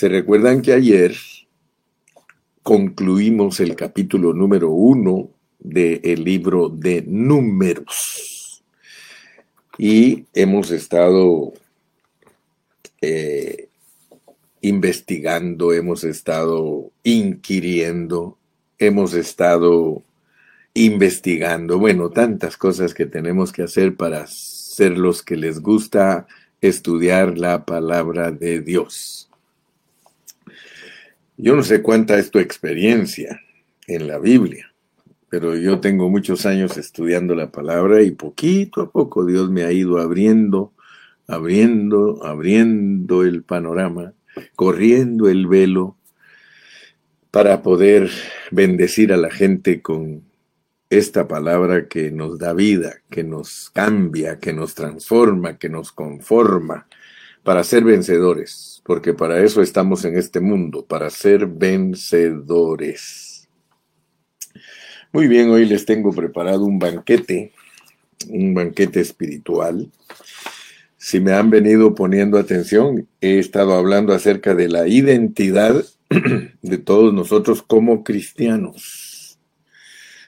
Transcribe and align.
Se 0.00 0.08
recuerdan 0.08 0.62
que 0.62 0.72
ayer 0.72 1.14
concluimos 2.62 3.60
el 3.60 3.76
capítulo 3.76 4.32
número 4.32 4.70
uno 4.70 5.28
del 5.58 6.24
libro 6.24 6.70
de 6.70 7.04
números 7.06 8.64
y 9.76 10.24
hemos 10.32 10.70
estado 10.70 11.52
eh, 13.02 13.68
investigando, 14.62 15.74
hemos 15.74 16.02
estado 16.04 16.90
inquiriendo, 17.02 18.38
hemos 18.78 19.12
estado 19.12 20.02
investigando, 20.72 21.78
bueno, 21.78 22.08
tantas 22.08 22.56
cosas 22.56 22.94
que 22.94 23.04
tenemos 23.04 23.52
que 23.52 23.64
hacer 23.64 23.96
para 23.96 24.26
ser 24.26 24.96
los 24.96 25.22
que 25.22 25.36
les 25.36 25.60
gusta 25.60 26.26
estudiar 26.62 27.36
la 27.36 27.66
palabra 27.66 28.30
de 28.30 28.62
Dios. 28.62 29.29
Yo 31.42 31.56
no 31.56 31.62
sé 31.62 31.80
cuánta 31.80 32.18
es 32.18 32.30
tu 32.30 32.38
experiencia 32.38 33.40
en 33.86 34.06
la 34.06 34.18
Biblia, 34.18 34.74
pero 35.30 35.56
yo 35.56 35.80
tengo 35.80 36.10
muchos 36.10 36.44
años 36.44 36.76
estudiando 36.76 37.34
la 37.34 37.50
palabra 37.50 38.02
y 38.02 38.10
poquito 38.10 38.82
a 38.82 38.90
poco 38.90 39.24
Dios 39.24 39.50
me 39.50 39.62
ha 39.62 39.72
ido 39.72 39.98
abriendo, 39.98 40.74
abriendo, 41.26 42.22
abriendo 42.26 43.24
el 43.24 43.42
panorama, 43.42 44.12
corriendo 44.54 45.30
el 45.30 45.46
velo 45.46 45.96
para 47.30 47.62
poder 47.62 48.10
bendecir 48.50 49.10
a 49.10 49.16
la 49.16 49.30
gente 49.30 49.80
con 49.80 50.22
esta 50.90 51.26
palabra 51.26 51.88
que 51.88 52.10
nos 52.10 52.38
da 52.38 52.52
vida, 52.52 52.96
que 53.10 53.24
nos 53.24 53.70
cambia, 53.70 54.38
que 54.40 54.52
nos 54.52 54.74
transforma, 54.74 55.56
que 55.56 55.70
nos 55.70 55.90
conforma, 55.90 56.86
para 57.42 57.64
ser 57.64 57.84
vencedores, 57.84 58.79
porque 58.90 59.14
para 59.14 59.40
eso 59.40 59.62
estamos 59.62 60.04
en 60.04 60.18
este 60.18 60.40
mundo, 60.40 60.84
para 60.84 61.10
ser 61.10 61.46
vencedores. 61.46 63.48
Muy 65.12 65.28
bien, 65.28 65.48
hoy 65.50 65.64
les 65.64 65.86
tengo 65.86 66.12
preparado 66.12 66.64
un 66.64 66.80
banquete, 66.80 67.52
un 68.28 68.52
banquete 68.52 68.98
espiritual. 68.98 69.88
Si 70.96 71.20
me 71.20 71.34
han 71.34 71.50
venido 71.50 71.94
poniendo 71.94 72.36
atención, 72.36 73.06
he 73.20 73.38
estado 73.38 73.74
hablando 73.74 74.12
acerca 74.12 74.56
de 74.56 74.68
la 74.68 74.88
identidad 74.88 75.84
de 76.60 76.78
todos 76.78 77.14
nosotros 77.14 77.62
como 77.62 78.02
cristianos 78.02 79.06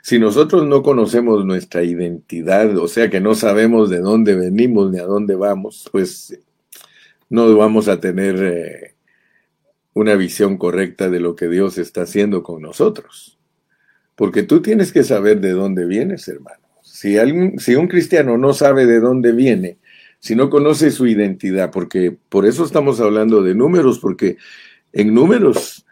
si 0.04 0.18
nosotros 0.18 0.66
no 0.66 0.82
conocemos 0.82 1.44
nuestra 1.44 1.84
identidad, 1.84 2.76
o 2.76 2.88
sea 2.88 3.08
que 3.08 3.20
no 3.20 3.36
sabemos 3.36 3.88
de 3.88 4.00
dónde 4.00 4.34
venimos 4.34 4.90
ni 4.90 4.98
a 4.98 5.04
dónde 5.04 5.36
vamos, 5.36 5.88
pues 5.92 6.36
no 7.32 7.56
vamos 7.56 7.88
a 7.88 7.98
tener 7.98 8.36
eh, 8.42 8.94
una 9.94 10.16
visión 10.16 10.58
correcta 10.58 11.08
de 11.08 11.18
lo 11.18 11.34
que 11.34 11.48
Dios 11.48 11.78
está 11.78 12.02
haciendo 12.02 12.42
con 12.42 12.60
nosotros. 12.60 13.38
Porque 14.14 14.42
tú 14.42 14.60
tienes 14.60 14.92
que 14.92 15.02
saber 15.02 15.40
de 15.40 15.52
dónde 15.52 15.86
vienes, 15.86 16.28
hermano. 16.28 16.60
Si, 16.82 17.16
si 17.56 17.74
un 17.74 17.88
cristiano 17.88 18.36
no 18.36 18.52
sabe 18.52 18.84
de 18.84 19.00
dónde 19.00 19.32
viene, 19.32 19.78
si 20.18 20.36
no 20.36 20.50
conoce 20.50 20.90
su 20.90 21.06
identidad, 21.06 21.70
porque 21.70 22.14
por 22.28 22.44
eso 22.44 22.66
estamos 22.66 23.00
hablando 23.00 23.42
de 23.42 23.54
números, 23.54 23.98
porque 23.98 24.36
en 24.92 25.14
números 25.14 25.86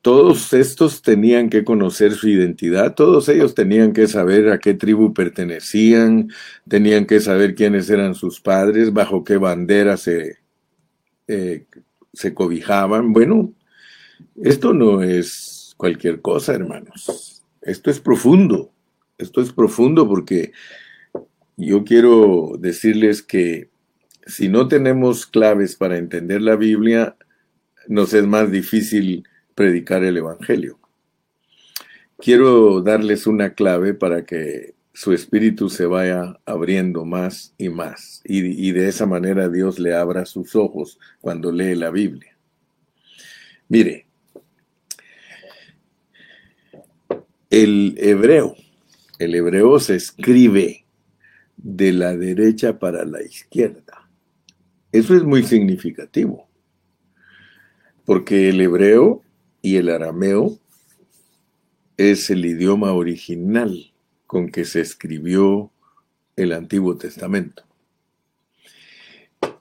todos 0.00 0.52
estos 0.52 1.00
tenían 1.00 1.48
que 1.48 1.62
conocer 1.62 2.14
su 2.14 2.28
identidad, 2.28 2.96
todos 2.96 3.28
ellos 3.28 3.54
tenían 3.54 3.92
que 3.92 4.08
saber 4.08 4.48
a 4.48 4.58
qué 4.58 4.74
tribu 4.74 5.14
pertenecían, 5.14 6.28
tenían 6.66 7.06
que 7.06 7.20
saber 7.20 7.54
quiénes 7.54 7.88
eran 7.88 8.16
sus 8.16 8.40
padres, 8.40 8.92
bajo 8.92 9.22
qué 9.22 9.36
bandera 9.36 9.96
se, 9.96 10.41
eh, 11.32 11.66
se 12.12 12.34
cobijaban. 12.34 13.12
Bueno, 13.12 13.52
esto 14.42 14.72
no 14.74 15.02
es 15.02 15.74
cualquier 15.76 16.20
cosa, 16.20 16.54
hermanos. 16.54 17.42
Esto 17.62 17.90
es 17.90 18.00
profundo. 18.00 18.72
Esto 19.18 19.40
es 19.40 19.52
profundo 19.52 20.08
porque 20.08 20.52
yo 21.56 21.84
quiero 21.84 22.52
decirles 22.58 23.22
que 23.22 23.70
si 24.26 24.48
no 24.48 24.68
tenemos 24.68 25.26
claves 25.26 25.76
para 25.76 25.98
entender 25.98 26.42
la 26.42 26.56
Biblia, 26.56 27.16
nos 27.88 28.14
es 28.14 28.26
más 28.26 28.50
difícil 28.50 29.24
predicar 29.54 30.04
el 30.04 30.16
Evangelio. 30.16 30.78
Quiero 32.18 32.82
darles 32.82 33.26
una 33.26 33.54
clave 33.54 33.94
para 33.94 34.24
que 34.24 34.74
su 34.94 35.12
espíritu 35.12 35.70
se 35.70 35.86
vaya 35.86 36.38
abriendo 36.44 37.04
más 37.04 37.54
y 37.56 37.70
más 37.70 38.20
y, 38.24 38.72
de 38.72 38.88
esa 38.88 39.06
manera 39.06 39.48
Dios 39.48 39.78
le 39.78 39.94
abra 39.94 40.26
sus 40.26 40.54
ojos 40.54 40.98
cuando 41.20 41.50
lee 41.50 41.74
la 41.74 41.90
Biblia. 41.90 42.36
Mire, 43.68 44.06
el 47.48 47.94
hebreo, 47.98 48.54
el 49.18 49.34
hebreo 49.34 49.78
se 49.78 49.96
escribe 49.96 50.84
de 51.56 51.92
la 51.92 52.14
derecha 52.16 52.78
para 52.78 53.04
la 53.04 53.22
izquierda. 53.22 54.10
Eso 54.90 55.16
es 55.16 55.22
muy 55.22 55.42
significativo, 55.42 56.48
porque 58.04 58.50
el 58.50 58.60
hebreo 58.60 59.22
y 59.62 59.76
el 59.76 59.88
arameo 59.88 60.58
es 61.96 62.28
el 62.28 62.44
idioma 62.44 62.92
original 62.92 63.91
con 64.32 64.48
que 64.48 64.64
se 64.64 64.80
escribió 64.80 65.70
el 66.36 66.52
Antiguo 66.52 66.96
Testamento. 66.96 67.64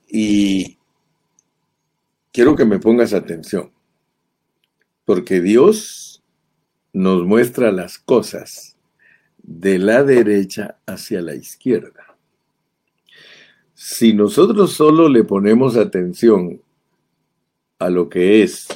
Y 0.07 0.77
quiero 2.31 2.55
que 2.55 2.63
me 2.63 2.79
pongas 2.79 3.13
atención, 3.13 3.73
porque 5.03 5.41
Dios 5.41 6.23
nos 6.93 7.25
muestra 7.25 7.73
las 7.73 7.97
cosas 7.97 8.77
de 9.43 9.77
la 9.77 10.05
derecha 10.05 10.79
hacia 10.85 11.21
la 11.21 11.35
izquierda. 11.35 12.15
Si 13.73 14.13
nosotros 14.13 14.71
solo 14.71 15.09
le 15.09 15.25
ponemos 15.25 15.75
atención 15.75 16.61
a 17.77 17.89
lo 17.89 18.07
que 18.07 18.41
es 18.43 18.69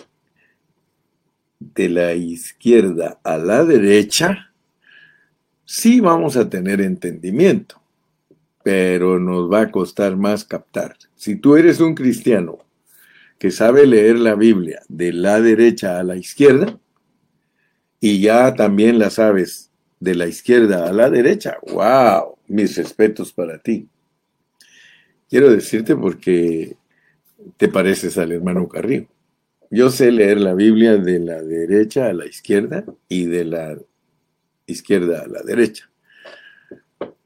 de 1.57 1.87
la 1.87 2.13
izquierda 2.15 3.21
a 3.23 3.37
la 3.37 3.63
derecha, 3.63 4.44
sí 5.65 5.99
vamos 5.99 6.37
a 6.37 6.49
tener 6.49 6.81
entendimiento, 6.81 7.81
pero 8.63 9.19
nos 9.19 9.51
va 9.51 9.61
a 9.61 9.71
costar 9.71 10.15
más 10.15 10.45
captar. 10.45 10.95
Si 11.15 11.35
tú 11.35 11.55
eres 11.55 11.79
un 11.79 11.95
cristiano 11.95 12.59
que 13.37 13.51
sabe 13.51 13.85
leer 13.85 14.17
la 14.17 14.35
Biblia 14.35 14.81
de 14.87 15.11
la 15.11 15.41
derecha 15.41 15.99
a 15.99 16.03
la 16.03 16.15
izquierda, 16.15 16.79
y 17.99 18.21
ya 18.21 18.53
también 18.53 18.99
la 18.99 19.09
sabes 19.09 19.71
de 19.99 20.15
la 20.15 20.27
izquierda 20.27 20.87
a 20.87 20.93
la 20.93 21.09
derecha, 21.09 21.57
wow, 21.71 22.37
mis 22.47 22.77
respetos 22.77 23.33
para 23.33 23.57
ti. 23.57 23.87
Quiero 25.29 25.49
decirte 25.49 25.95
porque 25.95 26.75
te 27.57 27.67
pareces 27.67 28.17
al 28.17 28.31
hermano 28.31 28.67
Carrillo. 28.67 29.07
Yo 29.71 29.89
sé 29.89 30.11
leer 30.11 30.39
la 30.39 30.53
Biblia 30.53 30.97
de 30.97 31.19
la 31.19 31.41
derecha 31.41 32.07
a 32.07 32.13
la 32.13 32.27
izquierda 32.27 32.85
y 33.09 33.25
de 33.25 33.45
la 33.45 33.77
izquierda 34.67 35.21
a 35.21 35.27
la 35.27 35.41
derecha. 35.41 35.89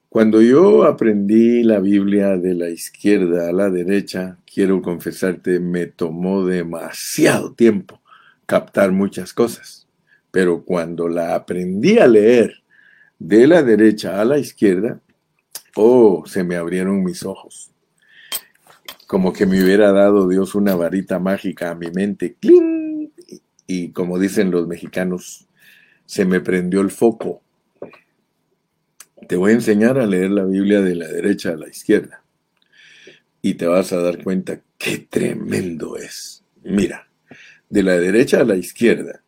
Cuando 0.10 0.42
yo 0.42 0.84
aprendí 0.84 1.64
la 1.64 1.80
Biblia 1.80 2.38
de 2.38 2.56
la 2.56 2.70
izquierda 2.70 3.50
a 3.50 3.54
la 3.54 3.70
derecha, 3.70 4.38
quiero 4.52 4.82
confesarte, 4.82 5.60
me 5.60 5.86
tomó 5.86 6.46
demasiado 6.46 7.54
tiempo 7.54 8.02
captar 8.46 8.92
muchas 8.92 9.34
cosas. 9.34 9.88
Pero 10.32 10.64
cuando 10.64 11.08
la 11.08 11.36
aprendí 11.36 12.00
a 12.00 12.08
leer 12.08 12.64
de 13.20 13.48
la 13.48 13.62
derecha 13.62 14.20
a 14.20 14.26
la 14.26 14.40
izquierda, 14.40 15.00
oh, 15.76 16.24
se 16.26 16.44
me 16.44 16.56
abrieron 16.56 17.04
mis 17.04 17.24
ojos 17.24 17.72
como 19.10 19.34
que 19.34 19.48
me 19.48 19.64
hubiera 19.64 19.92
dado 19.92 20.28
Dios 20.28 20.54
una 20.54 20.76
varita 20.76 21.18
mágica 21.18 21.72
a 21.72 21.76
mi 21.76 21.90
mente, 21.90 22.36
¡cling! 22.40 23.10
y 23.66 23.90
como 23.90 24.20
dicen 24.20 24.52
los 24.52 24.68
mexicanos, 24.68 25.48
se 26.10 26.26
me 26.26 26.42
prendió 26.42 26.82
el 26.82 26.90
foco. 26.90 27.44
Te 29.28 29.36
voy 29.36 29.52
a 29.52 29.54
enseñar 29.54 30.00
a 30.00 30.08
leer 30.08 30.32
la 30.32 30.44
Biblia 30.44 30.82
de 30.82 30.96
la 30.96 31.08
derecha 31.08 31.52
a 31.52 31.56
la 31.56 31.70
izquierda 31.70 32.24
y 33.44 33.54
te 33.54 33.68
vas 33.68 33.94
a 33.94 34.02
dar 34.02 34.24
cuenta 34.24 34.60
qué 34.80 35.06
tremendo 35.08 35.98
es. 35.98 36.44
Mira, 36.64 37.08
de 37.70 37.84
la 37.84 38.00
derecha 38.00 38.40
a 38.40 38.44
la 38.44 38.56
izquierda, 38.56 39.22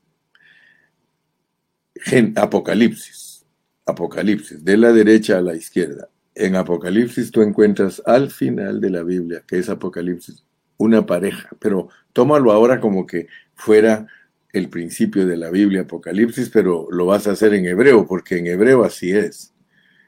Apocalipsis, 2.36 3.46
Apocalipsis, 3.86 4.66
de 4.66 4.78
la 4.78 4.92
derecha 4.92 5.38
a 5.38 5.42
la 5.42 5.56
izquierda, 5.56 6.10
en 6.34 6.56
Apocalipsis 6.56 7.30
tú 7.30 7.44
encuentras 7.44 8.02
al 8.08 8.32
final 8.32 8.82
de 8.82 8.90
la 8.90 9.04
Biblia, 9.04 9.44
que 9.48 9.60
es 9.60 9.70
Apocalipsis, 9.70 10.44
una 10.78 11.06
pareja, 11.06 11.48
pero 11.60 11.90
tómalo 12.12 12.52
ahora 12.52 12.82
como 12.82 13.06
que 13.06 13.28
fuera 13.54 14.08
el 14.54 14.70
principio 14.70 15.26
de 15.26 15.38
la 15.38 15.50
Biblia, 15.50 15.82
Apocalipsis, 15.82 16.50
pero 16.50 16.88
lo 16.92 17.06
vas 17.06 17.28
a 17.28 17.32
hacer 17.32 17.54
en 17.54 17.66
hebreo, 17.66 18.06
porque 18.06 18.38
en 18.38 18.48
hebreo 18.48 18.84
así 18.84 19.12
es. 19.12 19.54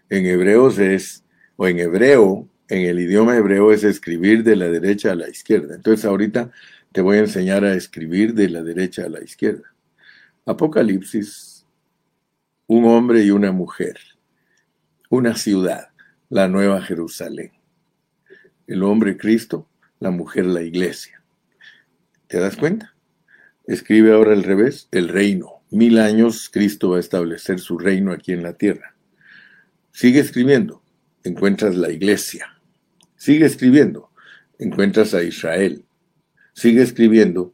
En 0.10 0.26
hebreo 0.26 0.70
es, 0.70 1.24
o 1.56 1.68
en 1.68 1.80
hebreo, 1.80 2.50
en 2.68 2.82
el 2.82 3.00
idioma 3.00 3.38
hebreo 3.38 3.72
es 3.72 3.84
escribir 3.84 4.44
de 4.44 4.56
la 4.56 4.68
derecha 4.68 5.12
a 5.12 5.16
la 5.16 5.30
izquierda. 5.30 5.76
Entonces 5.76 6.06
ahorita 6.06 6.52
te 6.92 7.02
voy 7.02 7.18
a 7.18 7.22
enseñar 7.22 7.64
a 7.64 7.74
escribir 7.74 8.34
de 8.34 8.50
la 8.50 8.64
derecha 8.64 9.06
a 9.06 9.10
la 9.10 9.24
izquierda. 9.24 9.74
Apocalipsis, 10.46 11.66
un 12.68 12.86
hombre 12.86 13.24
y 13.24 13.32
una 13.32 13.52
mujer, 13.52 13.98
una 15.10 15.36
ciudad, 15.36 15.90
la 16.30 16.48
nueva 16.48 16.82
Jerusalén. 16.82 17.52
El 18.68 18.84
hombre 18.84 19.18
Cristo, 19.18 19.70
la 20.00 20.12
mujer 20.12 20.46
la 20.46 20.62
iglesia. 20.62 21.24
¿Te 22.28 22.40
das 22.40 22.58
cuenta? 22.58 22.93
Escribe 23.66 24.12
ahora 24.12 24.34
al 24.34 24.44
revés, 24.44 24.90
el 24.92 25.08
reino. 25.08 25.64
Mil 25.72 25.98
años 25.98 26.50
Cristo 26.52 26.90
va 26.90 26.98
a 26.98 27.00
establecer 27.00 27.60
su 27.60 27.78
reino 27.78 28.12
aquí 28.12 28.34
en 28.34 28.44
la 28.44 28.54
tierra. 28.54 28.96
Sigue 29.92 30.20
escribiendo, 30.20 30.84
encuentras 31.24 31.76
la 31.76 31.90
iglesia. 31.90 32.60
Sigue 33.16 33.46
escribiendo, 33.46 34.10
encuentras 34.60 35.14
a 35.14 35.24
Israel. 35.24 35.86
Sigue 36.54 36.82
escribiendo, 36.82 37.54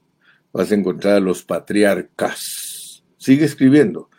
vas 0.52 0.72
a 0.72 0.76
encontrar 0.76 1.18
a 1.18 1.20
los 1.20 1.44
patriarcas. 1.44 3.04
Sigue 3.18 3.46
escribiendo, 3.46 4.10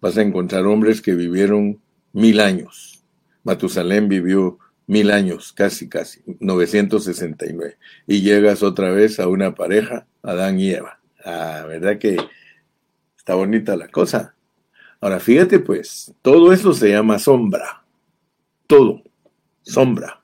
vas 0.00 0.16
a 0.16 0.22
encontrar 0.22 0.64
hombres 0.64 1.02
que 1.02 1.14
vivieron 1.14 1.82
mil 2.12 2.40
años. 2.40 3.04
Matusalén 3.44 4.08
vivió 4.08 4.58
mil 4.86 5.10
años, 5.10 5.52
casi, 5.52 5.88
casi, 5.88 6.22
969. 6.40 7.76
Y 8.06 8.22
llegas 8.22 8.62
otra 8.62 8.90
vez 8.90 9.20
a 9.20 9.28
una 9.28 9.54
pareja, 9.54 10.06
Adán 10.22 10.58
y 10.58 10.70
Eva. 10.70 11.00
Ah, 11.28 11.64
¿verdad 11.66 11.98
que 11.98 12.16
está 13.18 13.34
bonita 13.34 13.74
la 13.74 13.88
cosa? 13.88 14.36
Ahora, 15.00 15.18
fíjate 15.18 15.58
pues, 15.58 16.14
todo 16.22 16.52
eso 16.52 16.72
se 16.72 16.90
llama 16.90 17.18
sombra. 17.18 17.84
Todo, 18.68 19.02
sombra. 19.62 20.22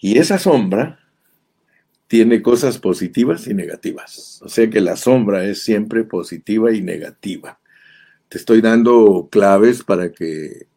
Y 0.00 0.18
esa 0.18 0.38
sombra 0.38 1.00
tiene 2.06 2.42
cosas 2.42 2.78
positivas 2.78 3.48
y 3.48 3.54
negativas. 3.54 4.40
O 4.44 4.48
sea 4.48 4.70
que 4.70 4.80
la 4.80 4.94
sombra 4.94 5.44
es 5.44 5.64
siempre 5.64 6.04
positiva 6.04 6.72
y 6.72 6.80
negativa. 6.80 7.58
Te 8.28 8.38
estoy 8.38 8.60
dando 8.60 9.28
claves 9.32 9.82
para 9.82 10.12
que 10.12 10.68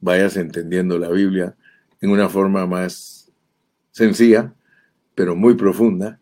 vayas 0.00 0.36
entendiendo 0.36 1.00
la 1.00 1.10
Biblia 1.10 1.56
en 2.00 2.10
una 2.10 2.28
forma 2.28 2.64
más 2.64 3.32
sencilla, 3.90 4.54
pero 5.16 5.34
muy 5.34 5.54
profunda, 5.54 6.20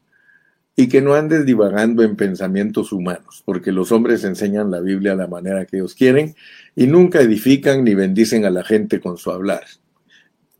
y 0.76 0.88
que 0.88 1.00
no 1.00 1.14
andes 1.14 1.46
divagando 1.46 2.02
en 2.02 2.16
pensamientos 2.16 2.92
humanos, 2.92 3.42
porque 3.44 3.70
los 3.70 3.92
hombres 3.92 4.24
enseñan 4.24 4.70
la 4.70 4.80
Biblia 4.80 5.12
a 5.12 5.16
la 5.16 5.28
manera 5.28 5.66
que 5.66 5.76
ellos 5.76 5.94
quieren 5.94 6.34
y 6.74 6.86
nunca 6.86 7.20
edifican 7.20 7.84
ni 7.84 7.94
bendicen 7.94 8.44
a 8.44 8.50
la 8.50 8.64
gente 8.64 9.00
con 9.00 9.16
su 9.16 9.30
hablar. 9.30 9.64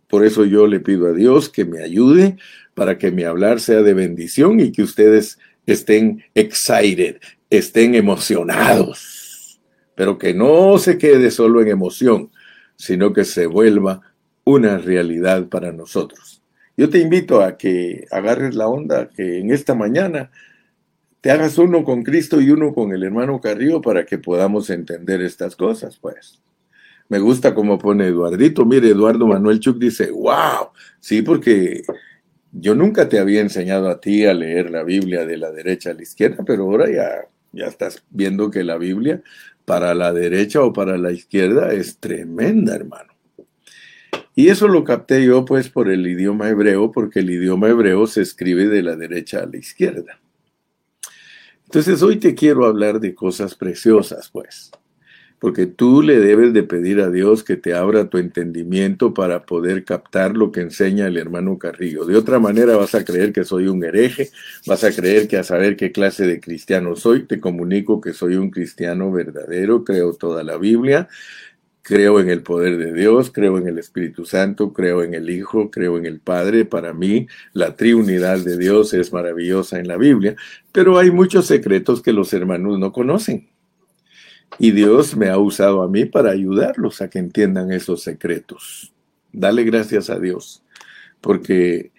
Por 0.08 0.25
eso 0.25 0.44
yo 0.44 0.66
le 0.69 0.81
pido 0.81 1.08
a 1.08 1.12
Dios 1.12 1.49
que 1.49 1.64
me 1.64 1.82
ayude 1.82 2.37
para 2.75 2.99
que 2.99 3.11
mi 3.11 3.25
hablar 3.25 3.61
sea 3.61 3.82
de 3.82 3.94
bendición 3.94 4.61
y 4.61 4.70
que 4.70 4.82
ustedes 4.82 5.38
estén 5.66 6.25
excited, 6.34 7.17
estén 7.50 7.94
emocionados, 7.96 9.60
pero 9.96 10.19
que 10.19 10.34
no 10.34 10.78
se 10.78 10.99
quede 10.99 11.31
solo 11.31 11.60
en 11.60 11.69
emoción, 11.69 12.31
sino 12.76 13.12
que 13.12 13.25
se 13.25 13.46
vuelva 13.46 14.00
una 14.44 14.78
realidad 14.78 15.49
para 15.49 15.72
nosotros. 15.72 16.33
Yo 16.76 16.90
te 16.90 16.98
invito 16.98 17.40
a 17.40 17.56
que 17.56 18.06
agarres 18.10 18.54
la 18.54 18.66
onda, 18.66 19.08
que 19.08 19.38
en 19.38 19.52
esta 19.52 19.74
mañana 19.74 20.30
te 21.20 21.30
hagas 21.30 21.56
uno 21.56 21.84
con 21.84 22.02
Cristo 22.02 22.40
y 22.40 22.50
uno 22.50 22.74
con 22.74 22.92
el 22.92 23.02
hermano 23.02 23.40
Carrillo 23.40 23.80
para 23.80 24.04
que 24.04 24.18
podamos 24.18 24.68
entender 24.70 25.22
estas 25.22 25.56
cosas, 25.56 25.96
pues. 25.96 26.42
Me 27.08 27.18
gusta 27.18 27.54
como 27.54 27.78
pone 27.78 28.08
Eduardito. 28.08 28.66
Mire, 28.66 28.88
Eduardo 28.88 29.26
Manuel 29.26 29.60
Chuk 29.60 29.78
dice, 29.78 30.10
wow, 30.10 30.70
sí, 31.00 31.22
porque 31.22 31.82
yo 32.50 32.74
nunca 32.74 33.08
te 33.08 33.18
había 33.18 33.40
enseñado 33.40 33.88
a 33.88 34.00
ti 34.00 34.26
a 34.26 34.34
leer 34.34 34.70
la 34.70 34.82
Biblia 34.82 35.24
de 35.24 35.36
la 35.36 35.50
derecha 35.50 35.90
a 35.90 35.94
la 35.94 36.02
izquierda, 36.02 36.44
pero 36.44 36.64
ahora 36.64 36.90
ya, 36.90 37.28
ya 37.52 37.66
estás 37.66 38.02
viendo 38.10 38.50
que 38.50 38.64
la 38.64 38.78
Biblia 38.78 39.22
para 39.64 39.94
la 39.94 40.12
derecha 40.12 40.62
o 40.62 40.72
para 40.72 40.98
la 40.98 41.12
izquierda 41.12 41.72
es 41.72 41.98
tremenda, 41.98 42.74
hermano. 42.74 43.13
Y 44.34 44.48
eso 44.48 44.69
lo 44.69 44.84
capté 44.84 45.25
yo 45.25 45.44
pues 45.44 45.69
por 45.69 45.88
el 45.88 46.06
idioma 46.06 46.48
hebreo, 46.48 46.90
porque 46.90 47.20
el 47.20 47.31
idioma 47.31 47.69
hebreo 47.69 48.06
se 48.06 48.22
escribe 48.22 48.66
de 48.69 48.82
la 48.82 48.96
derecha 48.96 49.40
a 49.40 49.46
la 49.46 49.56
izquierda. 49.56 50.20
Entonces 51.64 52.02
hoy 52.02 52.16
te 52.16 52.34
quiero 52.34 52.66
hablar 52.66 53.00
de 53.00 53.14
cosas 53.14 53.54
preciosas, 53.54 54.31
pues 54.31 54.70
porque 55.44 55.66
tú 55.66 56.00
le 56.00 56.20
debes 56.20 56.54
de 56.54 56.62
pedir 56.62 57.02
a 57.02 57.10
Dios 57.10 57.44
que 57.44 57.58
te 57.58 57.75
abra 57.75 58.08
tu 58.08 58.16
entendimiento 58.16 59.12
para 59.12 59.44
poder 59.44 59.84
captar 59.84 60.34
lo 60.34 60.50
que 60.50 60.62
enseña 60.62 61.06
el 61.06 61.19
hermano 61.19 61.58
Carrillo. 61.58 62.06
De 62.06 62.16
otra 62.16 62.38
manera 62.38 62.78
vas 62.78 62.94
a 62.94 63.04
creer 63.04 63.31
que 63.31 63.44
soy 63.44 63.66
un 63.66 63.84
hereje, 63.84 64.31
vas 64.66 64.84
a 64.84 64.90
creer 64.90 65.28
que 65.28 65.36
a 65.36 65.44
saber 65.44 65.76
qué 65.76 65.92
clase 65.92 66.26
de 66.26 66.40
cristiano 66.40 66.96
soy, 66.96 67.25
te 67.25 67.40
comunico 67.40 68.00
que 68.00 68.14
soy 68.14 68.36
un 68.36 68.48
cristiano 68.48 69.12
verdadero, 69.12 69.84
creo 69.84 70.14
toda 70.14 70.42
la 70.44 70.56
Biblia, 70.56 71.08
creo 71.84 72.19
en 72.19 72.31
el 72.31 72.42
poder 72.42 72.78
de 72.78 72.94
Dios, 72.94 73.31
creo 73.31 73.58
en 73.58 73.69
el 73.69 73.78
Espíritu 73.78 74.25
Santo, 74.25 74.72
creo 74.72 75.02
en 75.02 75.12
el 75.12 75.28
Hijo, 75.28 75.70
creo 75.70 75.98
en 75.98 76.06
el 76.06 76.19
Padre. 76.19 76.64
Para 76.64 76.94
mí, 76.94 77.28
la 77.52 77.76
triunidad 77.76 78.38
de 78.38 78.56
Dios 78.56 78.94
es 78.94 79.12
maravillosa 79.12 79.78
en 79.78 79.86
la 79.86 79.98
Biblia, 79.98 80.34
pero 80.72 80.98
hay 80.98 81.10
muchos 81.10 81.46
secretos 81.46 82.00
que 82.00 82.14
los 82.14 82.32
hermanos 82.32 82.78
no 82.78 82.90
conocen. 82.90 83.48
Y 84.58 84.70
Dios 84.70 85.14
me 85.14 85.28
ha 85.28 85.36
usado 85.36 85.82
a 85.82 85.88
mí 85.88 86.06
para 86.06 86.31
ayudarlos 86.31 87.02
a 87.02 87.10
que 87.10 87.19
entiendan 87.19 87.70
esos 87.70 88.02
secretos. 88.02 88.94
Dale 89.31 89.62
gracias 89.64 90.08
a 90.08 90.19
Dios, 90.19 90.62
porque 91.20 91.92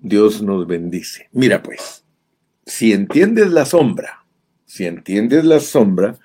Dios 0.00 0.42
nos 0.42 0.66
bendice. 0.66 1.28
Mira 1.30 1.62
pues, 1.62 2.04
si 2.66 2.92
entiendes 2.92 3.52
la 3.52 3.66
sombra, 3.66 4.24
si 4.66 4.84
entiendes 4.84 5.44
la 5.44 5.60
sombra, 5.60 6.18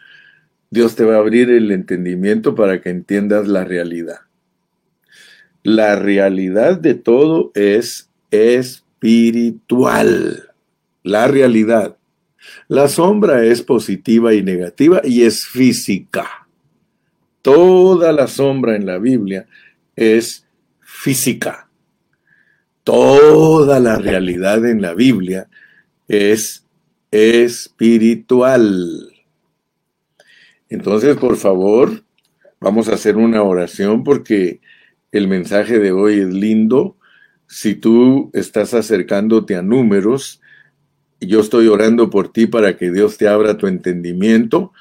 Dios 0.69 0.95
te 0.95 1.05
va 1.05 1.15
a 1.15 1.19
abrir 1.19 1.49
el 1.49 1.71
entendimiento 1.71 2.55
para 2.55 2.81
que 2.81 2.89
entiendas 2.89 3.47
la 3.47 3.63
realidad. 3.63 4.19
La 5.63 5.95
realidad 5.95 6.77
de 6.79 6.93
todo 6.95 7.51
es 7.53 8.09
espiritual. 8.31 9.73
La 11.03 11.27
realidad. 11.27 11.97
La 12.67 12.87
sombra 12.87 13.43
es 13.43 13.61
positiva 13.61 14.33
y 14.33 14.41
negativa 14.43 15.01
y 15.03 15.23
es 15.23 15.45
física. 15.45 16.47
Toda 17.41 18.11
la 18.11 18.27
sombra 18.27 18.75
en 18.75 18.85
la 18.85 18.97
Biblia 18.97 19.47
es 19.95 20.45
física. 20.81 21.69
Toda 22.83 23.79
la 23.79 23.97
realidad 23.97 24.65
en 24.65 24.81
la 24.81 24.93
Biblia 24.93 25.47
es 26.07 26.65
espiritual. 27.11 28.57
Entonces, 30.69 31.15
por 31.17 31.37
favor, 31.37 32.03
vamos 32.59 32.89
a 32.89 32.95
hacer 32.95 33.17
una 33.17 33.43
oración 33.43 34.03
porque 34.03 34.59
el 35.11 35.27
mensaje 35.27 35.79
de 35.79 35.91
hoy 35.91 36.19
es 36.19 36.33
lindo. 36.33 36.97
Si 37.47 37.75
tú 37.75 38.29
estás 38.33 38.73
acercándote 38.73 39.55
a 39.55 39.61
números, 39.61 40.41
yo 41.19 41.39
estoy 41.39 41.67
orando 41.67 42.09
por 42.09 42.31
ti 42.31 42.45
para 42.45 42.77
que 42.77 42.91
Dios 42.91 43.17
te 43.17 43.27
abra 43.27 43.57
tu 43.57 43.67
entendimiento 43.67 44.73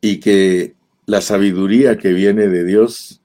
y 0.00 0.18
que 0.18 0.74
la 1.06 1.20
sabiduría 1.20 1.98
que 1.98 2.12
viene 2.12 2.48
de 2.48 2.64
Dios 2.64 3.22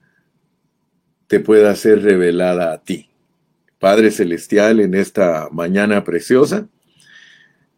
te 1.26 1.40
pueda 1.40 1.74
ser 1.74 2.02
revelada 2.02 2.72
a 2.72 2.82
ti. 2.82 3.08
Padre 3.78 4.10
Celestial, 4.10 4.80
en 4.80 4.94
esta 4.94 5.48
mañana 5.52 6.04
preciosa, 6.04 6.68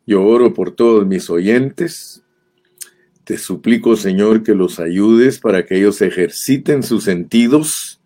yo 0.06 0.24
oro 0.24 0.54
por 0.54 0.72
todos 0.72 1.06
mis 1.06 1.28
oyentes. 1.30 2.22
Te 3.30 3.38
suplico, 3.38 3.94
Señor, 3.94 4.42
que 4.42 4.56
los 4.56 4.80
ayudes 4.80 5.38
para 5.38 5.64
que 5.64 5.76
ellos 5.76 6.02
ejerciten 6.02 6.82
sus 6.82 7.04
sentidos, 7.04 8.00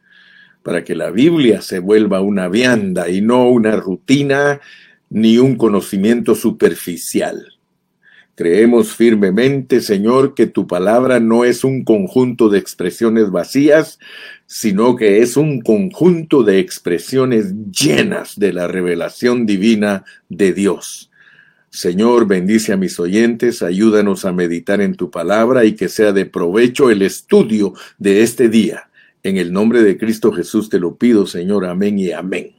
para 0.62 0.84
que 0.84 0.94
la 0.94 1.10
Biblia 1.10 1.62
se 1.62 1.78
vuelva 1.78 2.20
una 2.20 2.48
vianda 2.48 3.08
y 3.08 3.22
no 3.22 3.48
una 3.48 3.74
rutina 3.76 4.60
ni 5.08 5.38
un 5.38 5.56
conocimiento 5.56 6.34
superficial. 6.34 7.54
Creemos 8.34 8.92
firmemente, 8.92 9.80
Señor, 9.80 10.34
que 10.34 10.46
tu 10.46 10.66
palabra 10.66 11.20
no 11.20 11.46
es 11.46 11.64
un 11.64 11.84
conjunto 11.84 12.50
de 12.50 12.58
expresiones 12.58 13.30
vacías, 13.30 13.98
sino 14.44 14.94
que 14.94 15.20
es 15.20 15.38
un 15.38 15.62
conjunto 15.62 16.42
de 16.42 16.58
expresiones 16.58 17.54
llenas 17.70 18.38
de 18.38 18.52
la 18.52 18.68
revelación 18.68 19.46
divina 19.46 20.04
de 20.28 20.52
Dios. 20.52 21.10
Señor, 21.74 22.28
bendice 22.28 22.72
a 22.72 22.76
mis 22.76 23.00
oyentes, 23.00 23.60
ayúdanos 23.60 24.24
a 24.24 24.32
meditar 24.32 24.80
en 24.80 24.94
tu 24.94 25.10
palabra 25.10 25.64
y 25.64 25.74
que 25.74 25.88
sea 25.88 26.12
de 26.12 26.24
provecho 26.24 26.88
el 26.88 27.02
estudio 27.02 27.74
de 27.98 28.22
este 28.22 28.48
día. 28.48 28.90
En 29.24 29.38
el 29.38 29.52
nombre 29.52 29.82
de 29.82 29.98
Cristo 29.98 30.30
Jesús 30.30 30.68
te 30.68 30.78
lo 30.78 30.94
pido, 30.94 31.26
Señor. 31.26 31.66
Amén 31.66 31.98
y 31.98 32.12
amén. 32.12 32.52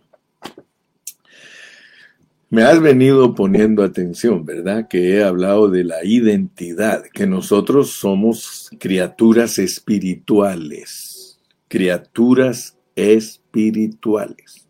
Me 2.50 2.64
has 2.64 2.82
venido 2.82 3.34
poniendo 3.36 3.84
atención, 3.84 4.44
¿verdad? 4.44 4.90
Que 4.90 5.14
he 5.14 5.24
hablado 5.24 5.70
de 5.70 5.86
la 5.86 6.04
identidad, 6.04 7.06
que 7.14 7.26
nosotros 7.26 7.92
somos 7.92 8.70
criaturas 8.82 9.60
espirituales, 9.60 11.40
criaturas 11.70 12.78
espirituales. 12.98 14.68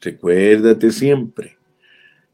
Recuérdate 0.00 0.92
siempre 0.92 1.58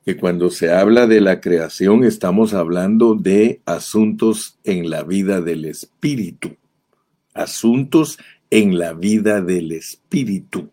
que 0.08 0.16
cuando 0.16 0.48
se 0.48 0.72
habla 0.72 1.06
de 1.06 1.20
la 1.20 1.38
creación 1.38 2.02
estamos 2.02 2.54
hablando 2.54 3.14
de 3.14 3.60
asuntos 3.66 4.58
en 4.64 4.88
la 4.88 5.02
vida 5.02 5.42
del 5.42 5.66
espíritu, 5.66 6.56
asuntos 7.34 8.16
en 8.48 8.78
la 8.78 8.94
vida 8.94 9.42
del 9.42 9.70
espíritu. 9.70 10.70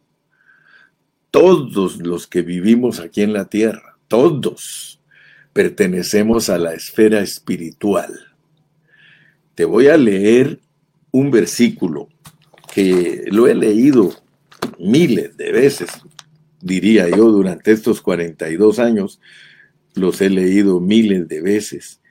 Todos 1.31 1.97
los 1.97 2.27
que 2.27 2.43
vivimos 2.43 3.01
aquí 3.01 3.23
en 3.23 3.33
la 3.33 3.43
tierra, 3.43 3.97
todos, 4.07 5.01
pertenecemos 5.51 6.49
a 6.49 6.57
la 6.57 6.73
esfera 6.73 7.19
espiritual. 7.19 8.13
Te 9.53 9.65
voy 9.65 9.89
a 9.89 9.97
leer 9.97 10.61
un 11.11 11.29
versículo 11.29 12.07
que 12.73 13.25
lo 13.27 13.47
he 13.47 13.53
leído 13.53 14.13
miles 14.79 15.35
de 15.35 15.51
veces, 15.51 15.89
diría 16.65 17.07
yo, 17.07 17.29
durante 17.31 17.71
estos 17.71 18.01
42 18.01 18.79
años, 18.79 19.21
los 19.93 20.19
he 20.19 20.31
leído 20.31 20.79
miles 20.79 21.27
de 21.27 21.39
veces, 21.39 22.01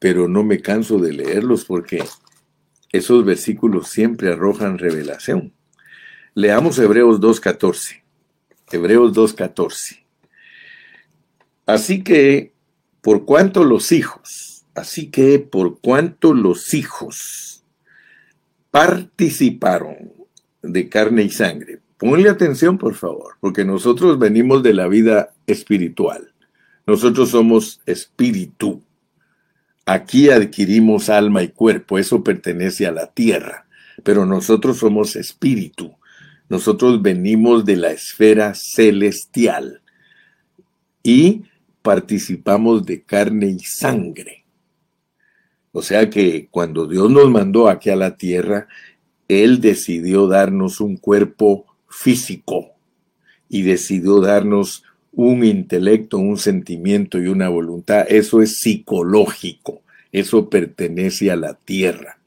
pero 0.00 0.26
no 0.26 0.42
me 0.42 0.60
canso 0.60 0.98
de 0.98 1.12
leerlos 1.12 1.64
porque 1.64 2.02
esos 2.90 3.24
versículos 3.24 3.88
siempre 3.88 4.32
arrojan 4.32 4.78
revelación. 4.78 5.54
Leamos 6.34 6.76
Hebreos 6.80 7.20
2.14. 7.20 8.02
Hebreos 8.72 9.12
2.14. 9.14 10.04
Así 11.66 12.02
que, 12.02 12.52
por 13.00 13.24
cuanto 13.24 13.62
los 13.62 13.92
hijos, 13.92 14.66
así 14.74 15.08
que 15.08 15.38
por 15.38 15.80
cuanto 15.80 16.34
los 16.34 16.74
hijos 16.74 17.64
participaron 18.72 20.12
de 20.62 20.88
carne 20.88 21.22
y 21.22 21.30
sangre. 21.30 21.85
Ponle 21.98 22.28
atención, 22.28 22.76
por 22.76 22.94
favor, 22.94 23.36
porque 23.40 23.64
nosotros 23.64 24.18
venimos 24.18 24.62
de 24.62 24.74
la 24.74 24.86
vida 24.86 25.34
espiritual. 25.46 26.32
Nosotros 26.86 27.30
somos 27.30 27.80
espíritu. 27.86 28.82
Aquí 29.86 30.28
adquirimos 30.28 31.08
alma 31.08 31.42
y 31.42 31.48
cuerpo, 31.48 31.98
eso 31.98 32.22
pertenece 32.22 32.86
a 32.86 32.92
la 32.92 33.06
tierra, 33.12 33.66
pero 34.02 34.26
nosotros 34.26 34.78
somos 34.78 35.16
espíritu. 35.16 35.94
Nosotros 36.48 37.02
venimos 37.02 37.64
de 37.64 37.76
la 37.76 37.90
esfera 37.90 38.54
celestial 38.54 39.80
y 41.02 41.44
participamos 41.82 42.84
de 42.84 43.02
carne 43.02 43.46
y 43.46 43.60
sangre. 43.60 44.44
O 45.72 45.82
sea 45.82 46.08
que 46.10 46.48
cuando 46.50 46.86
Dios 46.86 47.10
nos 47.10 47.30
mandó 47.30 47.68
aquí 47.68 47.90
a 47.90 47.96
la 47.96 48.16
tierra, 48.16 48.68
Él 49.28 49.60
decidió 49.60 50.26
darnos 50.26 50.80
un 50.80 50.96
cuerpo 50.96 51.65
físico 51.88 52.72
y 53.48 53.62
decidió 53.62 54.20
darnos 54.20 54.84
un 55.12 55.44
intelecto, 55.44 56.18
un 56.18 56.36
sentimiento 56.36 57.18
y 57.18 57.28
una 57.28 57.48
voluntad. 57.48 58.06
Eso 58.08 58.42
es 58.42 58.58
psicológico, 58.58 59.82
eso 60.12 60.48
pertenece 60.50 61.30
a 61.30 61.36
la 61.36 61.54
tierra. 61.54 62.18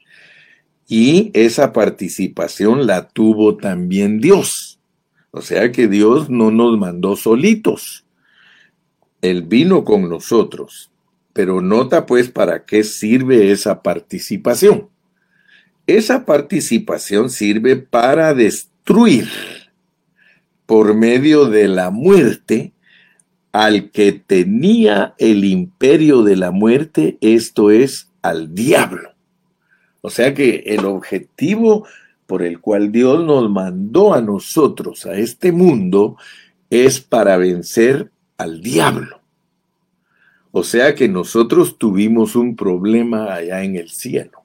Y 0.88 1.30
esa 1.34 1.72
participación 1.72 2.86
la 2.86 3.08
tuvo 3.08 3.56
también 3.56 4.20
Dios. 4.20 4.78
O 5.30 5.40
sea 5.40 5.70
que 5.70 5.86
Dios 5.86 6.28
no 6.28 6.50
nos 6.50 6.76
mandó 6.78 7.14
solitos. 7.14 8.04
Él 9.22 9.42
vino 9.42 9.84
con 9.84 10.08
nosotros 10.08 10.90
pero 11.32 11.60
nota 11.60 12.06
pues 12.06 12.28
para 12.28 12.64
qué 12.64 12.84
sirve 12.84 13.50
esa 13.50 13.82
participación. 13.82 14.88
Esa 15.86 16.24
participación 16.24 17.30
sirve 17.30 17.76
para 17.76 18.34
por 20.66 20.94
medio 20.94 21.46
de 21.46 21.68
la 21.68 21.90
muerte 21.90 22.72
al 23.52 23.90
que 23.90 24.12
tenía 24.12 25.14
el 25.18 25.44
imperio 25.44 26.22
de 26.22 26.36
la 26.36 26.50
muerte, 26.50 27.16
esto 27.20 27.70
es, 27.70 28.08
al 28.22 28.54
diablo. 28.54 29.10
O 30.00 30.10
sea 30.10 30.34
que 30.34 30.64
el 30.66 30.86
objetivo 30.86 31.86
por 32.26 32.42
el 32.42 32.60
cual 32.60 32.92
Dios 32.92 33.24
nos 33.24 33.50
mandó 33.50 34.14
a 34.14 34.20
nosotros, 34.20 35.06
a 35.06 35.14
este 35.14 35.52
mundo, 35.52 36.16
es 36.68 37.00
para 37.00 37.36
vencer 37.36 38.10
al 38.38 38.60
diablo. 38.60 39.20
O 40.52 40.62
sea 40.64 40.94
que 40.94 41.08
nosotros 41.08 41.78
tuvimos 41.78 42.36
un 42.36 42.56
problema 42.56 43.34
allá 43.34 43.62
en 43.62 43.76
el 43.76 43.88
cielo. 43.90 44.42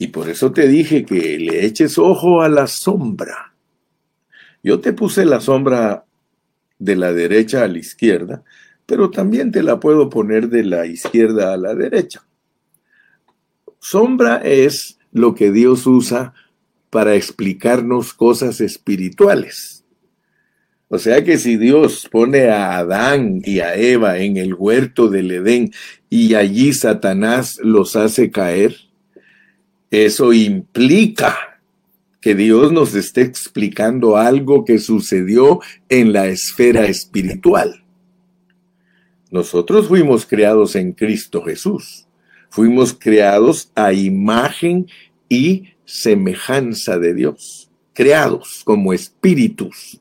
Y 0.00 0.08
por 0.08 0.28
eso 0.28 0.52
te 0.52 0.68
dije 0.68 1.04
que 1.04 1.38
le 1.40 1.66
eches 1.66 1.98
ojo 1.98 2.40
a 2.40 2.48
la 2.48 2.68
sombra. 2.68 3.52
Yo 4.62 4.78
te 4.78 4.92
puse 4.92 5.24
la 5.24 5.40
sombra 5.40 6.04
de 6.78 6.94
la 6.94 7.12
derecha 7.12 7.64
a 7.64 7.68
la 7.68 7.78
izquierda, 7.78 8.44
pero 8.86 9.10
también 9.10 9.50
te 9.50 9.64
la 9.64 9.80
puedo 9.80 10.08
poner 10.08 10.50
de 10.50 10.62
la 10.62 10.86
izquierda 10.86 11.52
a 11.52 11.56
la 11.56 11.74
derecha. 11.74 12.24
Sombra 13.80 14.36
es 14.36 15.00
lo 15.10 15.34
que 15.34 15.50
Dios 15.50 15.84
usa 15.86 16.32
para 16.90 17.16
explicarnos 17.16 18.14
cosas 18.14 18.60
espirituales. 18.60 19.84
O 20.86 20.98
sea 20.98 21.24
que 21.24 21.38
si 21.38 21.56
Dios 21.56 22.08
pone 22.08 22.50
a 22.50 22.78
Adán 22.78 23.42
y 23.44 23.58
a 23.60 23.74
Eva 23.74 24.18
en 24.18 24.36
el 24.36 24.54
huerto 24.54 25.08
del 25.08 25.32
Edén 25.32 25.72
y 26.08 26.34
allí 26.34 26.72
Satanás 26.72 27.58
los 27.62 27.96
hace 27.96 28.30
caer, 28.30 28.87
eso 29.90 30.32
implica 30.32 31.60
que 32.20 32.34
Dios 32.34 32.72
nos 32.72 32.94
esté 32.94 33.22
explicando 33.22 34.16
algo 34.16 34.64
que 34.64 34.78
sucedió 34.78 35.60
en 35.88 36.12
la 36.12 36.26
esfera 36.26 36.86
espiritual. 36.86 37.84
Nosotros 39.30 39.88
fuimos 39.88 40.26
creados 40.26 40.74
en 40.74 40.92
Cristo 40.92 41.42
Jesús. 41.42 42.06
Fuimos 42.50 42.96
creados 42.98 43.70
a 43.74 43.92
imagen 43.92 44.86
y 45.28 45.74
semejanza 45.84 46.98
de 46.98 47.14
Dios, 47.14 47.70
creados 47.92 48.62
como 48.64 48.92
espíritus 48.92 50.00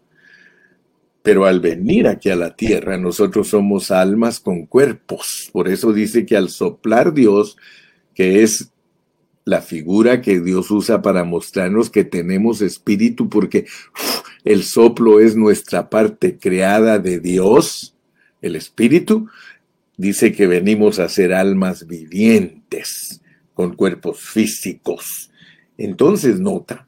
pero 1.27 1.45
al 1.45 1.59
venir 1.59 2.07
aquí 2.07 2.29
a 2.29 2.37
la 2.37 2.55
tierra, 2.55 2.97
nosotros 2.97 3.49
somos 3.49 3.91
almas 3.91 4.39
con 4.39 4.65
cuerpos. 4.65 5.49
Por 5.51 5.67
eso 5.67 5.91
dice 5.91 6.25
que 6.25 6.37
al 6.37 6.47
soplar 6.47 7.13
Dios, 7.13 7.57
que 8.15 8.43
es 8.43 8.71
la 9.47 9.61
figura 9.61 10.21
que 10.21 10.41
Dios 10.41 10.69
usa 10.71 11.01
para 11.01 11.23
mostrarnos 11.23 11.89
que 11.89 12.03
tenemos 12.03 12.61
espíritu, 12.61 13.29
porque 13.29 13.65
el 14.43 14.65
soplo 14.65 15.21
es 15.21 15.37
nuestra 15.37 15.89
parte 15.89 16.37
creada 16.37 16.99
de 16.99 17.21
Dios, 17.21 17.95
el 18.41 18.57
espíritu, 18.57 19.29
dice 19.95 20.33
que 20.33 20.47
venimos 20.47 20.99
a 20.99 21.07
ser 21.07 21.33
almas 21.33 21.87
vivientes, 21.87 23.21
con 23.53 23.73
cuerpos 23.77 24.19
físicos. 24.19 25.31
Entonces 25.77 26.41
nota 26.41 26.85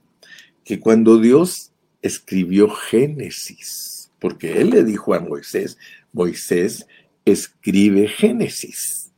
que 0.65 0.81
cuando 0.81 1.17
Dios 1.17 1.71
escribió 2.01 2.69
Génesis, 2.69 4.11
porque 4.19 4.59
él 4.59 4.71
le 4.71 4.83
dijo 4.83 5.13
a 5.13 5.21
Moisés, 5.21 5.77
Moisés 6.11 6.87
escribe 7.23 8.09
Génesis. 8.09 9.13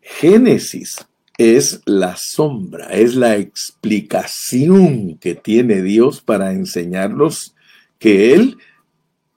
Génesis 0.00 0.96
es 1.40 1.80
la 1.86 2.18
sombra, 2.18 2.88
es 2.88 3.14
la 3.14 3.38
explicación 3.38 5.16
que 5.16 5.34
tiene 5.34 5.80
Dios 5.80 6.20
para 6.20 6.52
enseñarnos 6.52 7.54
que 7.98 8.34
Él 8.34 8.58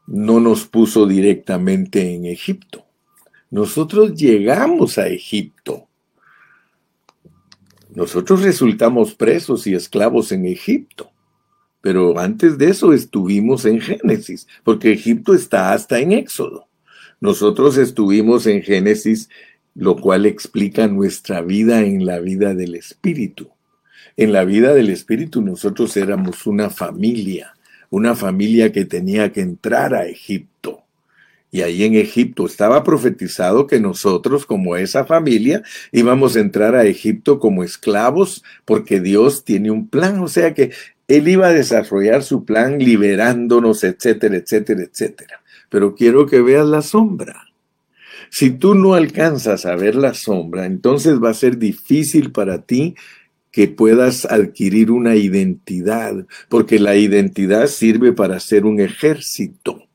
no 0.06 0.42
nos 0.42 0.66
puso 0.66 1.08
directamente 1.08 2.14
en 2.14 2.26
Egipto. 2.26 2.86
Nosotros 3.50 4.16
llegamos 4.16 4.98
a 4.98 5.08
Egipto. 5.08 5.88
Nosotros 7.96 8.44
resultamos 8.44 9.16
presos 9.16 9.66
y 9.66 9.74
esclavos 9.74 10.34
en 10.34 10.46
Egipto. 10.46 11.10
Pero 11.80 12.20
antes 12.20 12.58
de 12.58 12.70
eso 12.70 12.92
estuvimos 12.92 13.64
en 13.64 13.80
Génesis, 13.80 14.46
porque 14.66 14.92
Egipto 14.92 15.34
está 15.34 15.72
hasta 15.72 16.00
en 16.00 16.12
Éxodo. 16.12 16.68
Nosotros 17.22 17.78
estuvimos 17.78 18.46
en 18.46 18.62
Génesis, 18.62 19.30
lo 19.75 19.96
cual 19.96 20.25
explica 20.25 20.88
nuestra 20.88 21.42
vida 21.42 21.82
en 21.82 22.06
la 22.06 22.20
vida 22.20 22.53
del 22.53 22.75
Espíritu. 22.75 23.50
En 24.18 24.32
la 24.32 24.46
vida 24.46 24.74
del 24.74 24.89
Espíritu 24.89 25.42
nosotros 25.42 25.98
éramos 25.98 26.46
una 26.46 26.70
familia, 26.70 27.56
una 27.89 28.15
familia 28.15 28.72
que 28.72 28.86
tenía 28.86 29.32
que 29.32 29.42
entrar 29.42 29.96
a 29.96 30.06
Egipto. 30.06 30.84
Y 31.51 31.62
ahí 31.62 31.84
en 31.84 31.94
Egipto 31.94 32.48
estaba 32.48 32.84
profetizado 32.84 33.68
que 33.68 33.80
nosotros, 33.80 34.48
como 34.48 34.75
esa 34.75 35.06
familia, 35.06 35.62
íbamos 35.92 36.36
a 36.36 36.39
entrar 36.39 36.74
a 36.75 36.86
Egipto 36.86 37.39
como 37.39 37.63
esclavos 37.63 38.44
porque 38.65 39.00
Dios 39.00 39.44
tiene 39.44 39.70
un 39.70 39.88
plan. 39.88 40.20
O 40.20 40.27
sea 40.27 40.56
que 40.56 40.72
él 41.08 41.27
iba 41.27 41.48
a 41.48 41.53
desarrollar 41.53 42.24
su 42.24 42.44
plan 42.44 42.80
liberándonos, 42.80 43.84
etcétera, 43.84 44.38
etcétera, 44.38 44.82
etcétera. 44.82 45.44
Pero 45.70 45.94
quiero 45.94 46.25
que 46.25 46.42
veas 46.42 46.65
la 46.65 46.82
sombra. 46.82 47.53
Si 48.36 48.50
tú 48.50 48.74
no 48.74 48.96
alcanzas 48.96 49.68
a 49.68 49.75
ver 49.75 49.94
la 49.94 50.16
sombra, 50.16 50.66
entonces 50.66 51.22
va 51.22 51.30
a 51.30 51.36
ser 51.36 51.60
difícil 51.60 52.32
para 52.32 52.63
ti 52.63 52.96
que 53.52 53.68
puedas 53.68 54.25
adquirir 54.25 54.90
una 54.90 55.16
identidad, 55.16 56.25
porque 56.50 56.80
la 56.80 56.96
identidad 56.96 57.68
sirve 57.68 58.12
para 58.12 58.40
ser 58.40 58.66
un 58.66 58.80
ejército. 58.80 59.88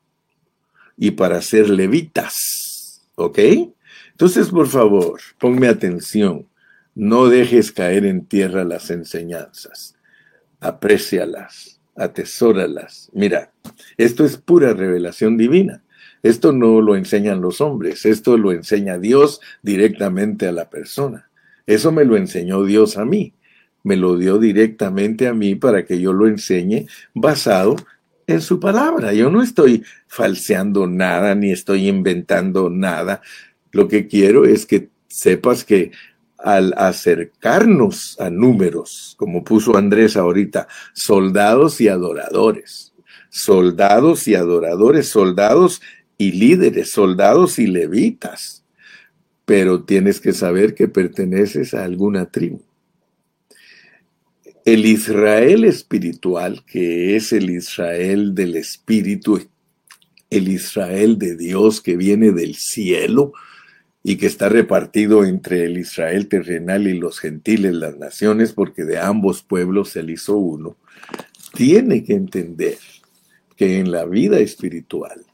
y 0.97 1.13
para 1.13 1.43
ser 1.43 1.69
levitas. 1.69 3.03
¿Ok? 3.17 3.39
Entonces, 4.13 4.51
por 4.51 4.69
favor, 4.69 5.21
ponme 5.39 5.67
atención. 5.67 6.47
No 6.95 7.29
dejes 7.29 7.73
caer 7.73 8.07
en 8.07 8.25
tierra 8.25 8.63
las 8.63 8.91
enseñanzas. 8.91 9.97
Aprécialas, 10.61 11.81
atesóralas. 11.97 13.11
Mira, 13.13 13.51
esto 13.97 14.25
es 14.25 14.37
pura 14.37 14.75
revelación 14.75 15.37
divina. 15.37 15.83
Esto 16.23 16.53
no 16.53 16.81
lo 16.81 16.97
enseñan 16.97 17.41
los 17.41 17.61
hombres, 17.61 18.05
esto 18.05 18.37
lo 18.37 18.53
enseña 18.53 18.99
Dios 18.99 19.41
directamente 19.63 20.47
a 20.47 20.53
la 20.53 20.69
persona. 20.69 21.29
Eso 21.67 21.93
me 21.93 22.05
lo 22.05 22.17
enseñó 22.17 22.65
Dios 22.65 22.97
a 22.97 23.05
mí. 23.05 23.35
Me 23.85 23.97
lo 23.97 24.17
dio 24.17 24.39
directamente 24.39 25.29
a 25.29 25.35
mí 25.35 25.55
para 25.55 25.85
que 25.85 26.01
yo 26.01 26.13
lo 26.13 26.27
enseñe 26.27 26.87
basado 27.15 27.77
en 28.27 28.41
su 28.41 28.59
palabra. 28.59 29.13
Yo 29.13 29.31
no 29.31 29.43
estoy 29.43 29.85
falseando 30.07 30.87
nada 30.87 31.35
ni 31.35 31.53
estoy 31.53 31.89
inventando 31.89 32.71
nada. 32.71 33.23
Lo 33.73 33.87
que 33.87 34.07
quiero 34.07 34.45
es 34.45 34.67
que 34.67 34.89
sepas 35.09 35.65
que 35.65 35.93
al 36.39 36.73
acercarnos 36.77 38.19
a 38.21 38.31
números, 38.31 39.15
como 39.19 39.43
puso 39.43 39.77
Andrés 39.77 40.17
ahorita, 40.17 40.69
soldados 40.93 41.81
y 41.81 41.89
adoradores, 41.89 42.95
soldados 43.29 44.29
y 44.29 44.35
adoradores, 44.37 45.09
soldados 45.09 45.83
y 46.19 46.33
líderes, 46.33 46.91
soldados 46.91 47.59
y 47.61 47.69
levitas, 47.69 48.65
pero 49.45 49.85
tienes 49.85 50.21
que 50.21 50.33
saber 50.33 50.75
que 50.75 50.89
perteneces 50.89 51.73
a 51.73 51.85
alguna 51.85 52.27
tribu. 52.27 52.61
El 54.65 54.85
Israel 54.85 55.65
espiritual, 55.65 56.65
que 56.67 57.17
es 57.17 57.33
el 57.33 57.49
Israel 57.49 58.35
del 58.35 58.57
Espíritu, 58.57 59.41
el 60.29 60.49
Israel 60.49 61.19
de 61.19 61.37
Dios 61.37 61.81
que 61.81 61.97
viene 61.97 62.33
del 62.33 62.57
cielo 62.57 63.33
y 64.03 64.17
que 64.17 64.27
está 64.27 64.49
repartido 64.49 65.25
entre 65.25 65.65
el 65.65 65.79
Israel 65.79 66.29
terrenal 66.29 66.87
y 66.87 66.99
los 66.99 67.19
gentiles, 67.19 67.75
las 67.75 67.97
naciones, 67.97 68.53
porque 68.53 68.85
de 68.85 68.99
ambos 68.99 69.43
pueblos 69.43 69.91
se 69.91 70.03
hizo 70.03 70.37
uno, 70.37 70.77
tiene 71.55 72.05
que 72.05 72.15
entender 72.15 72.79
que 73.57 73.79
en 73.79 73.91
la 73.91 74.05
vida 74.05 74.39
espiritual, 74.39 75.25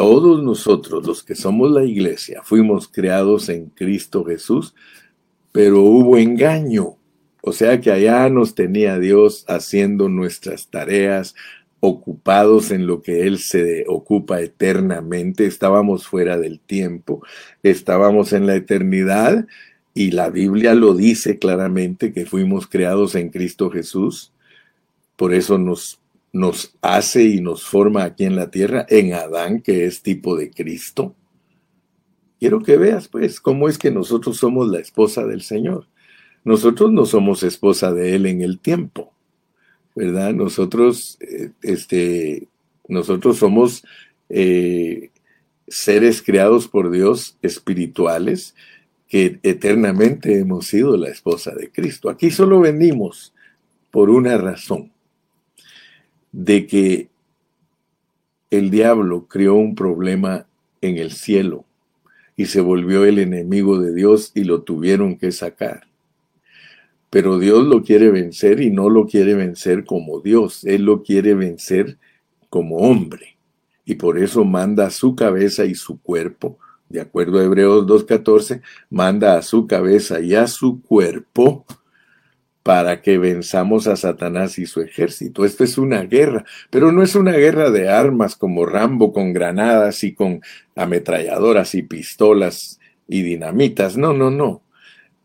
todos 0.00 0.42
nosotros, 0.42 1.06
los 1.06 1.22
que 1.22 1.34
somos 1.34 1.70
la 1.70 1.84
iglesia, 1.84 2.40
fuimos 2.42 2.88
creados 2.88 3.50
en 3.50 3.66
Cristo 3.66 4.24
Jesús, 4.24 4.74
pero 5.52 5.82
hubo 5.82 6.16
engaño. 6.16 6.96
O 7.42 7.52
sea 7.52 7.82
que 7.82 7.90
allá 7.90 8.30
nos 8.30 8.54
tenía 8.54 8.98
Dios 8.98 9.44
haciendo 9.46 10.08
nuestras 10.08 10.68
tareas, 10.68 11.34
ocupados 11.80 12.70
en 12.70 12.86
lo 12.86 13.02
que 13.02 13.26
Él 13.26 13.40
se 13.40 13.84
ocupa 13.88 14.40
eternamente, 14.40 15.44
estábamos 15.44 16.06
fuera 16.06 16.38
del 16.38 16.60
tiempo, 16.60 17.22
estábamos 17.62 18.32
en 18.32 18.46
la 18.46 18.56
eternidad 18.56 19.46
y 19.92 20.12
la 20.12 20.30
Biblia 20.30 20.74
lo 20.74 20.94
dice 20.94 21.38
claramente 21.38 22.14
que 22.14 22.24
fuimos 22.24 22.66
creados 22.66 23.16
en 23.16 23.28
Cristo 23.28 23.68
Jesús, 23.70 24.32
por 25.16 25.34
eso 25.34 25.58
nos, 25.58 25.99
nos 26.32 26.76
hace 26.80 27.24
y 27.24 27.40
nos 27.40 27.64
forma 27.64 28.04
aquí 28.04 28.24
en 28.24 28.36
la 28.36 28.50
tierra, 28.50 28.86
en 28.88 29.14
Adán, 29.14 29.60
que 29.60 29.84
es 29.84 30.02
tipo 30.02 30.36
de 30.36 30.50
Cristo. 30.50 31.14
Quiero 32.38 32.60
que 32.62 32.76
veas 32.76 33.08
pues 33.08 33.40
cómo 33.40 33.68
es 33.68 33.78
que 33.78 33.90
nosotros 33.90 34.36
somos 34.38 34.68
la 34.68 34.78
esposa 34.78 35.26
del 35.26 35.42
Señor. 35.42 35.86
Nosotros 36.44 36.90
no 36.90 37.04
somos 37.04 37.42
esposa 37.42 37.92
de 37.92 38.14
Él 38.14 38.26
en 38.26 38.40
el 38.40 38.58
tiempo, 38.58 39.12
¿verdad? 39.94 40.32
Nosotros, 40.32 41.18
eh, 41.20 41.50
este, 41.62 42.48
nosotros 42.88 43.36
somos 43.36 43.84
eh, 44.30 45.10
seres 45.68 46.22
creados 46.22 46.66
por 46.66 46.90
Dios 46.90 47.36
espirituales 47.42 48.54
que 49.06 49.38
eternamente 49.42 50.38
hemos 50.38 50.68
sido 50.68 50.96
la 50.96 51.08
esposa 51.08 51.52
de 51.54 51.70
Cristo. 51.70 52.08
Aquí 52.08 52.30
solo 52.30 52.60
venimos 52.60 53.34
por 53.90 54.08
una 54.08 54.38
razón, 54.38 54.92
de 56.32 56.66
que 56.66 57.08
el 58.50 58.70
diablo 58.70 59.26
creó 59.28 59.54
un 59.54 59.74
problema 59.74 60.46
en 60.80 60.98
el 60.98 61.12
cielo 61.12 61.64
y 62.36 62.46
se 62.46 62.60
volvió 62.60 63.04
el 63.04 63.18
enemigo 63.18 63.78
de 63.78 63.94
Dios 63.94 64.32
y 64.34 64.44
lo 64.44 64.62
tuvieron 64.62 65.16
que 65.16 65.30
sacar. 65.30 65.86
Pero 67.10 67.38
Dios 67.38 67.66
lo 67.66 67.82
quiere 67.82 68.10
vencer 68.10 68.60
y 68.60 68.70
no 68.70 68.88
lo 68.88 69.06
quiere 69.06 69.34
vencer 69.34 69.84
como 69.84 70.20
Dios, 70.20 70.64
Él 70.64 70.84
lo 70.84 71.02
quiere 71.02 71.34
vencer 71.34 71.98
como 72.48 72.78
hombre. 72.78 73.36
Y 73.84 73.96
por 73.96 74.18
eso 74.18 74.44
manda 74.44 74.86
a 74.86 74.90
su 74.90 75.16
cabeza 75.16 75.64
y 75.64 75.74
su 75.74 76.00
cuerpo, 76.00 76.58
de 76.88 77.00
acuerdo 77.00 77.40
a 77.40 77.44
Hebreos 77.44 77.86
2.14, 77.86 78.62
manda 78.88 79.36
a 79.36 79.42
su 79.42 79.66
cabeza 79.66 80.20
y 80.20 80.34
a 80.34 80.46
su 80.46 80.80
cuerpo 80.82 81.64
para 82.70 83.02
que 83.02 83.18
venzamos 83.18 83.88
a 83.88 83.96
Satanás 83.96 84.56
y 84.60 84.64
su 84.64 84.80
ejército. 84.80 85.44
Esto 85.44 85.64
es 85.64 85.76
una 85.76 86.04
guerra, 86.04 86.44
pero 86.70 86.92
no 86.92 87.02
es 87.02 87.16
una 87.16 87.32
guerra 87.32 87.68
de 87.68 87.88
armas 87.88 88.36
como 88.36 88.64
Rambo 88.64 89.12
con 89.12 89.32
granadas 89.32 90.04
y 90.04 90.14
con 90.14 90.40
ametralladoras 90.76 91.74
y 91.74 91.82
pistolas 91.82 92.78
y 93.08 93.22
dinamitas. 93.22 93.96
No, 93.96 94.12
no, 94.12 94.30
no. 94.30 94.62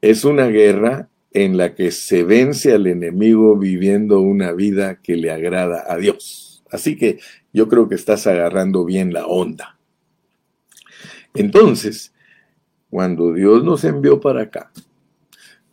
Es 0.01 0.25
una 0.25 0.47
guerra 0.47 1.09
en 1.33 1.55
la 1.55 1.75
que 1.75 1.91
se 1.91 2.23
vence 2.23 2.73
al 2.73 2.87
enemigo 2.87 3.55
viviendo 3.55 4.21
una 4.21 4.51
vida 4.51 4.99
que 5.03 5.15
le 5.15 5.29
agrada 5.29 5.83
a 5.87 5.97
Dios. 5.97 6.63
Así 6.71 6.97
que 6.97 7.19
yo 7.53 7.67
creo 7.67 7.87
que 7.87 7.93
estás 7.93 8.25
agarrando 8.25 8.85
bien 8.85 9.13
la 9.13 9.27
onda. 9.27 9.77
Entonces, 11.35 12.11
cuando 12.89 13.33
Dios 13.33 13.63
nos 13.63 13.83
envió 13.83 14.19
para 14.19 14.41
acá, 14.41 14.71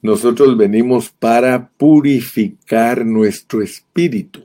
nosotros 0.03 0.57
venimos 0.57 1.11
para 1.11 1.69
purificar 1.69 3.07
nuestro 3.07 3.63
espíritu. 3.63 4.45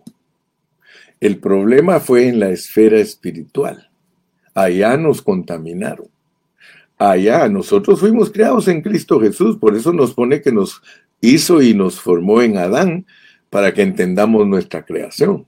El 1.20 1.39
problema 1.39 2.00
fue 2.00 2.28
en 2.28 2.39
la 2.39 2.50
esfera 2.50 3.00
espiritual. 3.00 3.89
Allá 4.54 4.98
nos 4.98 5.24
contaminaron. 5.24 6.08
Allá 7.00 7.50
nosotros 7.50 8.00
fuimos 8.00 8.32
creados 8.32 8.67
en 8.67 8.82
Cristo 8.82 9.20
Jesús, 9.20 9.58
por 9.58 9.76
eso 9.76 9.93
nos 9.93 10.13
pone 10.13 10.41
que 10.41 10.52
nos 10.52 10.82
hizo 11.22 11.62
y 11.62 11.74
nos 11.74 12.00
formó 12.00 12.41
en 12.41 12.58
Adán 12.58 13.06
para 13.50 13.74
que 13.74 13.82
entendamos 13.82 14.48
nuestra 14.48 14.86
creación. 14.86 15.48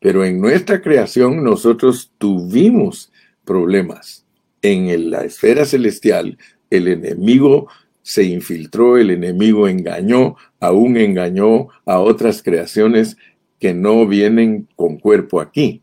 Pero 0.00 0.24
en 0.24 0.40
nuestra 0.40 0.82
creación 0.82 1.44
nosotros 1.44 2.12
tuvimos 2.18 3.12
problemas. 3.44 4.24
En 4.62 5.10
la 5.10 5.24
esfera 5.24 5.64
celestial 5.64 6.38
el 6.70 6.88
enemigo 6.88 7.68
se 8.04 8.24
infiltró, 8.24 8.98
el 8.98 9.10
enemigo 9.10 9.66
engañó, 9.66 10.36
aún 10.60 10.98
engañó 10.98 11.68
a 11.86 12.00
otras 12.00 12.42
creaciones 12.42 13.16
que 13.58 13.72
no 13.72 14.06
vienen 14.06 14.68
con 14.76 14.98
cuerpo 14.98 15.40
aquí. 15.40 15.80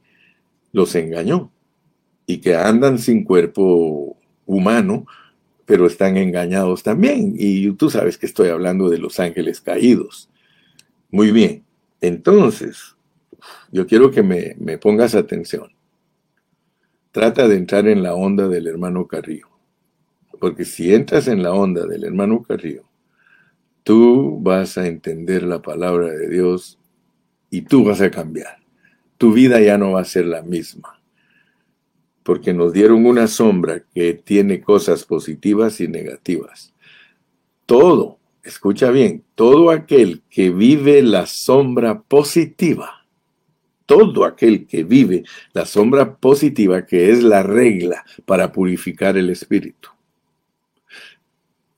Los 0.72 0.94
engañó. 0.94 1.52
Y 2.28 2.38
que 2.38 2.56
andan 2.56 3.00
sin 3.00 3.24
cuerpo 3.24 4.18
humano, 4.46 5.08
pero 5.66 5.88
están 5.88 6.16
engañados 6.16 6.84
también. 6.84 7.34
Y 7.36 7.72
tú 7.72 7.90
sabes 7.90 8.20
que 8.20 8.28
estoy 8.28 8.50
hablando 8.50 8.88
de 8.88 9.00
los 9.00 9.20
ángeles 9.20 9.60
caídos. 9.60 10.30
Muy 11.10 11.32
bien, 11.32 11.64
entonces, 12.02 12.96
yo 13.72 13.88
quiero 13.88 14.12
que 14.12 14.22
me, 14.22 14.78
pongas 14.78 15.16
atención. 15.16 15.72
Trata 17.12 17.48
de 17.48 17.58
entrar 17.58 17.88
en 17.88 18.04
la 18.04 18.14
onda 18.14 18.48
del 18.48 18.68
hermano 18.68 19.08
Carrillo. 19.08 19.51
Porque 20.42 20.66
si 20.66 20.94
entras 20.94 21.30
en 21.30 21.42
la 21.42 21.54
onda 21.54 21.86
del 21.86 22.04
hermano 22.04 22.44
Carrillo, 22.44 22.84
tú 23.84 24.40
vas 24.42 24.78
a 24.78 24.88
entender 24.88 25.44
la 25.44 25.62
palabra 25.62 26.08
de 26.08 26.28
Dios 26.28 26.78
y 27.50 27.62
tú 27.62 27.86
vas 27.86 28.02
a 28.02 28.12
cambiar. 28.12 28.58
Tu 29.18 29.32
vida 29.32 29.62
ya 29.62 29.78
no 29.78 29.94
va 29.94 30.02
a 30.02 30.06
ser 30.06 30.26
la 30.26 30.42
misma 30.42 31.02
porque 32.24 32.54
nos 32.54 32.74
dieron 32.74 33.06
una 33.06 33.28
sombra 33.28 33.84
que 33.94 34.14
tiene 34.14 34.62
cosas 34.62 35.04
positivas 35.06 35.80
y 35.82 35.88
negativas. 35.88 36.74
Todo, 37.66 38.20
escucha 38.44 38.92
bien, 38.92 39.24
todo 39.36 39.72
aquel 39.72 40.22
que 40.30 40.50
vive 40.50 41.02
la 41.02 41.26
sombra 41.26 42.02
positiva, 42.02 43.06
todo 43.86 44.26
aquel 44.26 44.68
que 44.68 44.84
vive 44.84 45.24
la 45.54 45.66
sombra 45.66 46.16
positiva, 46.16 46.86
que 46.86 47.12
es 47.12 47.24
la 47.24 47.44
regla 47.44 48.06
para 48.26 48.52
purificar 48.52 49.18
el 49.18 49.30
espíritu. 49.30 49.90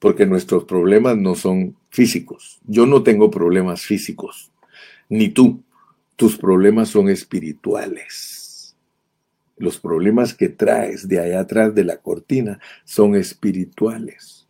Porque 0.04 0.26
nuestros 0.26 0.66
problemas 0.66 1.18
no 1.18 1.34
son 1.34 1.78
físicos. 1.90 2.60
Yo 2.68 2.86
no 2.86 3.02
tengo 3.02 3.32
problemas 3.32 3.82
físicos, 3.82 4.52
ni 5.08 5.30
tú. 5.30 5.64
Tus 6.16 6.38
problemas 6.38 6.90
son 6.90 7.10
espirituales 7.10 8.44
los 9.58 9.80
problemas 9.80 10.34
que 10.34 10.50
traes 10.50 11.08
de 11.08 11.20
allá 11.20 11.42
atrás 11.42 11.74
de 11.74 11.84
la 11.84 11.98
cortina 11.98 12.60
son 12.84 13.16
espirituales. 13.16 14.48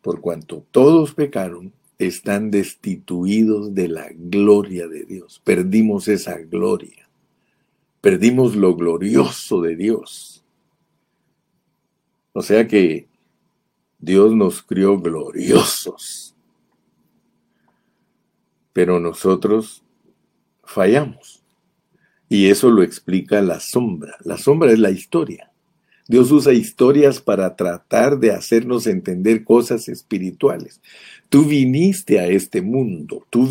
Por 0.00 0.20
cuanto 0.20 0.66
todos 0.70 1.14
pecaron, 1.14 1.72
están 1.98 2.50
destituidos 2.50 3.74
de 3.74 3.88
la 3.88 4.08
gloria 4.12 4.88
de 4.88 5.04
Dios. 5.04 5.40
Perdimos 5.44 6.08
esa 6.08 6.36
gloria. 6.38 7.08
Perdimos 8.00 8.56
lo 8.56 8.74
glorioso 8.74 9.60
de 9.60 9.76
Dios. 9.76 10.41
O 12.32 12.42
sea 12.42 12.66
que 12.66 13.08
Dios 13.98 14.34
nos 14.34 14.62
crió 14.62 14.98
gloriosos. 14.98 16.34
Pero 18.72 18.98
nosotros 18.98 19.82
fallamos. 20.64 21.42
Y 22.28 22.48
eso 22.48 22.70
lo 22.70 22.82
explica 22.82 23.42
la 23.42 23.60
sombra. 23.60 24.16
La 24.24 24.38
sombra 24.38 24.72
es 24.72 24.78
la 24.78 24.90
historia. 24.90 25.52
Dios 26.08 26.32
usa 26.32 26.52
historias 26.52 27.20
para 27.20 27.54
tratar 27.54 28.18
de 28.18 28.32
hacernos 28.32 28.86
entender 28.86 29.44
cosas 29.44 29.88
espirituales. 29.88 30.80
Tú 31.28 31.44
viniste 31.44 32.18
a 32.18 32.26
este 32.26 32.60
mundo, 32.60 33.26
tú, 33.30 33.48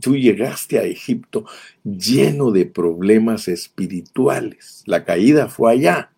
tú, 0.00 0.16
llegaste 0.16 0.78
a 0.78 0.84
Egipto 0.84 1.44
lleno 1.84 2.50
de 2.50 2.66
problemas 2.66 3.48
espirituales. 3.48 4.82
La 4.86 5.04
caída 5.04 5.48
fue 5.48 5.72
allá. 5.72 6.12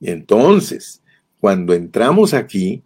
Y 0.00 0.10
entonces, 0.10 1.02
cuando 1.40 1.74
entramos 1.74 2.34
aquí, 2.34 2.82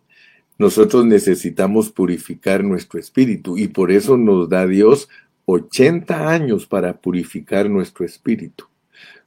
nosotros 0.58 1.06
necesitamos 1.06 1.90
purificar 1.90 2.64
nuestro 2.64 2.98
espíritu 2.98 3.56
y 3.56 3.68
por 3.68 3.92
eso 3.92 4.16
nos 4.16 4.48
da 4.48 4.66
Dios 4.66 5.08
80 5.46 6.28
años 6.28 6.66
para 6.66 7.00
purificar 7.00 7.70
nuestro 7.70 8.04
espíritu. 8.04 8.64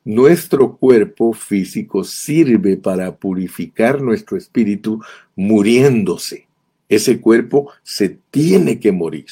Nuestro 0.04 0.78
cuerpo 0.78 1.32
físico 1.32 2.04
sirve 2.04 2.76
para 2.76 3.16
purificar 3.16 4.02
nuestro 4.02 4.36
espíritu 4.36 5.02
muriéndose. 5.36 6.48
Ese 6.90 7.22
cuerpo 7.22 7.72
se 7.84 8.20
tiene 8.30 8.80
que 8.80 8.92
morir. 8.92 9.28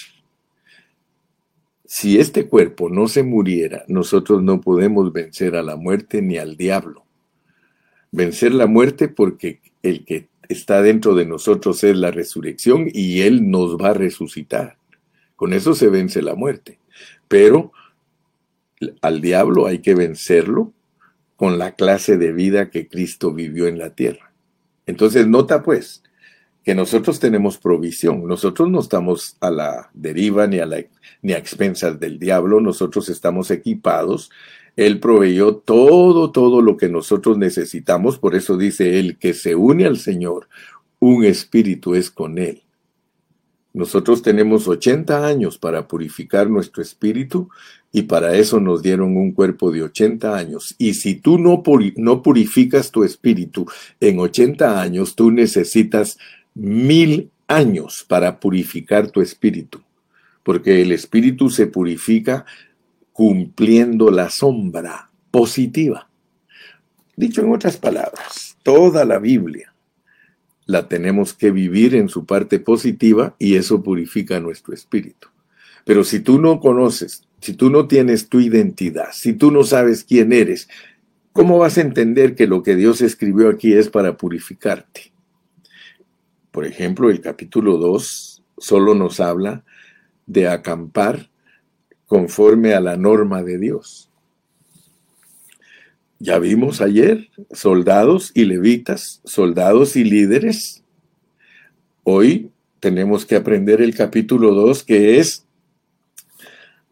Si 1.85 2.19
este 2.19 2.47
cuerpo 2.47 2.89
no 2.89 3.07
se 3.07 3.23
muriera, 3.23 3.83
nosotros 3.87 4.41
no 4.41 4.61
podemos 4.61 5.11
vencer 5.11 5.55
a 5.55 5.63
la 5.63 5.75
muerte 5.75 6.21
ni 6.21 6.37
al 6.37 6.55
diablo. 6.55 7.03
Vencer 8.11 8.53
la 8.53 8.67
muerte 8.67 9.07
porque 9.07 9.61
el 9.83 10.05
que 10.05 10.27
está 10.47 10.81
dentro 10.81 11.13
de 11.15 11.25
nosotros 11.25 11.83
es 11.83 11.95
la 11.95 12.11
resurrección 12.11 12.87
y 12.91 13.21
Él 13.21 13.49
nos 13.49 13.77
va 13.77 13.89
a 13.89 13.93
resucitar. 13.93 14.77
Con 15.35 15.53
eso 15.53 15.73
se 15.75 15.89
vence 15.89 16.21
la 16.21 16.35
muerte. 16.35 16.79
Pero 17.27 17.71
al 19.01 19.21
diablo 19.21 19.67
hay 19.67 19.79
que 19.79 19.95
vencerlo 19.95 20.73
con 21.35 21.57
la 21.57 21.75
clase 21.75 22.17
de 22.17 22.33
vida 22.33 22.69
que 22.69 22.87
Cristo 22.87 23.33
vivió 23.33 23.67
en 23.67 23.77
la 23.77 23.91
tierra. 23.91 24.33
Entonces, 24.85 25.27
nota 25.27 25.63
pues 25.63 26.03
que 26.63 26.75
nosotros 26.75 27.19
tenemos 27.19 27.57
provisión, 27.57 28.27
nosotros 28.27 28.69
no 28.69 28.79
estamos 28.79 29.37
a 29.39 29.49
la 29.49 29.89
deriva 29.93 30.47
ni 30.47 30.59
a, 30.59 30.65
la, 30.65 30.83
ni 31.21 31.33
a 31.33 31.37
expensas 31.37 31.99
del 31.99 32.19
diablo, 32.19 32.59
nosotros 32.59 33.07
estamos 33.07 33.51
equipados, 33.51 34.29
Él 34.79 35.01
proveyó 35.01 35.57
todo, 35.57 36.31
todo 36.31 36.61
lo 36.61 36.77
que 36.77 36.87
nosotros 36.87 37.37
necesitamos, 37.37 38.17
por 38.17 38.33
eso 38.33 38.55
dice 38.55 38.97
Él 38.97 39.17
que 39.17 39.33
se 39.33 39.53
une 39.53 39.85
al 39.85 39.97
Señor, 39.97 40.47
un 40.99 41.25
espíritu 41.25 41.95
es 41.95 42.09
con 42.09 42.37
Él. 42.37 42.63
Nosotros 43.73 44.21
tenemos 44.21 44.69
80 44.69 45.27
años 45.27 45.57
para 45.57 45.85
purificar 45.85 46.49
nuestro 46.49 46.81
espíritu 46.81 47.49
y 47.91 48.03
para 48.03 48.37
eso 48.37 48.61
nos 48.61 48.81
dieron 48.81 49.17
un 49.17 49.33
cuerpo 49.33 49.69
de 49.69 49.83
80 49.83 50.33
años. 50.33 50.75
Y 50.77 50.93
si 50.93 51.15
tú 51.15 51.37
no, 51.37 51.61
no 51.97 52.23
purificas 52.23 52.89
tu 52.89 53.03
espíritu 53.03 53.65
en 53.99 54.17
80 54.17 54.79
años, 54.79 55.13
tú 55.13 55.29
necesitas 55.29 56.17
mil 56.55 57.31
años 57.49 58.05
para 58.07 58.39
purificar 58.39 59.11
tu 59.11 59.19
espíritu, 59.19 59.81
porque 60.41 60.81
el 60.81 60.93
espíritu 60.93 61.49
se 61.49 61.67
purifica 61.67 62.45
cumpliendo 63.19 64.11
la 64.11 64.29
sombra 64.29 65.09
positiva. 65.29 66.09
Dicho 67.17 67.41
en 67.41 67.51
otras 67.51 67.75
palabras, 67.75 68.57
toda 68.63 69.03
la 69.03 69.19
Biblia 69.19 69.73
la 70.65 70.87
tenemos 70.87 71.33
que 71.33 71.51
vivir 71.51 71.95
en 71.95 72.07
su 72.07 72.25
parte 72.25 72.59
positiva 72.61 73.35
y 73.37 73.55
eso 73.55 73.83
purifica 73.83 74.39
nuestro 74.39 74.73
espíritu. 74.73 75.27
Pero 75.83 76.05
si 76.05 76.21
tú 76.21 76.39
no 76.39 76.61
conoces, 76.61 77.27
si 77.41 77.51
tú 77.51 77.69
no 77.69 77.89
tienes 77.89 78.29
tu 78.29 78.39
identidad, 78.39 79.09
si 79.11 79.33
tú 79.33 79.51
no 79.51 79.65
sabes 79.65 80.05
quién 80.05 80.31
eres, 80.31 80.69
¿cómo 81.33 81.57
vas 81.57 81.77
a 81.77 81.81
entender 81.81 82.35
que 82.35 82.47
lo 82.47 82.63
que 82.63 82.77
Dios 82.77 83.01
escribió 83.01 83.49
aquí 83.49 83.73
es 83.73 83.89
para 83.89 84.15
purificarte? 84.15 85.11
Por 86.51 86.65
ejemplo, 86.65 87.09
el 87.09 87.19
capítulo 87.19 87.75
2 87.75 88.43
solo 88.59 88.95
nos 88.95 89.19
habla 89.19 89.65
de 90.25 90.47
acampar 90.47 91.28
conforme 92.09 92.73
a 92.73 92.81
la 92.81 92.97
norma 92.97 93.43
de 93.43 93.59
Dios. 93.59 94.09
Ya 96.17 96.39
vimos 96.39 96.81
ayer 96.81 97.29
soldados 97.51 98.31
y 98.33 98.45
levitas, 98.45 99.21
soldados 99.23 99.95
y 99.95 100.03
líderes. 100.03 100.83
Hoy 102.03 102.49
tenemos 102.79 103.27
que 103.27 103.35
aprender 103.35 103.79
el 103.79 103.95
capítulo 103.95 104.55
2 104.55 104.83
que 104.83 105.19
es 105.19 105.45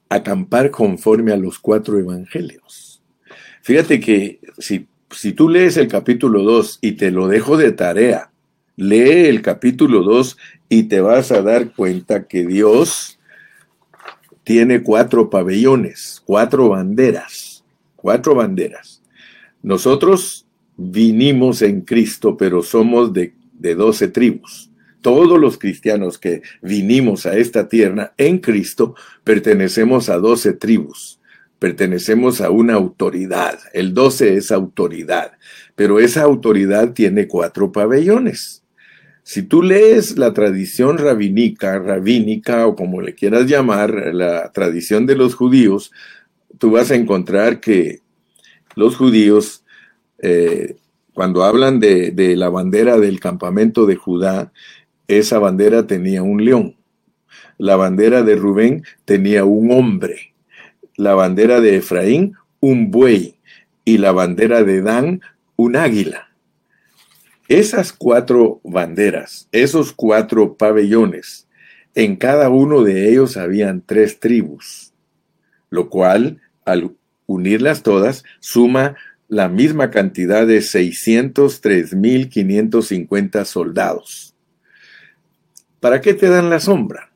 acampar 0.08 0.70
conforme 0.70 1.34
a 1.34 1.38
los 1.38 1.58
cuatro 1.58 1.98
evangelios. 1.98 3.02
Fíjate 3.64 4.00
que 4.00 4.40
si, 4.60 4.88
si 5.10 5.34
tú 5.34 5.50
lees 5.50 5.78
el 5.78 5.88
capítulo 5.88 6.44
2 6.44 6.78
y 6.82 6.92
te 6.92 7.10
lo 7.10 7.28
dejo 7.28 7.58
de 7.58 7.72
tarea, 7.72 8.30
lee 8.76 9.26
el 9.26 9.42
capítulo 9.42 10.04
2 10.04 10.38
y 10.70 10.84
te 10.84 11.02
vas 11.02 11.32
a 11.32 11.42
dar 11.42 11.74
cuenta 11.74 12.28
que 12.28 12.46
Dios 12.46 13.17
tiene 14.48 14.82
cuatro 14.82 15.30
pabellones, 15.30 16.24
cuatro 16.26 16.70
banderas, 16.70 17.66
cuatro 17.98 18.34
banderas. 18.34 19.04
Nosotros 19.62 20.48
vinimos 20.78 21.62
en 21.62 21.82
Cristo, 21.82 22.38
pero 22.38 22.64
somos 22.64 23.12
de, 23.12 23.34
de 23.52 23.76
12 23.76 24.08
tribus. 24.08 24.72
Todos 25.02 25.38
los 25.38 25.58
cristianos 25.58 26.18
que 26.18 26.44
vinimos 26.62 27.26
a 27.26 27.36
esta 27.36 27.68
tierra 27.68 28.14
en 28.16 28.38
Cristo 28.38 28.96
pertenecemos 29.26 30.08
a 30.08 30.16
12 30.16 30.54
tribus, 30.54 31.20
pertenecemos 31.60 32.40
a 32.40 32.50
una 32.50 32.76
autoridad. 32.76 33.60
El 33.74 33.94
12 33.94 34.38
es 34.38 34.54
autoridad, 34.54 35.34
pero 35.76 36.00
esa 36.00 36.24
autoridad 36.24 36.94
tiene 36.94 37.28
cuatro 37.28 37.74
pabellones. 37.74 38.64
Si 39.28 39.44
tú 39.44 39.62
lees 39.62 40.18
la 40.18 40.32
tradición 40.32 40.98
rabínica, 40.98 41.80
rabínica 41.80 42.66
o 42.66 42.78
como 42.78 43.02
le 43.02 43.14
quieras 43.14 43.46
llamar, 43.46 44.16
la 44.16 44.54
tradición 44.54 45.06
de 45.06 45.18
los 45.18 45.36
judíos, 45.36 45.92
tú 46.60 46.72
vas 46.72 46.92
a 46.92 46.96
encontrar 46.96 47.60
que 47.60 48.00
los 48.76 48.96
judíos, 48.96 49.66
eh, 50.20 50.78
cuando 51.14 51.44
hablan 51.44 51.82
de, 51.82 52.12
de 52.12 52.38
la 52.38 52.48
bandera 52.48 53.00
del 53.00 53.20
campamento 53.20 53.86
de 53.86 53.98
Judá, 53.98 54.54
esa 55.10 55.40
bandera 55.40 55.88
tenía 55.88 56.24
un 56.24 56.46
león. 56.46 56.78
La 57.58 57.76
bandera 57.76 58.24
de 58.24 58.38
Rubén 58.38 58.84
tenía 59.04 59.44
un 59.44 59.72
hombre. 59.72 60.36
La 60.96 61.16
bandera 61.16 61.60
de 61.60 61.76
Efraín, 61.76 62.36
un 62.62 62.92
buey. 62.92 63.36
Y 63.84 63.98
la 63.98 64.14
bandera 64.14 64.64
de 64.64 64.82
Dan, 64.82 65.20
un 65.58 65.76
águila. 65.76 66.27
Esas 67.50 67.94
cuatro 67.94 68.60
banderas, 68.64 69.48
esos 69.52 69.94
cuatro 69.94 70.58
pabellones, 70.58 71.48
en 71.96 72.18
cada 72.18 72.50
uno 72.50 72.84
de 72.84 73.10
ellos 73.10 73.38
habían 73.38 73.82
tres 73.86 74.20
tribus, 74.20 74.94
lo 75.70 75.90
cual 75.90 76.42
al 76.66 76.96
unirlas 77.26 77.84
todas, 77.84 78.26
suma 78.40 78.96
la 79.28 79.50
misma 79.50 79.92
cantidad 79.92 80.48
de 80.48 80.60
603.550 80.60 83.46
soldados. 83.46 84.36
¿Para 85.80 86.02
qué 86.02 86.14
te 86.14 86.30
dan 86.30 86.50
la 86.50 86.60
sombra? 86.60 87.12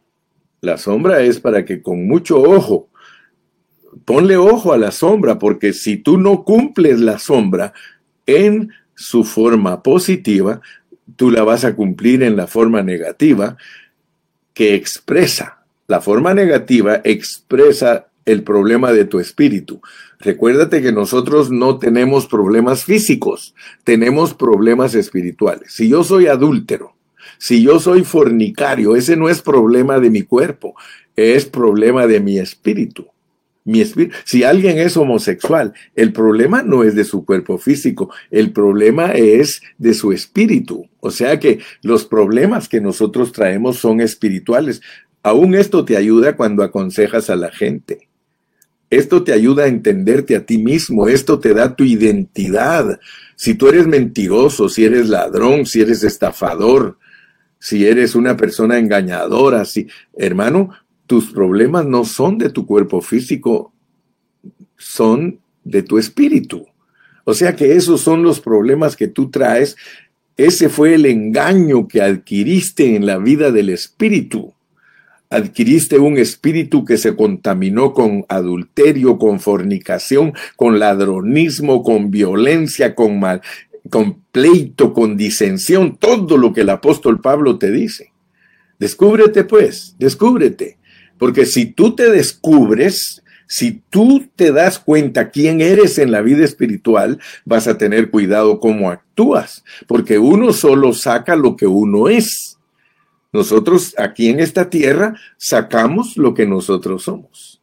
La 0.61 0.77
sombra 0.77 1.21
es 1.21 1.39
para 1.39 1.65
que 1.65 1.81
con 1.81 2.07
mucho 2.07 2.41
ojo, 2.41 2.89
ponle 4.05 4.37
ojo 4.37 4.73
a 4.73 4.77
la 4.77 4.91
sombra, 4.91 5.39
porque 5.39 5.73
si 5.73 5.97
tú 5.97 6.17
no 6.17 6.43
cumples 6.43 6.99
la 6.99 7.17
sombra 7.17 7.73
en 8.25 8.71
su 9.01 9.23
forma 9.23 9.81
positiva, 9.81 10.61
tú 11.15 11.31
la 11.31 11.43
vas 11.43 11.65
a 11.65 11.75
cumplir 11.75 12.23
en 12.23 12.35
la 12.35 12.47
forma 12.47 12.83
negativa 12.83 13.57
que 14.53 14.75
expresa. 14.75 15.63
La 15.87 16.01
forma 16.01 16.33
negativa 16.33 17.01
expresa 17.03 18.07
el 18.25 18.43
problema 18.43 18.91
de 18.91 19.05
tu 19.05 19.19
espíritu. 19.19 19.81
Recuérdate 20.19 20.81
que 20.81 20.91
nosotros 20.91 21.49
no 21.49 21.79
tenemos 21.79 22.27
problemas 22.27 22.85
físicos, 22.85 23.55
tenemos 23.83 24.33
problemas 24.35 24.93
espirituales. 24.93 25.73
Si 25.73 25.89
yo 25.89 26.03
soy 26.03 26.27
adúltero, 26.27 26.95
si 27.39 27.63
yo 27.63 27.79
soy 27.79 28.03
fornicario, 28.03 28.95
ese 28.95 29.17
no 29.17 29.29
es 29.29 29.41
problema 29.41 29.99
de 29.99 30.11
mi 30.11 30.21
cuerpo, 30.21 30.75
es 31.15 31.45
problema 31.45 32.05
de 32.05 32.19
mi 32.19 32.37
espíritu. 32.37 33.07
Mi. 33.63 33.83
Si 34.25 34.43
alguien 34.43 34.79
es 34.79 34.97
homosexual, 34.97 35.73
el 35.95 36.13
problema 36.13 36.63
no 36.63 36.83
es 36.83 36.95
de 36.95 37.03
su 37.03 37.25
cuerpo 37.25 37.57
físico, 37.57 38.09
el 38.31 38.51
problema 38.51 39.11
es 39.11 39.61
de 39.77 39.93
su 39.93 40.11
espíritu. 40.11 40.87
O 40.99 41.11
sea 41.11 41.39
que 41.39 41.59
los 41.81 42.05
problemas 42.05 42.67
que 42.67 42.81
nosotros 42.81 43.31
traemos 43.31 43.77
son 43.77 44.01
espirituales. 44.01 44.81
Aún 45.23 45.53
esto 45.55 45.85
te 45.85 45.97
ayuda 45.97 46.35
cuando 46.35 46.63
aconsejas 46.63 47.29
a 47.29 47.35
la 47.35 47.51
gente 47.51 48.07
Esto 48.89 49.23
te 49.23 49.33
ayuda 49.33 49.65
a 49.65 49.67
entenderte 49.67 50.35
a 50.35 50.45
ti 50.45 50.57
mismo, 50.57 51.07
esto 51.07 51.39
te 51.39 51.53
da 51.53 51.75
tu 51.75 51.83
identidad. 51.83 52.99
Si 53.35 53.55
tú 53.55 53.67
eres 53.69 53.87
mentiroso, 53.87 54.67
si 54.69 54.83
eres 54.83 55.07
ladrón, 55.07 55.65
si 55.65 55.81
eres 55.81 56.03
estafador, 56.03 56.97
si 57.59 57.85
eres 57.85 58.15
una 58.15 58.35
persona 58.35 58.79
engañadora, 58.79 59.65
si, 59.65 59.87
hermano, 60.13 60.71
tus 61.11 61.33
problemas 61.33 61.85
no 61.85 62.05
son 62.05 62.37
de 62.37 62.49
tu 62.49 62.65
cuerpo 62.65 63.01
físico, 63.01 63.73
son 64.77 65.41
de 65.65 65.83
tu 65.83 65.97
espíritu. 65.97 66.67
O 67.25 67.33
sea 67.33 67.53
que 67.53 67.75
esos 67.75 67.99
son 67.99 68.23
los 68.23 68.39
problemas 68.39 68.95
que 68.95 69.09
tú 69.09 69.29
traes. 69.29 69.75
Ese 70.37 70.69
fue 70.69 70.93
el 70.93 71.05
engaño 71.05 71.89
que 71.89 72.01
adquiriste 72.01 72.95
en 72.95 73.05
la 73.05 73.17
vida 73.17 73.51
del 73.51 73.71
espíritu. 73.71 74.53
Adquiriste 75.29 75.99
un 75.99 76.17
espíritu 76.17 76.85
que 76.85 76.95
se 76.95 77.13
contaminó 77.13 77.93
con 77.93 78.23
adulterio, 78.29 79.17
con 79.17 79.41
fornicación, 79.41 80.31
con 80.55 80.79
ladronismo, 80.79 81.83
con 81.83 82.09
violencia, 82.09 82.95
con 82.95 83.19
mal, 83.19 83.41
con 83.89 84.21
pleito, 84.31 84.93
con 84.93 85.17
disensión, 85.17 85.97
todo 85.97 86.37
lo 86.37 86.53
que 86.53 86.61
el 86.61 86.69
apóstol 86.69 87.19
Pablo 87.19 87.57
te 87.57 87.69
dice. 87.69 88.13
Descúbrete 88.79 89.43
pues, 89.43 89.97
descúbrete. 89.99 90.77
Porque 91.21 91.45
si 91.45 91.67
tú 91.67 91.93
te 91.93 92.09
descubres, 92.09 93.21
si 93.45 93.83
tú 93.91 94.25
te 94.35 94.51
das 94.51 94.79
cuenta 94.79 95.29
quién 95.29 95.61
eres 95.61 95.99
en 95.99 96.09
la 96.09 96.23
vida 96.23 96.43
espiritual, 96.43 97.19
vas 97.45 97.67
a 97.67 97.77
tener 97.77 98.09
cuidado 98.09 98.59
cómo 98.59 98.89
actúas, 98.89 99.63
porque 99.87 100.17
uno 100.17 100.51
solo 100.51 100.93
saca 100.93 101.35
lo 101.35 101.55
que 101.55 101.67
uno 101.67 102.09
es. 102.09 102.57
Nosotros 103.31 103.93
aquí 103.99 104.29
en 104.29 104.39
esta 104.39 104.71
tierra 104.71 105.13
sacamos 105.37 106.17
lo 106.17 106.33
que 106.33 106.47
nosotros 106.47 107.03
somos. 107.03 107.61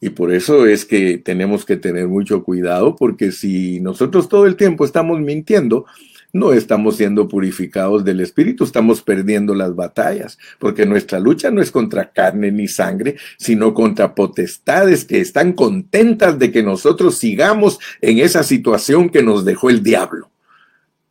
Y 0.00 0.10
por 0.10 0.32
eso 0.32 0.66
es 0.66 0.84
que 0.84 1.18
tenemos 1.18 1.64
que 1.64 1.76
tener 1.76 2.08
mucho 2.08 2.42
cuidado, 2.42 2.96
porque 2.96 3.30
si 3.30 3.78
nosotros 3.78 4.28
todo 4.28 4.46
el 4.46 4.56
tiempo 4.56 4.84
estamos 4.84 5.20
mintiendo, 5.20 5.86
no 6.34 6.52
estamos 6.52 6.96
siendo 6.96 7.28
purificados 7.28 8.04
del 8.04 8.20
Espíritu, 8.20 8.64
estamos 8.64 9.02
perdiendo 9.02 9.54
las 9.54 9.74
batallas, 9.76 10.36
porque 10.58 10.84
nuestra 10.84 11.20
lucha 11.20 11.50
no 11.52 11.62
es 11.62 11.70
contra 11.70 12.10
carne 12.10 12.50
ni 12.50 12.66
sangre, 12.66 13.16
sino 13.38 13.72
contra 13.72 14.16
potestades 14.16 15.04
que 15.04 15.20
están 15.20 15.52
contentas 15.52 16.38
de 16.40 16.50
que 16.50 16.64
nosotros 16.64 17.18
sigamos 17.18 17.78
en 18.00 18.18
esa 18.18 18.42
situación 18.42 19.10
que 19.10 19.22
nos 19.22 19.44
dejó 19.44 19.70
el 19.70 19.84
diablo. 19.84 20.28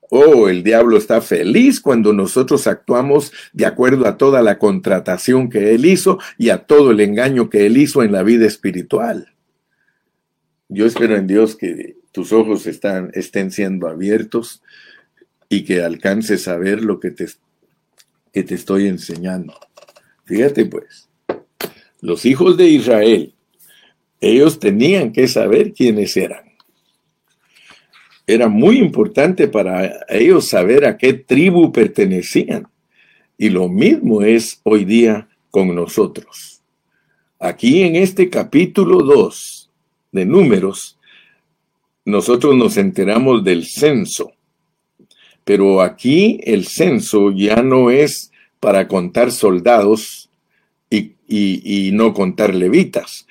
Oh, 0.09 0.49
el 0.49 0.61
diablo 0.61 0.97
está 0.97 1.21
feliz 1.21 1.79
cuando 1.79 2.11
nosotros 2.11 2.67
actuamos 2.67 3.31
de 3.53 3.65
acuerdo 3.65 4.05
a 4.07 4.17
toda 4.17 4.41
la 4.41 4.59
contratación 4.59 5.49
que 5.49 5.73
él 5.73 5.85
hizo 5.85 6.19
y 6.37 6.49
a 6.49 6.65
todo 6.65 6.91
el 6.91 6.99
engaño 6.99 7.49
que 7.49 7.65
él 7.65 7.77
hizo 7.77 8.03
en 8.03 8.11
la 8.11 8.23
vida 8.23 8.45
espiritual. 8.45 9.29
Yo 10.67 10.85
espero 10.85 11.15
en 11.15 11.27
Dios 11.27 11.55
que 11.55 11.95
tus 12.11 12.33
ojos 12.33 12.67
estén 12.67 13.51
siendo 13.51 13.87
abiertos 13.87 14.61
y 15.53 15.63
que 15.63 15.83
alcances 15.83 16.47
a 16.47 16.57
ver 16.57 16.83
lo 16.83 16.99
que 16.99 17.11
te, 17.11 17.27
que 18.31 18.41
te 18.41 18.55
estoy 18.55 18.87
enseñando. 18.87 19.53
Fíjate 20.25 20.65
pues, 20.65 21.07
los 22.01 22.25
hijos 22.25 22.57
de 22.57 22.69
Israel, 22.69 23.33
ellos 24.19 24.59
tenían 24.59 25.11
que 25.11 25.27
saber 25.27 25.73
quiénes 25.73 26.17
eran. 26.17 26.43
Era 28.25 28.47
muy 28.47 28.79
importante 28.79 29.47
para 29.47 30.05
ellos 30.09 30.47
saber 30.47 30.85
a 30.85 30.97
qué 30.97 31.13
tribu 31.13 31.71
pertenecían. 31.71 32.67
Y 33.37 33.49
lo 33.49 33.69
mismo 33.69 34.23
es 34.23 34.59
hoy 34.63 34.85
día 34.85 35.27
con 35.51 35.75
nosotros. 35.75 36.61
Aquí 37.37 37.83
en 37.83 37.95
este 37.95 38.29
capítulo 38.29 39.03
2 39.03 39.69
de 40.13 40.25
números, 40.25 40.97
nosotros 42.05 42.55
nos 42.55 42.77
enteramos 42.77 43.43
del 43.43 43.65
censo 43.65 44.32
pero 45.45 45.81
aquí 45.81 46.39
el 46.43 46.67
censo 46.67 47.31
ya 47.31 47.61
no 47.61 47.91
es 47.91 48.31
para 48.59 48.87
contar 48.87 49.31
soldados 49.31 50.29
y, 50.89 51.91
no 51.93 52.13
contar 52.13 52.53
levitas. 52.53 53.25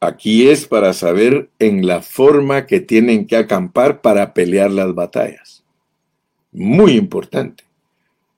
Aquí 0.00 0.48
es 0.48 0.66
para 0.66 0.92
saber 0.92 1.48
en 1.58 1.86
la 1.86 2.02
forma 2.02 2.66
que 2.66 2.80
tienen 2.80 3.26
que 3.26 3.36
acampar 3.36 4.00
para 4.00 4.34
pelear 4.34 4.70
las 4.70 4.94
batallas. 4.94 5.62
Muy 6.52 6.92
importante. 6.92 7.64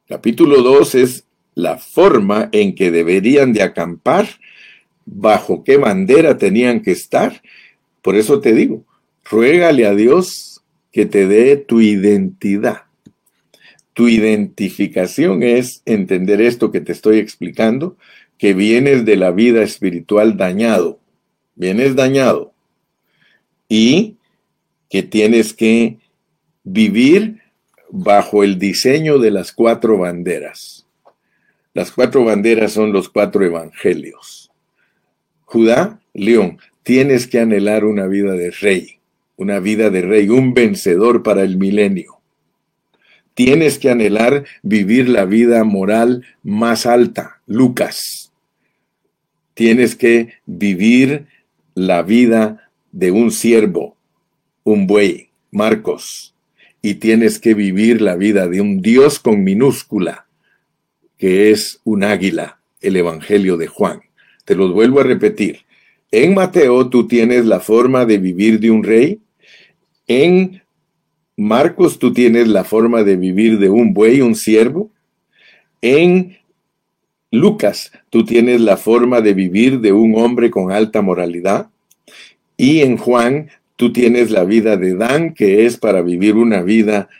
Capítulo 0.06 0.62
2 0.62 0.94
es 0.96 1.24
la 1.54 1.78
forma 1.78 2.50
en 2.52 2.74
que 2.74 2.90
deberían 2.90 3.52
de 3.52 3.62
acampar, 3.62 4.28
bajo 5.06 5.64
qué 5.64 5.78
bandera 5.78 6.36
tenían 6.36 6.82
que 6.82 6.92
estar. 6.92 7.42
Por 8.02 8.16
eso 8.16 8.40
te 8.40 8.52
digo, 8.52 8.84
ruégale 9.24 9.86
a 9.86 9.94
Dios 9.94 10.62
que 10.92 11.06
te 11.06 11.26
dé 11.26 11.56
tu 11.56 11.80
identidad. 11.80 12.86
Tu 13.96 14.11
identificación 14.11 15.42
es 15.42 15.80
entender 15.87 16.42
esto 16.42 16.70
que 16.70 16.82
te 16.82 16.92
estoy 16.92 17.16
explicando, 17.16 17.96
que 18.37 18.52
vienes 18.52 19.06
de 19.06 19.16
la 19.16 19.30
vida 19.30 19.62
espiritual 19.62 20.37
dañado, 20.37 21.00
vienes 21.54 21.96
dañado 21.96 22.52
y 23.70 24.18
que 24.90 25.02
tienes 25.02 25.54
que 25.54 25.96
vivir 26.62 27.40
bajo 27.88 28.44
el 28.44 28.59
diseño 28.59 29.18
de 29.18 29.30
las 29.30 29.50
cuatro 29.52 29.96
banderas. 29.96 30.87
Las 31.72 31.90
cuatro 31.90 32.22
banderas 32.22 32.72
son 32.72 32.92
los 32.92 33.09
cuatro 33.09 33.46
evangelios. 33.46 34.50
Judá, 35.46 36.02
León, 36.12 36.59
tienes 36.82 37.26
que 37.26 37.40
anhelar 37.40 37.87
una 37.87 38.06
vida 38.06 38.32
de 38.32 38.50
rey, 38.50 38.98
una 39.37 39.59
vida 39.59 39.88
de 39.88 40.02
rey, 40.02 40.28
un 40.28 40.52
vencedor 40.52 41.22
para 41.22 41.44
el 41.44 41.56
milenio. 41.56 42.15
Tienes 43.37 43.79
que 43.79 43.90
anhelar 43.90 44.46
vivir 44.62 45.11
la 45.11 45.27
vida 45.27 45.62
moral 45.62 46.25
más 46.42 46.87
alta, 46.87 47.42
Lucas. 47.46 48.33
Tienes 49.53 49.94
que 49.94 50.31
vivir 50.46 51.27
la 51.75 52.01
vida 52.01 52.70
de 52.92 53.11
un 53.11 53.31
siervo, 53.31 53.94
un 54.64 54.87
buey, 54.87 55.29
Marcos. 55.51 56.35
Y 56.81 56.94
tienes 56.94 57.38
que 57.38 57.53
vivir 57.53 58.01
la 58.01 58.16
vida 58.16 58.49
de 58.49 58.62
un 58.62 58.81
Dios 58.81 59.18
con 59.18 59.44
minúscula, 59.44 60.25
que 61.18 61.51
es 61.51 61.83
un 61.85 62.05
águila, 62.05 62.59
el 62.81 62.96
Evangelio 62.96 63.59
de 63.59 63.66
Juan. 63.66 64.01
Te 64.46 64.55
los 64.55 64.72
vuelvo 64.72 65.01
a 65.01 65.05
repetir. 65.05 65.66
En 66.11 66.33
Mateo 66.33 66.88
tú 66.88 67.07
tienes 67.07 67.44
la 67.44 67.61
forma 67.61 68.07
de 68.07 68.16
vivir 68.16 68.61
de 68.61 68.70
un 68.70 68.83
rey. 68.83 69.20
En 70.07 70.62
Marcos, 71.37 71.99
tú 71.99 72.14
tienes 72.14 72.49
la 72.49 72.64
forma 72.64 73.03
de 73.05 73.16
vivir 73.16 73.59
de 73.59 73.68
un 73.68 73.92
buey, 73.92 74.22
un 74.22 74.35
siervo. 74.35 74.90
En 75.83 76.38
Lucas, 77.31 77.92
tú 78.09 78.25
tienes 78.25 78.62
la 78.62 78.79
forma 78.79 79.20
de 79.20 79.35
vivir 79.35 79.81
de 79.81 79.92
un 79.92 80.16
hombre 80.16 80.51
con 80.51 80.72
alta 80.72 81.03
moralidad. 81.03 81.68
Y 82.57 82.81
en 82.81 82.96
Juan, 82.96 83.51
tú 83.77 83.92
tienes 83.92 84.31
la 84.31 84.44
vida 84.44 84.79
de 84.79 84.94
Dan, 84.94 85.35
que 85.35 85.66
es 85.66 85.77
para 85.77 86.01
vivir 86.01 86.37
una 86.37 86.62
vida 86.62 87.11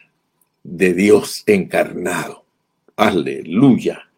de 0.64 0.94
Dios 0.94 1.42
encarnado. 1.46 2.44
Aleluya. 2.96 4.09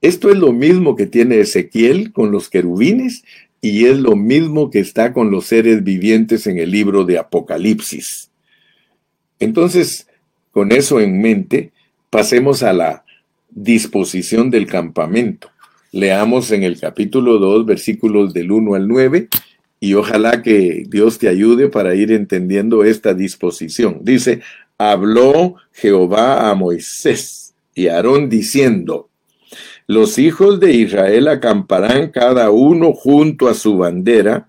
Esto 0.00 0.30
es 0.30 0.36
lo 0.36 0.52
mismo 0.52 0.94
que 0.94 1.06
tiene 1.06 1.40
Ezequiel 1.40 2.12
con 2.12 2.30
los 2.30 2.48
querubines 2.48 3.24
y 3.60 3.86
es 3.86 3.98
lo 3.98 4.14
mismo 4.14 4.70
que 4.70 4.78
está 4.78 5.12
con 5.12 5.32
los 5.32 5.46
seres 5.46 5.82
vivientes 5.82 6.46
en 6.46 6.58
el 6.58 6.70
libro 6.70 7.04
de 7.04 7.18
Apocalipsis. 7.18 8.30
Entonces, 9.38 10.06
con 10.50 10.72
eso 10.72 11.00
en 11.00 11.20
mente, 11.20 11.72
pasemos 12.10 12.62
a 12.62 12.72
la 12.72 13.04
disposición 13.50 14.50
del 14.50 14.66
campamento. 14.66 15.50
Leamos 15.92 16.50
en 16.50 16.62
el 16.62 16.78
capítulo 16.78 17.38
2, 17.38 17.66
versículos 17.66 18.32
del 18.32 18.50
1 18.52 18.74
al 18.74 18.88
9, 18.88 19.28
y 19.80 19.94
ojalá 19.94 20.42
que 20.42 20.84
Dios 20.88 21.18
te 21.18 21.28
ayude 21.28 21.68
para 21.68 21.94
ir 21.94 22.12
entendiendo 22.12 22.84
esta 22.84 23.14
disposición. 23.14 24.00
Dice, 24.02 24.40
habló 24.78 25.56
Jehová 25.72 26.50
a 26.50 26.54
Moisés 26.54 27.54
y 27.74 27.88
Aarón 27.88 28.28
diciendo, 28.28 29.08
los 29.86 30.18
hijos 30.18 30.58
de 30.58 30.72
Israel 30.72 31.28
acamparán 31.28 32.10
cada 32.10 32.50
uno 32.50 32.92
junto 32.92 33.48
a 33.48 33.54
su 33.54 33.76
bandera, 33.76 34.48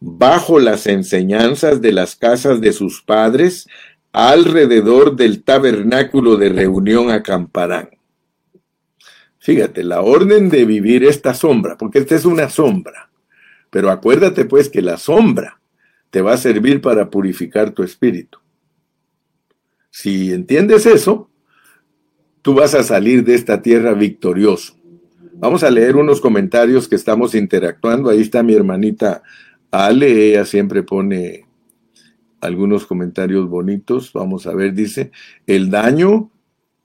bajo 0.00 0.58
las 0.58 0.86
enseñanzas 0.86 1.82
de 1.82 1.92
las 1.92 2.16
casas 2.16 2.60
de 2.62 2.72
sus 2.72 3.02
padres, 3.02 3.66
alrededor 4.12 5.16
del 5.16 5.42
tabernáculo 5.42 6.36
de 6.36 6.48
reunión 6.48 7.10
acamparán. 7.10 7.90
Fíjate, 9.38 9.84
la 9.84 10.02
orden 10.02 10.50
de 10.50 10.64
vivir 10.64 11.04
esta 11.04 11.32
sombra, 11.32 11.78
porque 11.78 11.98
esta 12.00 12.14
es 12.14 12.24
una 12.24 12.50
sombra, 12.50 13.10
pero 13.70 13.90
acuérdate 13.90 14.44
pues 14.44 14.68
que 14.68 14.82
la 14.82 14.96
sombra 14.96 15.60
te 16.10 16.20
va 16.20 16.34
a 16.34 16.38
servir 16.38 16.80
para 16.80 17.08
purificar 17.08 17.70
tu 17.70 17.82
espíritu. 17.82 18.38
Si 19.90 20.32
entiendes 20.32 20.86
eso, 20.86 21.30
tú 22.42 22.54
vas 22.54 22.74
a 22.74 22.82
salir 22.82 23.24
de 23.24 23.34
esta 23.34 23.62
tierra 23.62 23.94
victorioso. 23.94 24.76
Vamos 25.34 25.62
a 25.62 25.70
leer 25.70 25.96
unos 25.96 26.20
comentarios 26.20 26.86
que 26.86 26.96
estamos 26.96 27.34
interactuando. 27.34 28.10
Ahí 28.10 28.20
está 28.20 28.42
mi 28.42 28.54
hermanita 28.54 29.22
Ale, 29.70 30.28
ella 30.28 30.44
siempre 30.44 30.82
pone 30.82 31.46
algunos 32.40 32.86
comentarios 32.86 33.48
bonitos. 33.48 34.12
Vamos 34.12 34.46
a 34.46 34.54
ver, 34.54 34.74
dice, 34.74 35.10
el 35.46 35.70
daño, 35.70 36.30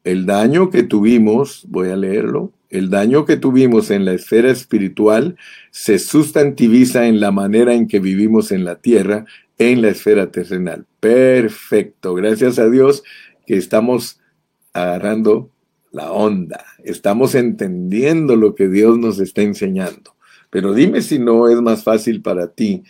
el 0.04 0.26
daño 0.26 0.70
que 0.70 0.84
tuvimos, 0.84 1.66
voy 1.68 1.90
a 1.90 1.96
leerlo, 1.96 2.52
el 2.70 2.90
daño 2.90 3.26
que 3.26 3.38
tuvimos 3.38 3.92
en 3.92 4.06
la 4.06 4.14
esfera 4.14 4.52
espiritual 4.52 5.38
se 5.72 6.00
sustantiviza 6.00 7.08
en 7.08 7.20
la 7.20 7.32
manera 7.32 7.74
en 7.74 7.88
que 7.88 8.00
vivimos 8.00 8.52
en 8.52 8.66
la 8.66 8.76
tierra, 8.76 9.26
en 9.58 9.82
la 9.82 9.90
esfera 9.90 10.32
terrenal. 10.32 10.86
Perfecto, 11.00 12.14
gracias 12.16 12.60
a 12.60 12.70
Dios 12.70 13.04
que 13.46 13.56
estamos 13.56 14.20
agarrando 14.74 15.50
la 15.92 16.12
onda, 16.12 16.66
estamos 16.84 17.36
entendiendo 17.36 18.36
lo 18.36 18.56
que 18.56 18.68
Dios 18.68 18.98
nos 18.98 19.20
está 19.20 19.42
enseñando. 19.42 20.16
Pero 20.50 20.74
dime 20.74 21.02
si 21.02 21.20
no 21.20 21.48
es 21.48 21.62
más 21.62 21.84
fácil 21.84 22.22
para 22.22 22.48
ti 22.48 22.84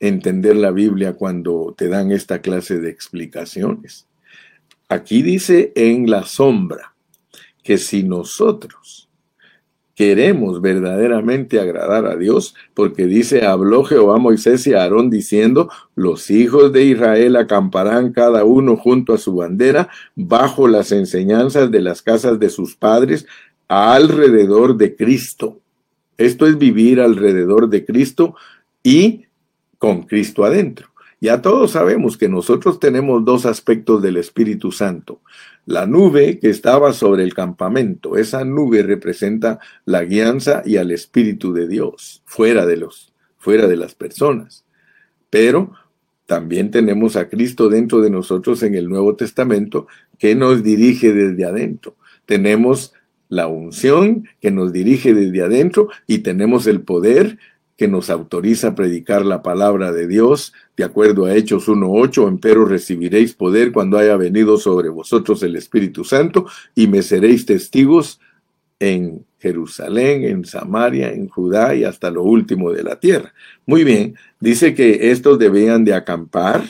entender 0.00 0.56
la 0.56 0.70
Biblia 0.70 1.12
cuando 1.12 1.74
te 1.76 1.88
dan 1.88 2.10
esta 2.10 2.40
clase 2.40 2.80
de 2.80 2.90
explicaciones. 2.90 4.06
Aquí 4.88 5.22
dice 5.22 5.72
en 5.76 6.10
la 6.10 6.24
sombra 6.24 6.94
que 7.62 7.78
si 7.78 8.02
nosotros 8.02 9.08
queremos 9.94 10.62
verdaderamente 10.62 11.60
agradar 11.60 12.06
a 12.06 12.16
Dios, 12.16 12.54
porque 12.72 13.04
dice, 13.04 13.44
habló 13.44 13.84
Jehová 13.84 14.16
Moisés 14.16 14.66
y 14.66 14.72
Aarón 14.72 15.10
diciendo, 15.10 15.68
los 15.94 16.30
hijos 16.30 16.72
de 16.72 16.84
Israel 16.84 17.36
acamparán 17.36 18.14
cada 18.14 18.44
uno 18.44 18.76
junto 18.76 19.12
a 19.12 19.18
su 19.18 19.34
bandera, 19.34 19.90
bajo 20.16 20.68
las 20.68 20.90
enseñanzas 20.90 21.70
de 21.70 21.82
las 21.82 22.00
casas 22.00 22.40
de 22.40 22.48
sus 22.48 22.76
padres, 22.76 23.26
alrededor 23.68 24.78
de 24.78 24.96
Cristo. 24.96 25.60
Esto 26.16 26.46
es 26.46 26.56
vivir 26.56 26.98
alrededor 27.00 27.68
de 27.68 27.84
Cristo 27.84 28.34
y 28.82 29.26
con 29.80 30.02
Cristo 30.02 30.44
adentro. 30.44 30.88
Ya 31.22 31.40
todos 31.42 31.72
sabemos 31.72 32.18
que 32.18 32.28
nosotros 32.28 32.78
tenemos 32.78 33.24
dos 33.24 33.46
aspectos 33.46 34.02
del 34.02 34.18
Espíritu 34.18 34.72
Santo. 34.72 35.20
La 35.64 35.86
nube 35.86 36.38
que 36.38 36.50
estaba 36.50 36.92
sobre 36.92 37.24
el 37.24 37.32
campamento, 37.34 38.16
esa 38.16 38.44
nube 38.44 38.82
representa 38.82 39.58
la 39.86 40.04
guianza 40.04 40.62
y 40.66 40.76
al 40.76 40.90
Espíritu 40.90 41.52
de 41.54 41.66
Dios, 41.66 42.22
fuera 42.26 42.66
de 42.66 42.76
los, 42.76 43.12
fuera 43.38 43.66
de 43.66 43.76
las 43.76 43.94
personas. 43.94 44.64
Pero 45.30 45.72
también 46.26 46.70
tenemos 46.70 47.16
a 47.16 47.28
Cristo 47.30 47.70
dentro 47.70 48.02
de 48.02 48.10
nosotros 48.10 48.62
en 48.62 48.74
el 48.74 48.88
Nuevo 48.88 49.16
Testamento 49.16 49.86
que 50.18 50.34
nos 50.34 50.62
dirige 50.62 51.12
desde 51.14 51.46
adentro. 51.46 51.96
Tenemos 52.26 52.92
la 53.30 53.46
unción 53.46 54.28
que 54.40 54.50
nos 54.50 54.74
dirige 54.74 55.14
desde 55.14 55.42
adentro 55.42 55.88
y 56.06 56.18
tenemos 56.18 56.66
el 56.66 56.82
poder 56.82 57.38
que 57.80 57.88
nos 57.88 58.10
autoriza 58.10 58.68
a 58.68 58.74
predicar 58.74 59.24
la 59.24 59.40
palabra 59.40 59.90
de 59.90 60.06
Dios, 60.06 60.52
de 60.76 60.84
acuerdo 60.84 61.24
a 61.24 61.34
Hechos 61.34 61.66
1.8, 61.66 62.28
empero 62.28 62.66
recibiréis 62.66 63.32
poder 63.32 63.72
cuando 63.72 63.96
haya 63.96 64.18
venido 64.18 64.58
sobre 64.58 64.90
vosotros 64.90 65.42
el 65.44 65.56
Espíritu 65.56 66.04
Santo 66.04 66.44
y 66.74 66.88
me 66.88 67.00
seréis 67.00 67.46
testigos 67.46 68.20
en 68.80 69.24
Jerusalén, 69.38 70.24
en 70.24 70.44
Samaria, 70.44 71.10
en 71.10 71.28
Judá 71.28 71.74
y 71.74 71.84
hasta 71.84 72.10
lo 72.10 72.22
último 72.22 72.70
de 72.70 72.82
la 72.82 73.00
tierra. 73.00 73.32
Muy 73.64 73.82
bien, 73.82 74.14
dice 74.40 74.74
que 74.74 75.10
estos 75.10 75.38
debían 75.38 75.82
de 75.82 75.94
acampar 75.94 76.62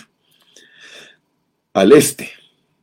al 1.72 1.90
este, 1.90 2.30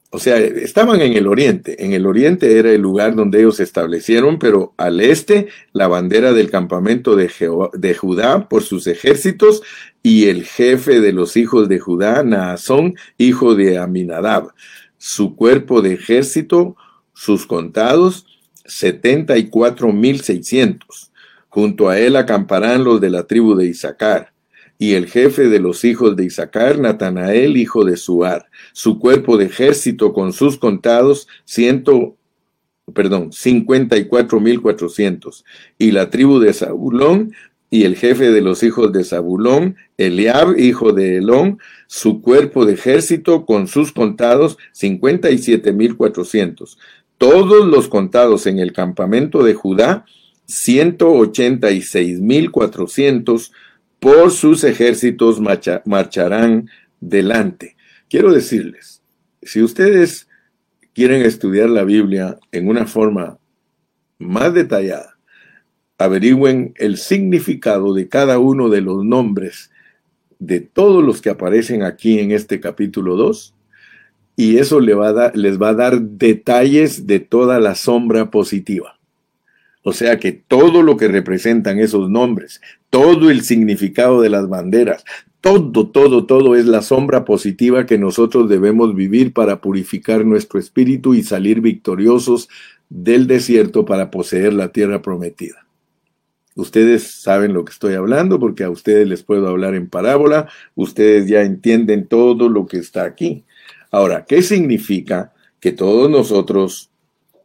o 0.09 0.19
sea, 0.19 0.37
estaban 0.37 1.01
en 1.01 1.13
el 1.13 1.27
oriente. 1.27 1.83
En 1.83 1.93
el 1.93 2.05
oriente 2.05 2.57
era 2.57 2.71
el 2.71 2.81
lugar 2.81 3.15
donde 3.15 3.39
ellos 3.39 3.59
establecieron, 3.59 4.39
pero 4.39 4.73
al 4.77 5.01
este 5.01 5.47
la 5.73 5.87
bandera 5.87 6.33
del 6.33 6.49
campamento 6.49 7.15
de, 7.15 7.29
de 7.73 7.93
Judá 7.93 8.47
por 8.47 8.63
sus 8.63 8.87
ejércitos 8.87 9.63
y 10.01 10.27
el 10.27 10.45
jefe 10.45 11.01
de 11.01 11.11
los 11.11 11.35
hijos 11.35 11.67
de 11.67 11.79
Judá, 11.79 12.23
Naasón, 12.23 12.95
hijo 13.17 13.55
de 13.55 13.77
Aminadab. 13.77 14.53
Su 14.97 15.35
cuerpo 15.35 15.81
de 15.81 15.93
ejército, 15.93 16.77
sus 17.13 17.45
contados, 17.45 18.25
setenta 18.65 19.37
y 19.37 19.49
cuatro 19.49 19.91
mil 19.91 20.21
seiscientos. 20.21 21.11
Junto 21.49 21.89
a 21.89 21.99
él 21.99 22.15
acamparán 22.15 22.83
los 22.83 23.01
de 23.01 23.09
la 23.09 23.23
tribu 23.27 23.55
de 23.55 23.65
Isaacar 23.65 24.31
y 24.79 24.93
el 24.93 25.07
jefe 25.07 25.49
de 25.49 25.59
los 25.59 25.83
hijos 25.83 26.15
de 26.15 26.25
Isaacar, 26.25 26.79
Natanael, 26.79 27.57
hijo 27.57 27.83
de 27.83 27.97
Suar, 27.97 28.45
su 28.77 28.99
cuerpo 28.99 29.37
de 29.37 29.45
ejército 29.45 30.13
con 30.13 30.33
sus 30.33 30.59
contados, 30.59 31.27
ciento, 31.45 32.15
perdón, 32.93 33.33
cincuenta 33.33 33.97
y 33.97 35.91
la 35.91 36.11
tribu 36.11 36.37
de 36.37 36.53
Zabulón, 36.53 37.33
y 37.71 37.85
el 37.85 37.95
jefe 37.95 38.29
de 38.29 38.41
los 38.41 38.61
hijos 38.61 38.93
de 38.93 39.03
Zabulón, 39.03 39.77
Eliab, 39.97 40.59
hijo 40.59 40.93
de 40.93 41.17
Elón, 41.17 41.57
su 41.87 42.21
cuerpo 42.21 42.67
de 42.67 42.73
ejército 42.73 43.47
con 43.47 43.67
sus 43.67 43.91
contados, 43.91 44.59
cincuenta 44.73 45.31
y 45.31 45.39
siete 45.39 45.73
mil 45.73 45.97
cuatrocientos. 45.97 46.77
Todos 47.17 47.65
los 47.65 47.87
contados 47.87 48.45
en 48.45 48.59
el 48.59 48.73
campamento 48.73 49.43
de 49.43 49.55
Judá, 49.55 50.05
ciento 50.45 51.11
ochenta 51.13 51.71
y 51.71 51.81
seis 51.81 52.19
mil 52.19 52.51
cuatrocientos, 52.51 53.51
por 53.99 54.29
sus 54.29 54.63
ejércitos 54.63 55.41
marcharán 55.41 56.69
delante. 56.99 57.75
Quiero 58.09 58.31
decirles, 58.31 59.01
si 59.41 59.61
ustedes 59.61 60.29
quieren 60.93 61.23
estudiar 61.23 61.69
la 61.69 61.83
Biblia 61.83 62.37
en 62.51 62.69
una 62.69 62.87
forma 62.87 63.37
más 64.17 64.53
detallada, 64.53 65.17
averigüen 65.97 66.73
el 66.77 66.97
significado 66.97 67.93
de 67.93 68.07
cada 68.07 68.39
uno 68.39 68.69
de 68.69 68.81
los 68.81 69.03
nombres 69.03 69.71
de 70.39 70.59
todos 70.61 71.03
los 71.03 71.21
que 71.21 71.29
aparecen 71.29 71.83
aquí 71.83 72.19
en 72.19 72.31
este 72.31 72.59
capítulo 72.59 73.15
2 73.15 73.53
y 74.35 74.57
eso 74.57 74.79
les 74.79 74.95
va 74.95 75.69
a 75.69 75.73
dar 75.73 76.01
detalles 76.01 77.07
de 77.07 77.19
toda 77.19 77.59
la 77.59 77.75
sombra 77.75 78.31
positiva. 78.31 78.99
O 79.83 79.93
sea 79.93 80.19
que 80.19 80.31
todo 80.31 80.83
lo 80.83 80.95
que 80.95 81.07
representan 81.07 81.79
esos 81.79 82.09
nombres, 82.09 82.61
todo 82.89 83.31
el 83.31 83.41
significado 83.41 84.21
de 84.21 84.29
las 84.29 84.47
banderas, 84.47 85.03
todo, 85.47 85.87
todo, 85.87 86.25
todo 86.25 86.55
es 86.55 86.65
la 86.65 86.81
sombra 86.81 87.23
positiva 87.23 87.85
que 87.85 87.97
nosotros 87.97 88.49
debemos 88.49 88.93
vivir 88.95 89.33
para 89.33 89.61
purificar 89.61 90.25
nuestro 90.25 90.59
espíritu 90.59 91.13
y 91.15 91.23
salir 91.23 91.61
victoriosos 91.61 92.49
del 92.89 93.27
desierto 93.27 93.85
para 93.85 94.11
poseer 94.11 94.53
la 94.53 94.73
tierra 94.73 95.01
prometida. 95.01 95.65
Ustedes 96.55 97.03
saben 97.03 97.53
lo 97.53 97.63
que 97.63 97.71
estoy 97.71 97.93
hablando 97.93 98.39
porque 98.39 98.63
a 98.63 98.69
ustedes 98.69 99.07
les 99.07 99.23
puedo 99.23 99.47
hablar 99.47 99.75
en 99.75 99.87
parábola, 99.87 100.49
ustedes 100.75 101.27
ya 101.27 101.43
entienden 101.43 102.07
todo 102.07 102.49
lo 102.49 102.65
que 102.65 102.77
está 102.77 103.03
aquí. 103.03 103.45
Ahora, 103.91 104.25
¿qué 104.25 104.41
significa 104.41 105.33
que 105.59 105.71
todos 105.71 106.09
nosotros 106.09 106.89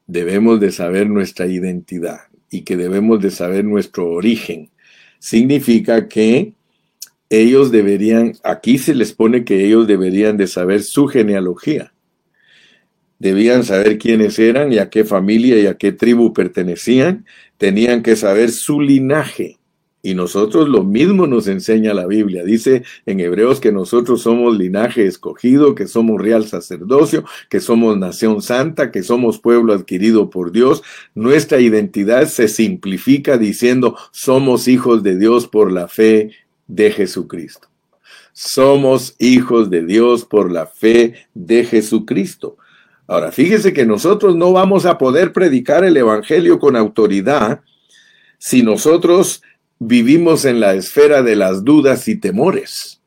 debemos 0.06 0.60
de 0.60 0.72
saber 0.72 1.08
nuestra 1.08 1.46
identidad? 1.46 2.32
y 2.52 2.62
que 2.62 2.76
debemos 2.76 3.20
de 3.20 3.30
saber 3.30 3.64
nuestro 3.64 4.10
origen. 4.10 4.70
Significa 5.18 6.06
que 6.06 6.52
ellos 7.32 7.70
deberían, 7.70 8.34
aquí 8.44 8.76
se 8.76 8.94
les 8.94 9.14
pone 9.14 9.44
que 9.44 9.64
ellos 9.64 9.86
deberían 9.86 10.36
de 10.36 10.46
saber 10.46 10.82
su 10.82 11.06
genealogía. 11.06 11.94
Debían 13.18 13.64
saber 13.64 13.96
quiénes 13.96 14.38
eran 14.38 14.70
y 14.70 14.78
a 14.78 14.90
qué 14.90 15.04
familia 15.04 15.58
y 15.58 15.66
a 15.66 15.78
qué 15.78 15.92
tribu 15.92 16.34
pertenecían. 16.34 17.24
Tenían 17.56 18.02
que 18.02 18.16
saber 18.16 18.50
su 18.50 18.82
linaje. 18.82 19.58
Y 20.02 20.14
nosotros 20.14 20.68
lo 20.68 20.84
mismo 20.84 21.26
nos 21.26 21.46
enseña 21.46 21.94
la 21.94 22.06
Biblia. 22.06 22.44
Dice 22.44 22.82
en 23.06 23.20
Hebreos 23.20 23.60
que 23.60 23.72
nosotros 23.72 24.20
somos 24.20 24.58
linaje 24.58 25.06
escogido, 25.06 25.74
que 25.74 25.86
somos 25.86 26.20
real 26.20 26.46
sacerdocio, 26.46 27.24
que 27.48 27.60
somos 27.60 27.96
nación 27.96 28.42
santa, 28.42 28.90
que 28.90 29.02
somos 29.02 29.38
pueblo 29.38 29.72
adquirido 29.72 30.28
por 30.28 30.52
Dios. 30.52 30.82
Nuestra 31.14 31.60
identidad 31.60 32.26
se 32.26 32.48
simplifica 32.48 33.38
diciendo 33.38 33.96
somos 34.10 34.68
hijos 34.68 35.02
de 35.02 35.16
Dios 35.16 35.46
por 35.46 35.72
la 35.72 35.88
fe 35.88 36.32
de 36.66 36.90
Jesucristo. 36.90 37.68
Somos 38.32 39.14
hijos 39.18 39.70
de 39.70 39.84
Dios 39.84 40.24
por 40.24 40.50
la 40.50 40.66
fe 40.66 41.26
de 41.34 41.64
Jesucristo. 41.64 42.56
Ahora, 43.06 43.30
fíjese 43.30 43.72
que 43.72 43.84
nosotros 43.84 44.36
no 44.36 44.52
vamos 44.52 44.86
a 44.86 44.96
poder 44.96 45.32
predicar 45.32 45.84
el 45.84 45.96
Evangelio 45.96 46.58
con 46.58 46.76
autoridad 46.76 47.60
si 48.38 48.62
nosotros 48.62 49.42
vivimos 49.78 50.44
en 50.44 50.60
la 50.60 50.74
esfera 50.74 51.22
de 51.22 51.36
las 51.36 51.64
dudas 51.64 52.08
y 52.08 52.16
temores. 52.16 53.00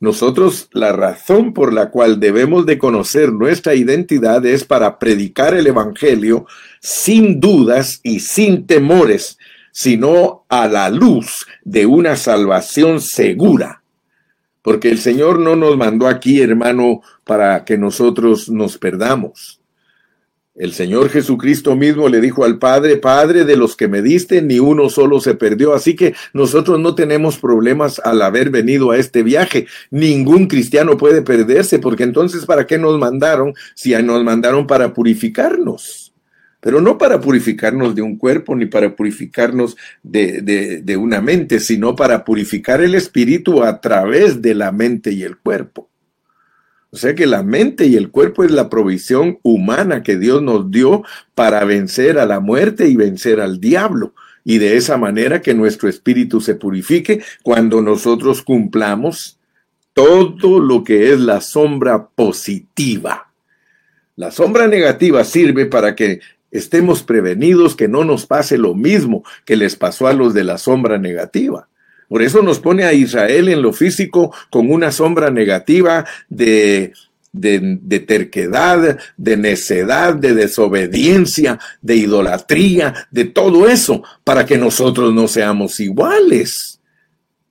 Nosotros 0.00 0.68
la 0.72 0.92
razón 0.92 1.54
por 1.54 1.72
la 1.72 1.90
cual 1.90 2.20
debemos 2.20 2.66
de 2.66 2.78
conocer 2.78 3.32
nuestra 3.32 3.74
identidad 3.74 4.44
es 4.44 4.64
para 4.64 4.98
predicar 4.98 5.54
el 5.54 5.66
Evangelio 5.66 6.46
sin 6.80 7.40
dudas 7.40 8.00
y 8.02 8.20
sin 8.20 8.66
temores, 8.66 9.38
sino 9.74 10.44
a 10.48 10.68
la 10.68 10.88
luz 10.88 11.46
de 11.64 11.84
una 11.84 12.14
salvación 12.14 13.00
segura. 13.00 13.82
Porque 14.62 14.88
el 14.88 14.98
Señor 14.98 15.40
no 15.40 15.56
nos 15.56 15.76
mandó 15.76 16.06
aquí, 16.06 16.40
hermano, 16.40 17.02
para 17.24 17.64
que 17.64 17.76
nosotros 17.76 18.48
nos 18.48 18.78
perdamos. 18.78 19.60
El 20.54 20.72
Señor 20.72 21.10
Jesucristo 21.10 21.74
mismo 21.74 22.08
le 22.08 22.20
dijo 22.20 22.44
al 22.44 22.60
Padre, 22.60 22.98
Padre, 22.98 23.44
de 23.44 23.56
los 23.56 23.74
que 23.74 23.88
me 23.88 24.00
diste, 24.00 24.40
ni 24.42 24.60
uno 24.60 24.88
solo 24.88 25.18
se 25.18 25.34
perdió. 25.34 25.74
Así 25.74 25.96
que 25.96 26.14
nosotros 26.32 26.78
no 26.78 26.94
tenemos 26.94 27.38
problemas 27.38 27.98
al 27.98 28.22
haber 28.22 28.50
venido 28.50 28.92
a 28.92 28.96
este 28.96 29.24
viaje. 29.24 29.66
Ningún 29.90 30.46
cristiano 30.46 30.96
puede 30.96 31.22
perderse, 31.22 31.80
porque 31.80 32.04
entonces, 32.04 32.46
¿para 32.46 32.68
qué 32.68 32.78
nos 32.78 32.96
mandaron 33.00 33.54
si 33.74 33.92
nos 34.04 34.22
mandaron 34.22 34.68
para 34.68 34.94
purificarnos? 34.94 36.03
Pero 36.64 36.80
no 36.80 36.96
para 36.96 37.20
purificarnos 37.20 37.94
de 37.94 38.00
un 38.00 38.16
cuerpo, 38.16 38.56
ni 38.56 38.64
para 38.64 38.96
purificarnos 38.96 39.76
de, 40.02 40.40
de, 40.82 40.96
una 40.96 41.20
mente, 41.20 41.60
sino 41.60 41.94
para 41.94 42.24
purificar 42.24 42.80
el 42.80 42.94
espíritu 42.94 43.62
a 43.62 43.82
través 43.82 44.40
de 44.40 44.54
la 44.54 44.72
mente 44.72 45.12
y 45.12 45.24
el 45.24 45.36
cuerpo. 45.36 45.90
O 46.88 46.96
sea 46.96 47.14
que 47.14 47.26
la 47.26 47.42
mente 47.42 47.84
y 47.84 47.96
el 47.96 48.10
cuerpo 48.10 48.44
es 48.44 48.50
la 48.50 48.70
provisión 48.70 49.38
humana 49.42 50.02
que 50.02 50.16
Dios 50.16 50.40
nos 50.40 50.70
dio 50.70 51.02
para 51.34 51.62
vencer 51.64 52.18
a 52.18 52.24
la 52.24 52.40
muerte 52.40 52.88
y 52.88 52.96
vencer 52.96 53.42
al 53.42 53.60
diablo. 53.60 54.14
Y 54.42 54.56
de 54.56 54.78
esa 54.78 54.96
manera 54.96 55.42
que 55.42 55.52
nuestro 55.52 55.90
espíritu 55.90 56.40
se 56.40 56.54
purifique 56.54 57.22
cuando 57.42 57.82
nosotros 57.82 58.40
cumplamos 58.40 59.38
todo 59.92 60.60
lo 60.60 60.82
que 60.82 61.12
es 61.12 61.20
la 61.20 61.42
sombra 61.42 62.06
positiva. 62.06 63.30
La 64.16 64.30
sombra 64.30 64.66
negativa 64.66 65.24
sirve 65.24 65.66
para 65.66 65.94
que 65.94 66.20
estemos 66.54 67.02
prevenidos 67.02 67.74
que 67.76 67.88
no 67.88 68.04
nos 68.04 68.26
pase 68.26 68.56
lo 68.56 68.74
mismo 68.74 69.24
que 69.44 69.56
les 69.56 69.76
pasó 69.76 70.06
a 70.06 70.14
los 70.14 70.32
de 70.32 70.44
la 70.44 70.56
sombra 70.56 70.98
negativa. 70.98 71.68
Por 72.08 72.22
eso 72.22 72.42
nos 72.42 72.60
pone 72.60 72.84
a 72.84 72.92
Israel 72.92 73.48
en 73.48 73.60
lo 73.60 73.72
físico 73.72 74.32
con 74.50 74.70
una 74.70 74.92
sombra 74.92 75.30
negativa 75.30 76.04
de, 76.28 76.92
de, 77.32 78.00
terquedad, 78.00 78.98
de 79.16 79.36
necedad, 79.36 80.14
de 80.14 80.34
desobediencia, 80.34 81.58
de 81.82 81.96
idolatría, 81.96 83.08
de 83.10 83.24
todo 83.24 83.68
eso, 83.68 84.04
para 84.22 84.46
que 84.46 84.56
nosotros 84.56 85.12
no 85.12 85.26
seamos 85.26 85.80
iguales. 85.80 86.80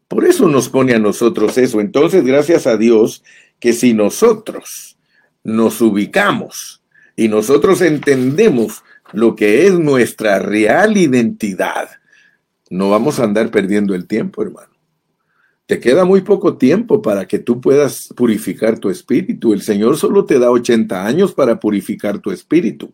Por 0.07 0.25
eso 0.25 0.47
nos 0.47 0.69
pone 0.69 0.93
a 0.93 0.99
nosotros 0.99 1.57
eso. 1.57 1.81
Entonces, 1.81 2.23
gracias 2.23 2.65
a 2.65 2.77
Dios 2.77 3.23
que 3.59 3.73
si 3.73 3.93
nosotros 3.93 4.97
nos 5.43 5.81
ubicamos 5.81 6.81
y 7.15 7.27
nosotros 7.27 7.81
entendemos 7.81 8.83
lo 9.13 9.35
que 9.35 9.67
es 9.67 9.73
nuestra 9.79 10.39
real 10.39 10.97
identidad, 10.97 11.89
no 12.69 12.89
vamos 12.89 13.19
a 13.19 13.23
andar 13.23 13.51
perdiendo 13.51 13.93
el 13.95 14.07
tiempo, 14.07 14.41
hermano. 14.41 14.73
Te 15.65 15.79
queda 15.79 16.03
muy 16.03 16.21
poco 16.21 16.57
tiempo 16.57 17.01
para 17.01 17.25
que 17.25 17.39
tú 17.39 17.61
puedas 17.61 18.09
purificar 18.15 18.79
tu 18.79 18.89
espíritu. 18.89 19.53
El 19.53 19.61
Señor 19.61 19.97
solo 19.97 20.25
te 20.25 20.37
da 20.37 20.51
80 20.51 21.05
años 21.05 21.33
para 21.33 21.59
purificar 21.59 22.19
tu 22.19 22.31
espíritu. 22.31 22.93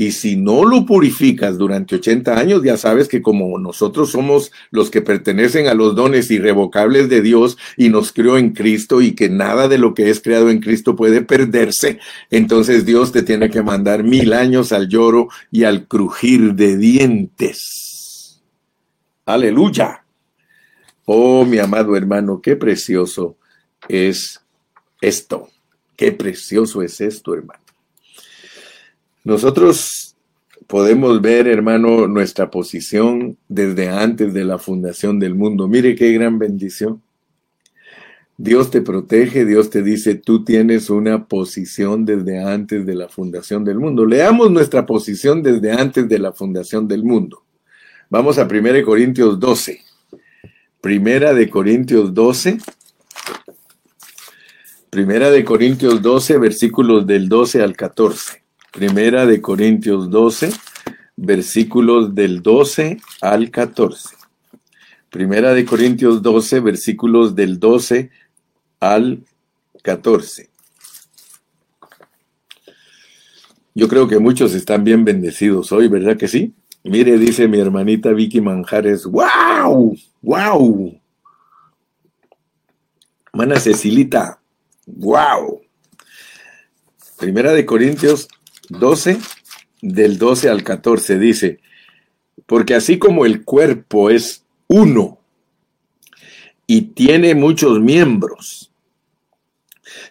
Y 0.00 0.12
si 0.12 0.36
no 0.36 0.64
lo 0.64 0.86
purificas 0.86 1.58
durante 1.58 1.96
80 1.96 2.38
años, 2.38 2.62
ya 2.62 2.76
sabes 2.76 3.08
que 3.08 3.20
como 3.20 3.58
nosotros 3.58 4.12
somos 4.12 4.52
los 4.70 4.92
que 4.92 5.02
pertenecen 5.02 5.66
a 5.66 5.74
los 5.74 5.96
dones 5.96 6.30
irrevocables 6.30 7.08
de 7.08 7.20
Dios 7.20 7.58
y 7.76 7.88
nos 7.88 8.12
creó 8.12 8.38
en 8.38 8.50
Cristo 8.50 9.00
y 9.00 9.16
que 9.16 9.28
nada 9.28 9.66
de 9.66 9.76
lo 9.76 9.94
que 9.94 10.08
es 10.08 10.20
creado 10.20 10.50
en 10.50 10.60
Cristo 10.60 10.94
puede 10.94 11.22
perderse, 11.22 11.98
entonces 12.30 12.86
Dios 12.86 13.10
te 13.10 13.24
tiene 13.24 13.50
que 13.50 13.60
mandar 13.60 14.04
mil 14.04 14.34
años 14.34 14.70
al 14.70 14.88
lloro 14.88 15.30
y 15.50 15.64
al 15.64 15.88
crujir 15.88 16.54
de 16.54 16.76
dientes. 16.76 18.40
Aleluya. 19.26 20.04
Oh, 21.06 21.44
mi 21.44 21.58
amado 21.58 21.96
hermano, 21.96 22.40
qué 22.40 22.54
precioso 22.54 23.36
es 23.88 24.40
esto. 25.00 25.48
Qué 25.96 26.12
precioso 26.12 26.82
es 26.82 27.00
esto, 27.00 27.34
hermano. 27.34 27.67
Nosotros 29.24 30.16
podemos 30.66 31.20
ver, 31.20 31.48
hermano, 31.48 32.06
nuestra 32.06 32.50
posición 32.50 33.36
desde 33.48 33.88
antes 33.88 34.32
de 34.34 34.44
la 34.44 34.58
fundación 34.58 35.18
del 35.18 35.34
mundo. 35.34 35.68
Mire 35.68 35.94
qué 35.94 36.12
gran 36.12 36.38
bendición. 36.38 37.02
Dios 38.40 38.70
te 38.70 38.82
protege, 38.82 39.44
Dios 39.44 39.68
te 39.68 39.82
dice, 39.82 40.14
tú 40.14 40.44
tienes 40.44 40.90
una 40.90 41.26
posición 41.26 42.04
desde 42.04 42.40
antes 42.40 42.86
de 42.86 42.94
la 42.94 43.08
fundación 43.08 43.64
del 43.64 43.78
mundo. 43.78 44.06
Leamos 44.06 44.50
nuestra 44.52 44.86
posición 44.86 45.42
desde 45.42 45.72
antes 45.72 46.08
de 46.08 46.18
la 46.20 46.32
fundación 46.32 46.86
del 46.86 47.02
mundo. 47.02 47.42
Vamos 48.08 48.38
a 48.38 48.44
1 48.44 48.84
Corintios 48.84 49.40
12. 49.40 49.80
Primera 50.80 51.34
de 51.34 51.50
Corintios 51.50 52.14
12. 52.14 52.58
Primera 54.88 55.30
de 55.32 55.44
Corintios 55.44 56.00
12, 56.00 56.38
versículos 56.38 57.06
del 57.06 57.28
12 57.28 57.60
al 57.60 57.76
14. 57.76 58.47
Primera 58.72 59.24
de 59.24 59.40
Corintios 59.40 60.10
12, 60.10 60.50
versículos 61.16 62.14
del 62.14 62.42
12 62.42 62.98
al 63.22 63.50
14. 63.50 64.16
Primera 65.10 65.54
de 65.54 65.64
Corintios 65.64 66.20
12, 66.20 66.60
versículos 66.60 67.34
del 67.34 67.58
12 67.58 68.10
al 68.80 69.24
14. 69.82 70.50
Yo 73.74 73.88
creo 73.88 74.06
que 74.06 74.18
muchos 74.18 74.54
están 74.54 74.84
bien 74.84 75.04
bendecidos 75.04 75.72
hoy, 75.72 75.88
¿verdad 75.88 76.16
que 76.16 76.28
sí? 76.28 76.52
Mire, 76.84 77.16
dice 77.16 77.48
mi 77.48 77.58
hermanita 77.58 78.12
Vicky 78.12 78.40
Manjares, 78.40 79.06
¡wow! 79.06 79.96
¡wow! 80.20 81.00
Mana 83.32 83.58
Cecilita, 83.58 84.40
¡wow! 84.86 85.60
Primera 87.18 87.52
de 87.52 87.64
Corintios 87.64 88.28
12, 88.68 89.18
del 89.82 90.18
12 90.18 90.48
al 90.48 90.62
14, 90.62 91.18
dice, 91.18 91.60
porque 92.46 92.74
así 92.74 92.98
como 92.98 93.26
el 93.26 93.44
cuerpo 93.44 94.10
es 94.10 94.44
uno 94.66 95.18
y 96.66 96.82
tiene 96.82 97.34
muchos 97.34 97.80
miembros, 97.80 98.70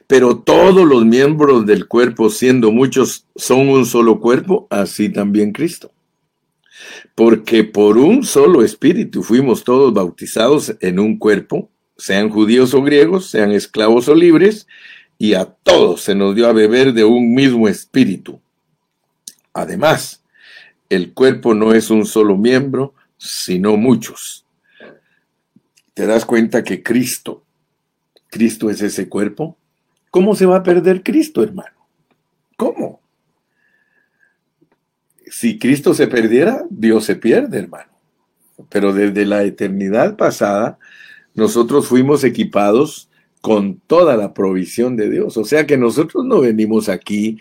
pero 0.08 0.40
todos 0.40 0.88
los 0.88 1.06
miembros 1.06 1.66
del 1.66 1.88
cuerpo, 1.88 2.30
siendo 2.30 2.72
muchos, 2.72 3.26
son 3.36 3.70
un 3.70 3.86
solo 3.86 4.20
cuerpo, 4.20 4.68
así 4.70 5.10
también 5.10 5.52
Cristo 5.52 5.92
porque 7.16 7.64
por 7.64 7.98
un 7.98 8.24
solo 8.24 8.64
espíritu 8.64 9.24
fuimos 9.24 9.64
todos 9.64 9.94
bautizados 9.94 10.76
en 10.82 11.00
un 11.00 11.18
cuerpo, 11.18 11.70
sean 11.98 12.30
judíos 12.30 12.74
o 12.74 12.84
griegos, 12.84 13.30
sean 13.30 13.52
esclavos 13.52 14.08
o 14.08 14.16
libres, 14.16 14.68
y 15.18 15.34
a 15.34 15.46
todos 15.46 16.02
se 16.02 16.14
nos 16.14 16.36
dio 16.36 16.48
a 16.48 16.54
beber 16.54 16.94
de 16.94 17.04
un 17.04 17.34
mismo 17.34 17.68
espíritu. 17.68 18.40
Además, 19.58 20.24
el 20.90 21.14
cuerpo 21.14 21.54
no 21.54 21.74
es 21.74 21.90
un 21.90 22.06
solo 22.06 22.38
miembro, 22.38 22.94
sino 23.18 23.76
muchos. 23.76 24.46
¿Te 25.94 26.06
das 26.06 26.26
cuenta 26.26 26.64
que 26.64 26.84
Cristo, 26.84 27.44
Cristo 28.30 28.70
es 28.70 28.82
ese 28.82 29.10
cuerpo? 29.10 29.58
¿Cómo 30.12 30.36
se 30.36 30.46
va 30.46 30.58
a 30.58 30.64
perder 30.64 31.04
Cristo, 31.04 31.44
hermano? 31.44 31.76
¿Cómo? 32.56 33.02
si 35.30 35.60
Cristo 35.60 35.94
se 35.94 36.08
perdiera, 36.08 36.66
Dios 36.70 37.06
se 37.06 37.16
pierde, 37.16 37.60
hermano. 37.60 37.92
Pero 38.70 38.94
desde 38.94 39.26
la 39.26 39.44
eternidad 39.44 40.16
pasada, 40.16 40.80
nosotros 41.36 41.88
fuimos 41.88 42.24
equipados 42.24 43.10
con 43.42 43.80
toda 43.80 44.18
la 44.18 44.34
provisión 44.34 44.96
de 44.96 45.10
Dios. 45.10 45.38
O 45.38 45.44
sea 45.44 45.68
que 45.68 45.78
nosotros 45.78 46.26
no 46.26 46.40
venimos 46.42 46.90
aquí 46.90 47.38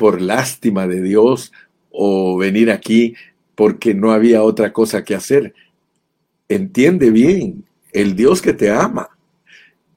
por 0.00 0.22
lástima 0.22 0.86
de 0.86 1.02
Dios 1.02 1.52
o 1.90 2.38
venir 2.38 2.70
aquí 2.70 3.16
porque 3.54 3.92
no 3.92 4.12
había 4.12 4.42
otra 4.42 4.72
cosa 4.72 5.04
que 5.04 5.14
hacer. 5.14 5.52
Entiende 6.48 7.10
bien, 7.10 7.66
el 7.92 8.16
Dios 8.16 8.40
que 8.40 8.54
te 8.54 8.70
ama, 8.70 9.10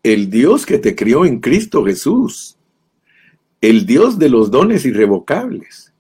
el 0.03 0.29
Dios 0.29 0.65
que 0.65 0.77
te 0.77 0.93
crió 0.93 1.23
en 1.23 1.39
Cristo 1.39 1.85
Jesús, 1.85 2.57
el 3.61 3.85
Dios 3.85 4.19
de 4.19 4.27
los 4.27 4.51
dones 4.51 4.83
irrevocables, 4.83 5.93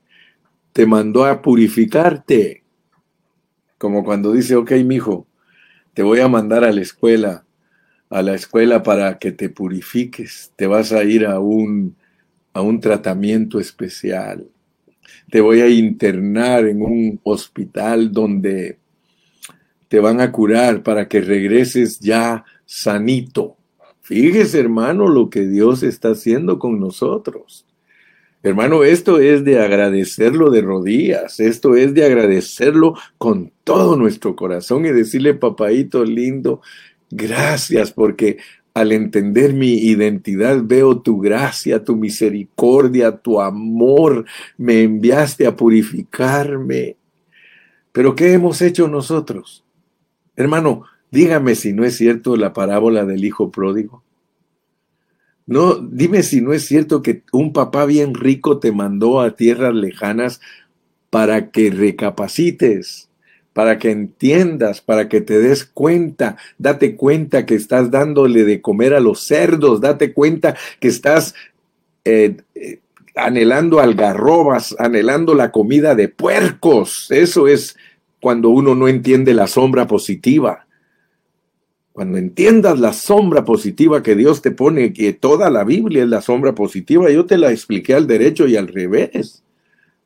te 0.73 0.85
mandó 0.85 1.23
a 1.23 1.41
purificarte. 1.41 2.61
Como 3.77 4.03
cuando 4.03 4.33
dice, 4.33 4.57
ok, 4.57 4.71
mijo, 4.83 5.27
te 5.93 6.03
voy 6.03 6.19
a 6.19 6.27
mandar 6.27 6.65
a 6.65 6.73
la 6.73 6.81
escuela, 6.81 7.45
a 8.09 8.21
la 8.21 8.33
escuela 8.33 8.83
para 8.83 9.17
que 9.17 9.31
te 9.31 9.47
purifiques. 9.47 10.51
Te 10.57 10.67
vas 10.67 10.91
a 10.91 11.05
ir 11.05 11.25
a 11.25 11.39
un, 11.39 11.95
a 12.53 12.61
un 12.61 12.79
tratamiento 12.79 13.59
especial. 13.59 14.47
Te 15.29 15.41
voy 15.41 15.61
a 15.61 15.69
internar 15.69 16.65
en 16.65 16.81
un 16.81 17.19
hospital 17.23 18.11
donde 18.11 18.77
te 19.87 19.99
van 19.99 20.21
a 20.21 20.31
curar 20.31 20.83
para 20.83 21.07
que 21.07 21.21
regreses 21.21 21.99
ya 21.99 22.45
sanito. 22.65 23.57
Fíjese, 24.01 24.59
hermano, 24.59 25.07
lo 25.07 25.29
que 25.29 25.47
Dios 25.47 25.83
está 25.83 26.09
haciendo 26.09 26.59
con 26.59 26.79
nosotros. 26.79 27.65
Hermano, 28.41 28.83
esto 28.83 29.19
es 29.19 29.45
de 29.45 29.59
agradecerlo 29.59 30.49
de 30.49 30.61
rodillas, 30.61 31.39
esto 31.39 31.75
es 31.75 31.93
de 31.93 32.05
agradecerlo 32.05 32.95
con 33.17 33.53
todo 33.63 33.95
nuestro 33.95 34.35
corazón 34.35 34.85
y 34.85 34.89
decirle, 34.89 35.33
papaito 35.33 36.03
lindo, 36.03 36.59
gracias 37.09 37.93
porque 37.93 38.39
al 38.73 38.91
entender 38.91 39.53
mi 39.53 39.73
identidad, 39.73 40.61
veo 40.63 40.99
tu 40.99 41.19
gracia, 41.19 41.83
tu 41.83 41.95
misericordia, 41.95 43.17
tu 43.17 43.39
amor. 43.39 44.25
Me 44.57 44.81
enviaste 44.81 45.45
a 45.45 45.55
purificarme. 45.55 46.97
Pero 47.91 48.15
¿qué 48.15 48.33
hemos 48.33 48.61
hecho 48.61 48.87
nosotros? 48.87 49.63
Hermano, 50.35 50.83
dígame 51.11 51.53
si 51.53 51.73
no 51.73 51.85
es 51.85 51.95
cierto 51.95 52.35
la 52.35 52.53
parábola 52.53 53.05
del 53.05 53.23
hijo 53.23 53.51
pródigo. 53.51 54.03
No, 55.45 55.75
dime 55.75 56.23
si 56.23 56.41
no 56.41 56.53
es 56.53 56.65
cierto 56.65 57.03
que 57.03 57.23
un 57.31 57.53
papá 57.53 57.85
bien 57.85 58.15
rico 58.15 58.59
te 58.59 58.71
mandó 58.71 59.21
a 59.21 59.35
tierras 59.35 59.75
lejanas 59.75 60.39
para 61.09 61.51
que 61.51 61.69
recapacites, 61.69 63.09
para 63.53 63.77
que 63.77 63.91
entiendas, 63.91 64.81
para 64.81 65.07
que 65.07 65.21
te 65.21 65.39
des 65.39 65.63
cuenta. 65.63 66.37
Date 66.57 66.95
cuenta 66.95 67.45
que 67.45 67.55
estás 67.55 67.91
dándole 67.91 68.43
de 68.43 68.61
comer 68.61 68.93
a 68.93 68.99
los 68.99 69.21
cerdos, 69.21 69.79
date 69.79 70.13
cuenta 70.13 70.55
que 70.79 70.87
estás 70.87 71.35
eh, 72.03 72.37
eh, 72.55 72.79
anhelando 73.15 73.79
algarrobas, 73.79 74.75
anhelando 74.79 75.35
la 75.35 75.51
comida 75.51 75.95
de 75.95 76.09
puercos. 76.09 77.07
Eso 77.11 77.47
es 77.47 77.77
cuando 78.19 78.49
uno 78.49 78.73
no 78.73 78.87
entiende 78.87 79.33
la 79.33 79.47
sombra 79.47 79.87
positiva. 79.87 80.65
Cuando 81.91 82.17
entiendas 82.17 82.79
la 82.79 82.91
sombra 82.91 83.45
positiva 83.45 84.01
que 84.01 84.15
Dios 84.15 84.41
te 84.41 84.49
pone, 84.49 84.93
que 84.93 85.13
toda 85.13 85.51
la 85.51 85.63
Biblia 85.63 86.03
es 86.03 86.09
la 86.09 86.21
sombra 86.21 86.55
positiva, 86.55 87.11
yo 87.11 87.25
te 87.25 87.37
la 87.37 87.51
expliqué 87.51 87.93
al 87.93 88.07
derecho 88.07 88.47
y 88.47 88.57
al 88.57 88.67
revés. 88.67 89.42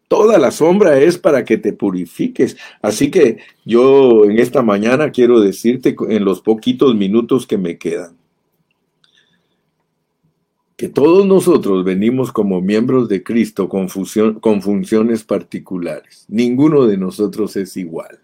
Toda 0.07 0.37
la 0.37 0.51
sombra 0.51 0.99
es 0.99 1.17
para 1.17 1.43
que 1.43 1.57
te 1.57 1.73
purifiques. 1.73 2.55
Así 2.81 3.11
que 3.11 3.39
yo 3.65 4.25
en 4.25 4.39
esta 4.39 4.61
mañana 4.61 5.11
quiero 5.11 5.41
decirte 5.41 5.95
en 6.07 6.23
los 6.23 6.41
poquitos 6.41 6.95
minutos 6.95 7.45
que 7.45 7.57
me 7.57 7.77
quedan, 7.77 8.15
que 10.77 10.87
todos 10.87 11.25
nosotros 11.25 11.83
venimos 11.83 12.31
como 12.31 12.61
miembros 12.61 13.09
de 13.09 13.23
Cristo 13.23 13.67
con, 13.67 13.87
con 14.39 14.61
funciones 14.61 15.23
particulares. 15.23 16.25
Ninguno 16.29 16.85
de 16.85 16.97
nosotros 16.97 17.57
es 17.57 17.75
igual. 17.75 18.19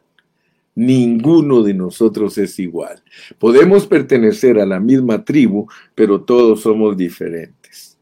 Ninguno 0.76 1.62
de 1.64 1.74
nosotros 1.74 2.38
es 2.38 2.58
igual. 2.60 3.04
Podemos 3.38 3.86
pertenecer 3.86 4.60
a 4.60 4.66
la 4.66 4.80
misma 4.80 5.24
tribu, 5.24 5.68
pero 5.94 6.22
todos 6.22 6.62
somos 6.62 6.96
diferentes. 6.96 7.98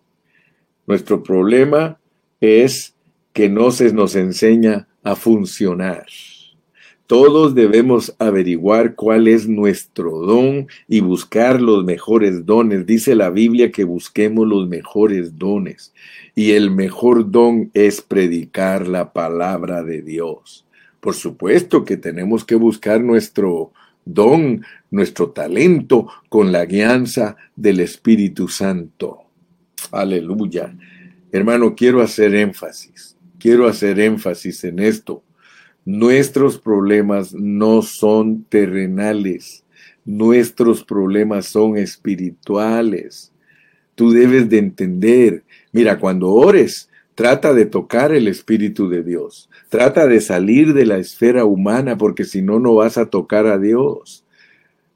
Nuestro 0.85 1.21
problema 1.21 1.99
es 2.39 2.90
que 3.33 3.49
no 3.49 3.71
se 3.71 3.93
nos 3.93 4.15
enseña 4.15 4.87
a 5.03 5.15
funcionar. 5.15 6.05
Todos 7.11 7.55
debemos 7.55 8.15
averiguar 8.19 8.95
cuál 8.95 9.27
es 9.27 9.45
nuestro 9.45 10.19
don 10.19 10.67
y 10.87 11.01
buscar 11.01 11.61
los 11.61 11.83
mejores 11.83 12.45
dones. 12.45 12.85
Dice 12.85 13.15
la 13.15 13.29
Biblia 13.29 13.69
que 13.69 13.83
busquemos 13.83 14.47
los 14.47 14.69
mejores 14.69 15.37
dones. 15.37 15.93
Y 16.35 16.51
el 16.51 16.71
mejor 16.71 17.29
don 17.29 17.69
es 17.73 17.99
predicar 17.99 18.87
la 18.87 19.11
palabra 19.11 19.83
de 19.83 20.01
Dios. 20.01 20.65
Por 21.01 21.13
supuesto 21.13 21.83
que 21.83 21.97
tenemos 21.97 22.45
que 22.45 22.55
buscar 22.55 23.01
nuestro 23.01 23.73
don, 24.05 24.63
nuestro 24.89 25.31
talento 25.31 26.07
con 26.29 26.53
la 26.53 26.63
guianza 26.63 27.35
del 27.57 27.81
Espíritu 27.81 28.47
Santo. 28.47 29.23
Aleluya. 29.91 30.73
Hermano, 31.31 31.75
quiero 31.75 32.01
hacer 32.01 32.35
énfasis, 32.35 33.10
quiero 33.41 33.67
hacer 33.67 33.99
énfasis 33.99 34.63
en 34.63 34.79
esto. 34.79 35.23
Nuestros 35.83 36.59
problemas 36.59 37.33
no 37.33 37.81
son 37.81 38.43
terrenales, 38.43 39.63
nuestros 40.05 40.83
problemas 40.83 41.47
son 41.47 41.77
espirituales. 41.77 43.31
Tú 43.95 44.11
debes 44.11 44.49
de 44.49 44.59
entender, 44.59 45.43
mira, 45.71 45.99
cuando 45.99 46.29
ores, 46.29 46.87
Trata 47.13 47.53
de 47.53 47.65
tocar 47.65 48.13
el 48.13 48.27
Espíritu 48.27 48.89
de 48.89 49.03
Dios. 49.03 49.49
Trata 49.69 50.07
de 50.07 50.21
salir 50.21 50.73
de 50.73 50.85
la 50.85 50.97
esfera 50.97 51.45
humana 51.45 51.97
porque 51.97 52.23
si 52.23 52.41
no, 52.41 52.59
no 52.59 52.73
vas 52.73 52.97
a 52.97 53.07
tocar 53.07 53.47
a 53.47 53.59
Dios. 53.59 54.25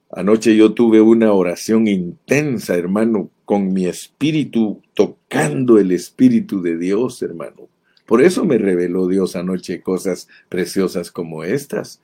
Anoche 0.10 0.56
yo 0.56 0.74
tuve 0.74 1.02
una 1.02 1.34
oración 1.34 1.88
intensa, 1.88 2.76
hermano, 2.76 3.30
con 3.44 3.74
mi 3.74 3.86
espíritu 3.86 4.82
tocando 4.94 5.78
el 5.78 5.92
Espíritu 5.92 6.62
de 6.62 6.78
Dios, 6.78 7.22
hermano. 7.22 7.68
Por 8.06 8.22
eso 8.22 8.46
me 8.46 8.58
reveló 8.58 9.08
Dios 9.08 9.36
anoche 9.36 9.82
cosas 9.82 10.28
preciosas 10.50 11.12
como 11.12 11.44
estas, 11.44 12.02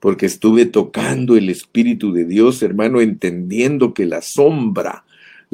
porque 0.00 0.26
estuve 0.26 0.66
tocando 0.66 1.36
el 1.36 1.48
Espíritu 1.48 2.12
de 2.12 2.24
Dios, 2.24 2.62
hermano, 2.62 3.00
entendiendo 3.00 3.94
que 3.94 4.06
la 4.06 4.22
sombra 4.22 5.04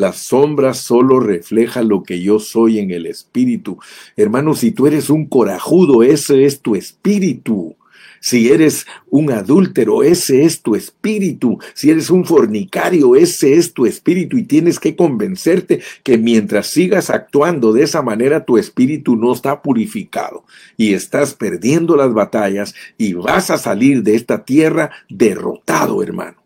la 0.01 0.15
sombra 0.15 0.73
solo 0.73 1.21
refleja 1.21 1.83
lo 1.83 2.03
que 2.05 2.23
yo 2.23 2.39
soy 2.39 2.79
en 2.79 2.91
el 2.91 3.05
espíritu. 3.05 3.79
Hermano, 4.17 4.55
si 4.55 4.73
tú 4.73 4.87
eres 4.87 5.11
un 5.11 5.27
corajudo, 5.27 6.03
ese 6.03 6.47
es 6.47 6.63
tu 6.63 6.75
espíritu. 6.75 7.77
Si 8.21 8.53
eres 8.53 8.87
un 9.09 9.33
adúltero, 9.33 10.03
ese 10.03 10.45
es 10.45 10.61
tu 10.61 10.77
espíritu. 10.77 11.59
Si 11.73 11.91
eres 11.91 12.11
un 12.11 12.27
fornicario, 12.27 13.17
ese 13.17 13.55
es 13.55 13.73
tu 13.73 13.87
espíritu. 13.87 14.37
Y 14.37 14.45
tienes 14.45 14.79
que 14.79 14.95
convencerte 14.95 15.81
que 16.03 16.19
mientras 16.19 16.67
sigas 16.67 17.09
actuando 17.09 17.73
de 17.73 17.83
esa 17.83 18.03
manera, 18.03 18.45
tu 18.45 18.59
espíritu 18.59 19.17
no 19.17 19.33
está 19.33 19.63
purificado. 19.63 20.45
Y 20.77 20.93
estás 20.93 21.35
perdiendo 21.35 21.97
las 21.97 22.13
batallas 22.13 22.75
y 22.99 23.15
vas 23.15 23.51
a 23.51 23.57
salir 23.57 24.03
de 24.03 24.17
esta 24.17 24.45
tierra 24.45 24.91
derrotado, 25.09 26.03
hermano. 26.03 26.37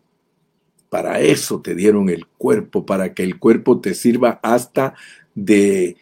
Para 0.89 1.19
eso 1.19 1.59
te 1.59 1.75
dieron 1.75 2.09
el 2.09 2.25
cuerpo, 2.25 2.85
para 2.85 3.13
que 3.13 3.23
el 3.23 3.37
cuerpo 3.37 3.81
te 3.81 3.93
sirva 3.93 4.39
hasta 4.41 4.93
de 5.33 5.97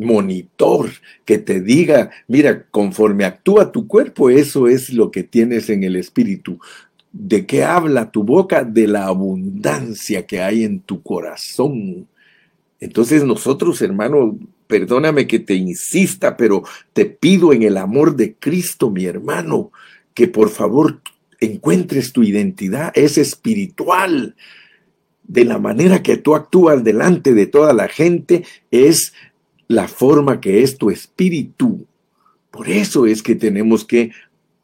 monitor, 0.00 0.90
que 1.24 1.38
te 1.38 1.60
diga, 1.60 2.10
mira, 2.26 2.66
conforme 2.70 3.24
actúa 3.24 3.72
tu 3.72 3.86
cuerpo, 3.86 4.30
eso 4.30 4.68
es 4.68 4.92
lo 4.92 5.10
que 5.10 5.22
tienes 5.22 5.70
en 5.70 5.84
el 5.84 5.96
espíritu. 5.96 6.58
¿De 7.12 7.46
qué 7.46 7.64
habla 7.64 8.10
tu 8.10 8.22
boca? 8.24 8.64
De 8.64 8.86
la 8.86 9.06
abundancia 9.06 10.26
que 10.26 10.40
hay 10.40 10.64
en 10.64 10.80
tu 10.80 11.02
corazón. 11.02 12.06
Entonces 12.78 13.24
nosotros, 13.24 13.82
hermano, 13.82 14.38
perdóname 14.66 15.26
que 15.26 15.40
te 15.40 15.54
insista, 15.54 16.36
pero 16.36 16.62
te 16.92 17.04
pido 17.04 17.52
en 17.52 17.62
el 17.62 17.76
amor 17.76 18.16
de 18.16 18.34
Cristo, 18.34 18.90
mi 18.90 19.04
hermano, 19.04 19.72
que 20.14 20.28
por 20.28 20.48
favor 20.48 21.00
encuentres 21.40 22.12
tu 22.12 22.22
identidad, 22.22 22.92
es 22.94 23.18
espiritual. 23.18 24.36
De 25.24 25.44
la 25.44 25.58
manera 25.58 26.02
que 26.02 26.16
tú 26.16 26.34
actúas 26.34 26.82
delante 26.82 27.34
de 27.34 27.46
toda 27.46 27.72
la 27.72 27.88
gente 27.88 28.44
es 28.70 29.12
la 29.70 29.86
forma 29.86 30.40
que 30.40 30.64
es 30.64 30.78
tu 30.78 30.90
espíritu. 30.90 31.86
Por 32.50 32.68
eso 32.68 33.06
es 33.06 33.22
que 33.22 33.36
tenemos 33.36 33.84
que 33.84 34.10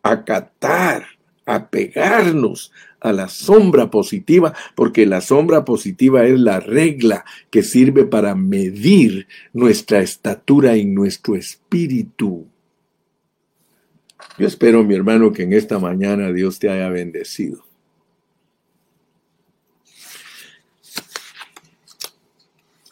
acatar, 0.03 1.07
apegarnos 1.45 2.73
a 2.99 3.13
la 3.13 3.29
sombra 3.29 3.89
positiva, 3.89 4.53
porque 4.75 5.07
la 5.07 5.21
sombra 5.21 5.65
positiva 5.65 6.27
es 6.27 6.41
la 6.41 6.59
regla 6.59 7.25
que 7.51 7.63
sirve 7.63 8.05
para 8.05 8.35
medir 8.35 9.29
nuestra 9.53 10.01
estatura 10.01 10.75
en 10.75 10.93
nuestro 10.93 11.37
espíritu. 11.37 12.49
Yo 14.37 14.49
espero, 14.49 14.83
mi 14.83 14.97
hermano, 14.97 15.33
que 15.33 15.45
en 15.45 15.53
esta 15.53 15.79
mañana 15.79 16.33
Dios 16.33 16.59
te 16.59 16.69
haya 16.69 16.89
bendecido. 16.89 17.66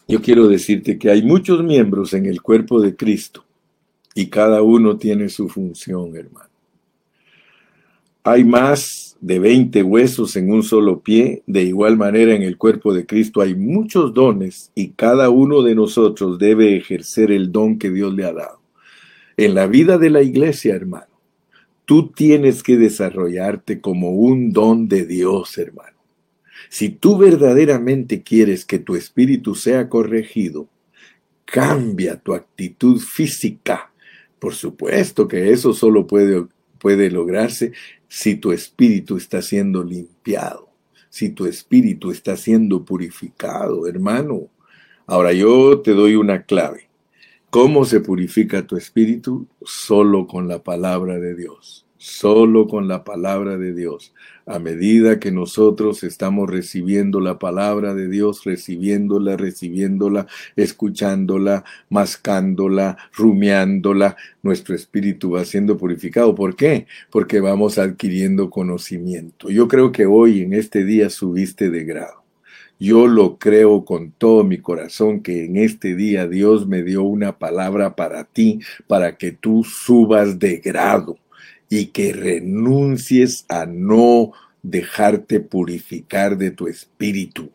Yo 0.06 0.20
quiero 0.20 0.48
decirte 0.48 0.98
que 0.98 1.10
hay 1.10 1.22
muchos 1.22 1.62
miembros 1.62 2.12
en 2.14 2.26
el 2.26 2.42
cuerpo 2.42 2.80
de 2.80 2.94
Cristo 2.94 3.44
y 4.14 4.26
cada 4.26 4.62
uno 4.62 4.96
tiene 4.96 5.28
su 5.28 5.48
función, 5.48 6.16
hermano. 6.16 6.50
Hay 8.22 8.44
más 8.44 9.16
de 9.20 9.38
20 9.38 9.82
huesos 9.82 10.36
en 10.36 10.52
un 10.52 10.62
solo 10.62 11.00
pie, 11.00 11.42
de 11.46 11.62
igual 11.62 11.96
manera 11.96 12.34
en 12.34 12.42
el 12.42 12.56
cuerpo 12.56 12.92
de 12.94 13.06
Cristo 13.06 13.40
hay 13.40 13.54
muchos 13.54 14.12
dones 14.14 14.70
y 14.74 14.90
cada 14.90 15.30
uno 15.30 15.62
de 15.62 15.74
nosotros 15.74 16.38
debe 16.38 16.76
ejercer 16.76 17.32
el 17.32 17.52
don 17.52 17.78
que 17.78 17.90
Dios 17.90 18.14
le 18.14 18.24
ha 18.24 18.32
dado. 18.32 18.60
En 19.36 19.54
la 19.54 19.66
vida 19.66 19.98
de 19.98 20.10
la 20.10 20.22
iglesia, 20.22 20.74
hermano, 20.74 21.14
Tú 21.84 22.12
tienes 22.12 22.62
que 22.62 22.78
desarrollarte 22.78 23.80
como 23.80 24.12
un 24.12 24.52
don 24.52 24.88
de 24.88 25.04
Dios, 25.04 25.58
hermano. 25.58 25.93
Si 26.68 26.88
tú 26.88 27.18
verdaderamente 27.18 28.22
quieres 28.22 28.64
que 28.64 28.78
tu 28.78 28.96
espíritu 28.96 29.54
sea 29.54 29.88
corregido, 29.88 30.68
cambia 31.44 32.16
tu 32.16 32.34
actitud 32.34 32.98
física. 33.00 33.92
Por 34.38 34.54
supuesto 34.54 35.28
que 35.28 35.50
eso 35.50 35.72
solo 35.72 36.06
puede, 36.06 36.46
puede 36.78 37.10
lograrse 37.10 37.72
si 38.08 38.36
tu 38.36 38.52
espíritu 38.52 39.16
está 39.16 39.42
siendo 39.42 39.82
limpiado, 39.82 40.68
si 41.08 41.30
tu 41.30 41.46
espíritu 41.46 42.10
está 42.10 42.36
siendo 42.36 42.84
purificado, 42.84 43.86
hermano. 43.86 44.48
Ahora 45.06 45.32
yo 45.32 45.80
te 45.80 45.92
doy 45.92 46.14
una 46.14 46.44
clave. 46.44 46.88
¿Cómo 47.50 47.84
se 47.84 48.00
purifica 48.00 48.66
tu 48.66 48.76
espíritu? 48.76 49.46
Solo 49.64 50.26
con 50.26 50.48
la 50.48 50.62
palabra 50.62 51.18
de 51.18 51.36
Dios. 51.36 51.83
Solo 52.04 52.68
con 52.68 52.86
la 52.86 53.02
palabra 53.02 53.56
de 53.56 53.72
Dios. 53.72 54.12
A 54.44 54.58
medida 54.58 55.18
que 55.18 55.32
nosotros 55.32 56.04
estamos 56.04 56.50
recibiendo 56.50 57.18
la 57.18 57.38
palabra 57.38 57.94
de 57.94 58.08
Dios, 58.08 58.44
recibiéndola, 58.44 59.38
recibiéndola, 59.38 60.26
escuchándola, 60.54 61.64
mascándola, 61.88 62.98
rumiándola, 63.14 64.16
nuestro 64.42 64.74
espíritu 64.74 65.30
va 65.30 65.46
siendo 65.46 65.78
purificado. 65.78 66.34
¿Por 66.34 66.56
qué? 66.56 66.86
Porque 67.10 67.40
vamos 67.40 67.78
adquiriendo 67.78 68.50
conocimiento. 68.50 69.48
Yo 69.48 69.66
creo 69.66 69.90
que 69.90 70.04
hoy 70.04 70.42
en 70.42 70.52
este 70.52 70.84
día 70.84 71.08
subiste 71.08 71.70
de 71.70 71.84
grado. 71.84 72.22
Yo 72.78 73.06
lo 73.06 73.38
creo 73.38 73.86
con 73.86 74.10
todo 74.10 74.44
mi 74.44 74.58
corazón 74.58 75.22
que 75.22 75.46
en 75.46 75.56
este 75.56 75.94
día 75.94 76.28
Dios 76.28 76.66
me 76.66 76.82
dio 76.82 77.02
una 77.02 77.38
palabra 77.38 77.96
para 77.96 78.24
ti, 78.24 78.60
para 78.86 79.16
que 79.16 79.32
tú 79.32 79.64
subas 79.64 80.38
de 80.38 80.58
grado 80.58 81.16
y 81.78 81.86
que 81.86 82.12
renuncies 82.12 83.46
a 83.48 83.66
no 83.66 84.32
dejarte 84.62 85.40
purificar 85.40 86.38
de 86.38 86.50
tu 86.50 86.68
espíritu. 86.68 87.50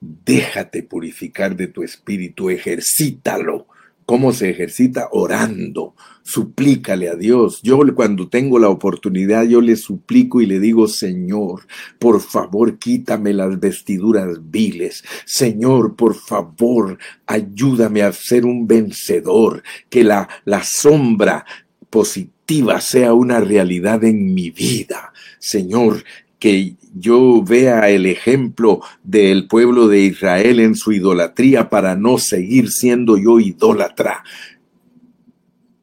Déjate 0.00 0.82
purificar 0.82 1.56
de 1.56 1.66
tu 1.66 1.82
espíritu, 1.82 2.50
ejercítalo. 2.50 3.66
¿Cómo 4.06 4.32
se 4.32 4.50
ejercita? 4.50 5.08
Orando. 5.12 5.94
Suplícale 6.22 7.08
a 7.08 7.14
Dios. 7.14 7.60
Yo 7.62 7.80
cuando 7.94 8.28
tengo 8.28 8.58
la 8.58 8.68
oportunidad, 8.68 9.44
yo 9.44 9.60
le 9.62 9.76
suplico 9.76 10.42
y 10.42 10.46
le 10.46 10.60
digo, 10.60 10.88
Señor, 10.88 11.66
por 11.98 12.20
favor, 12.20 12.78
quítame 12.78 13.32
las 13.32 13.58
vestiduras 13.58 14.50
viles. 14.50 15.04
Señor, 15.24 15.96
por 15.96 16.14
favor, 16.14 16.98
ayúdame 17.26 18.02
a 18.02 18.12
ser 18.12 18.44
un 18.44 18.66
vencedor. 18.66 19.62
Que 19.88 20.04
la, 20.04 20.28
la 20.44 20.62
sombra 20.62 21.46
positiva 21.94 22.80
sea 22.80 23.14
una 23.14 23.38
realidad 23.38 24.02
en 24.02 24.34
mi 24.34 24.50
vida. 24.50 25.12
Señor, 25.38 26.02
que 26.40 26.74
yo 26.92 27.44
vea 27.44 27.88
el 27.88 28.06
ejemplo 28.06 28.80
del 29.04 29.46
pueblo 29.46 29.86
de 29.86 30.00
Israel 30.00 30.58
en 30.58 30.74
su 30.74 30.90
idolatría 30.90 31.70
para 31.70 31.94
no 31.94 32.18
seguir 32.18 32.72
siendo 32.72 33.16
yo 33.16 33.38
idólatra. 33.38 34.24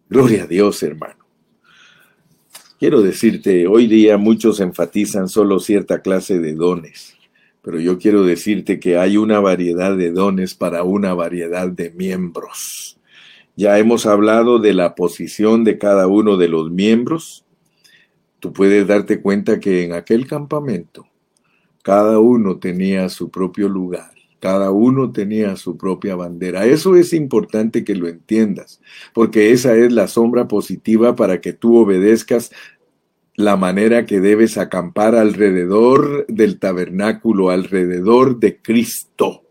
Gloria 0.09 0.43
a 0.43 0.47
Dios, 0.47 0.83
hermano. 0.83 1.25
Quiero 2.77 3.01
decirte, 3.01 3.65
hoy 3.65 3.87
día 3.87 4.17
muchos 4.17 4.59
enfatizan 4.59 5.29
solo 5.29 5.61
cierta 5.61 6.01
clase 6.01 6.39
de 6.39 6.55
dones, 6.55 7.15
pero 7.61 7.79
yo 7.79 7.97
quiero 7.97 8.25
decirte 8.25 8.81
que 8.81 8.97
hay 8.97 9.15
una 9.15 9.39
variedad 9.39 9.95
de 9.95 10.11
dones 10.11 10.55
para 10.55 10.83
una 10.83 11.13
variedad 11.13 11.69
de 11.69 11.91
miembros. 11.91 12.97
Ya 13.55 13.77
hemos 13.79 14.05
hablado 14.05 14.59
de 14.59 14.73
la 14.73 14.95
posición 14.95 15.63
de 15.63 15.77
cada 15.77 16.07
uno 16.07 16.37
de 16.37 16.47
los 16.47 16.71
miembros, 16.71 17.45
tú 18.39 18.53
puedes 18.53 18.87
darte 18.87 19.21
cuenta 19.21 19.59
que 19.59 19.83
en 19.83 19.93
aquel 19.93 20.27
campamento 20.27 21.07
cada 21.83 22.19
uno 22.19 22.57
tenía 22.57 23.09
su 23.09 23.29
propio 23.29 23.67
lugar, 23.67 24.11
cada 24.39 24.71
uno 24.71 25.11
tenía 25.11 25.55
su 25.55 25.77
propia 25.77 26.15
bandera. 26.15 26.65
Eso 26.65 26.95
es 26.95 27.13
importante 27.13 27.83
que 27.83 27.95
lo 27.95 28.07
entiendas, 28.07 28.81
porque 29.13 29.51
esa 29.51 29.75
es 29.75 29.91
la 29.91 30.07
sombra 30.07 30.47
positiva 30.47 31.15
para 31.15 31.41
que 31.41 31.53
tú 31.53 31.77
obedezcas 31.77 32.51
la 33.35 33.55
manera 33.55 34.05
que 34.05 34.19
debes 34.19 34.57
acampar 34.57 35.15
alrededor 35.15 36.25
del 36.27 36.59
tabernáculo, 36.59 37.49
alrededor 37.49 38.39
de 38.39 38.61
Cristo. 38.61 39.43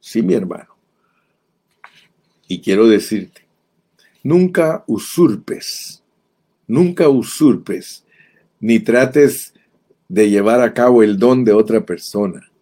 Sí, 0.00 0.22
mi 0.22 0.34
hermano. 0.34 0.67
Y 2.48 2.60
quiero 2.60 2.88
decirte, 2.88 3.46
nunca 4.22 4.82
usurpes 4.86 6.02
Nunca 6.68 7.08
usurpes 7.08 8.04
ni 8.60 8.78
trates 8.78 9.54
de 10.06 10.28
llevar 10.28 10.60
a 10.60 10.74
cabo 10.74 11.02
el 11.02 11.18
don 11.18 11.44
de 11.44 11.52
otra 11.52 11.84
persona. 11.84 12.52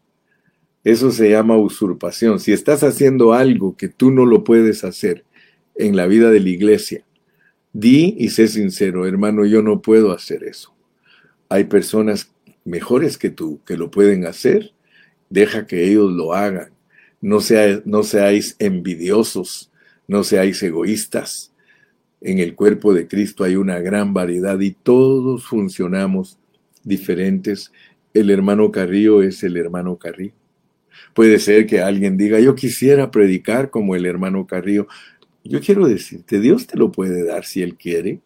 Eso 0.85 1.11
se 1.11 1.31
llama 1.31 1.57
usurpación. 1.57 2.39
Si 2.39 2.53
estás 2.53 2.85
haciendo 2.85 3.33
algo 3.33 3.77
que 3.77 3.89
tú 3.89 4.13
no 4.13 4.25
lo 4.25 4.45
puedes 4.45 4.85
hacer 4.85 5.25
en 5.75 5.97
la 5.97 6.07
vida 6.07 6.31
de 6.31 6.39
la 6.39 6.49
iglesia, 6.49 7.05
di 7.73 8.15
y 8.17 8.29
sé 8.29 8.47
sincero, 8.47 9.07
hermano, 9.07 9.45
yo 9.45 9.61
no 9.61 9.83
puedo 9.83 10.13
hacer 10.13 10.45
eso. 10.45 10.73
Hay 11.49 11.65
personas 11.65 12.31
mejores 12.65 13.19
que 13.19 13.31
tú 13.31 13.61
que 13.67 13.77
lo 13.77 13.91
pueden 13.91 14.25
hacer. 14.25 14.73
Deja 15.29 15.67
que 15.67 15.91
ellos 15.91 16.13
lo 16.13 16.33
hagan. 16.33 16.71
No, 17.21 17.39
no 17.85 18.03
seáis 18.05 18.55
envidiosos, 18.61 19.73
no 20.09 20.25
seáis 20.25 20.63
egoístas 20.63 21.53
en 22.21 22.39
el 22.39 22.55
cuerpo 22.55 22.95
de 22.95 23.07
Cristo 23.07 23.45
hay 23.45 23.57
una 23.57 23.79
gran 23.79 24.15
variedad 24.15 24.59
y 24.61 24.73
todos 24.73 25.45
funcionamos 25.45 26.39
diferentes. 26.83 27.73
El 28.15 28.31
hermano 28.31 28.73
Carrillo 28.73 29.23
es 29.23 29.43
el 29.43 29.57
hermano 29.57 29.97
Carrillo. 29.97 30.35
Puede 31.15 31.39
ser 31.39 31.67
que 31.67 31.81
alguien 31.81 32.17
diga, 32.17 32.41
yo 32.41 32.55
quisiera 32.55 33.11
predicar 33.11 33.71
como 33.71 33.95
el 33.95 34.07
hermano 34.07 34.47
Carrillo. 34.47 34.89
Yo 35.45 35.61
quiero 35.61 35.87
decirte, 35.87 36.41
Dios 36.41 36.67
te 36.67 36.79
lo 36.79 36.91
puede 36.91 37.25
dar 37.25 37.45
si 37.45 37.63
Él 37.63 37.77
quiere. 37.77 38.21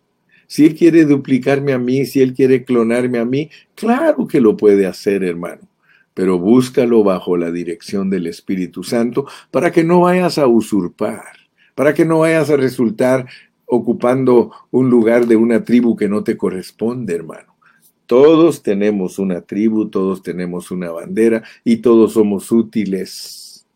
Si 0.47 0.65
Él 0.65 0.75
quiere 0.75 1.05
duplicarme 1.05 1.73
a 1.73 1.79
mí, 1.79 2.07
si 2.07 2.23
Él 2.23 2.33
quiere 2.33 2.65
clonarme 2.65 3.19
a 3.19 3.25
mí, 3.25 3.51
claro 3.75 4.27
que 4.27 4.41
lo 4.41 4.57
puede 4.57 4.87
hacer, 4.87 5.23
hermano. 5.25 5.69
Pero 6.15 6.39
búscalo 6.39 7.05
bajo 7.05 7.37
la 7.37 7.51
dirección 7.51 8.09
del 8.09 8.27
Espíritu 8.27 8.83
Santo 8.83 9.27
para 9.51 9.71
que 9.71 9.85
no 9.85 10.01
vayas 10.01 10.39
a 10.39 10.47
usurpar, 10.47 11.40
para 11.81 11.95
que 11.95 12.05
no 12.05 12.19
vayas 12.19 12.51
a 12.51 12.59
resultar 12.59 13.27
ocupando 13.65 14.51
un 14.71 14.91
lugar 14.91 15.27
de 15.27 15.37
una 15.37 15.65
tribu 15.65 15.97
que 15.97 16.11
no 16.11 16.23
te 16.23 16.37
corresponde, 16.37 17.15
hermano. 17.15 17.57
Todos 18.05 18.63
tenemos 18.63 19.19
una 19.19 19.41
tribu, 19.41 19.89
todos 19.89 20.23
tenemos 20.23 20.71
una 20.71 20.91
bandera 20.91 21.43
y 21.65 21.79
todos 21.79 22.13
somos 22.13 22.53
útiles. 22.53 23.67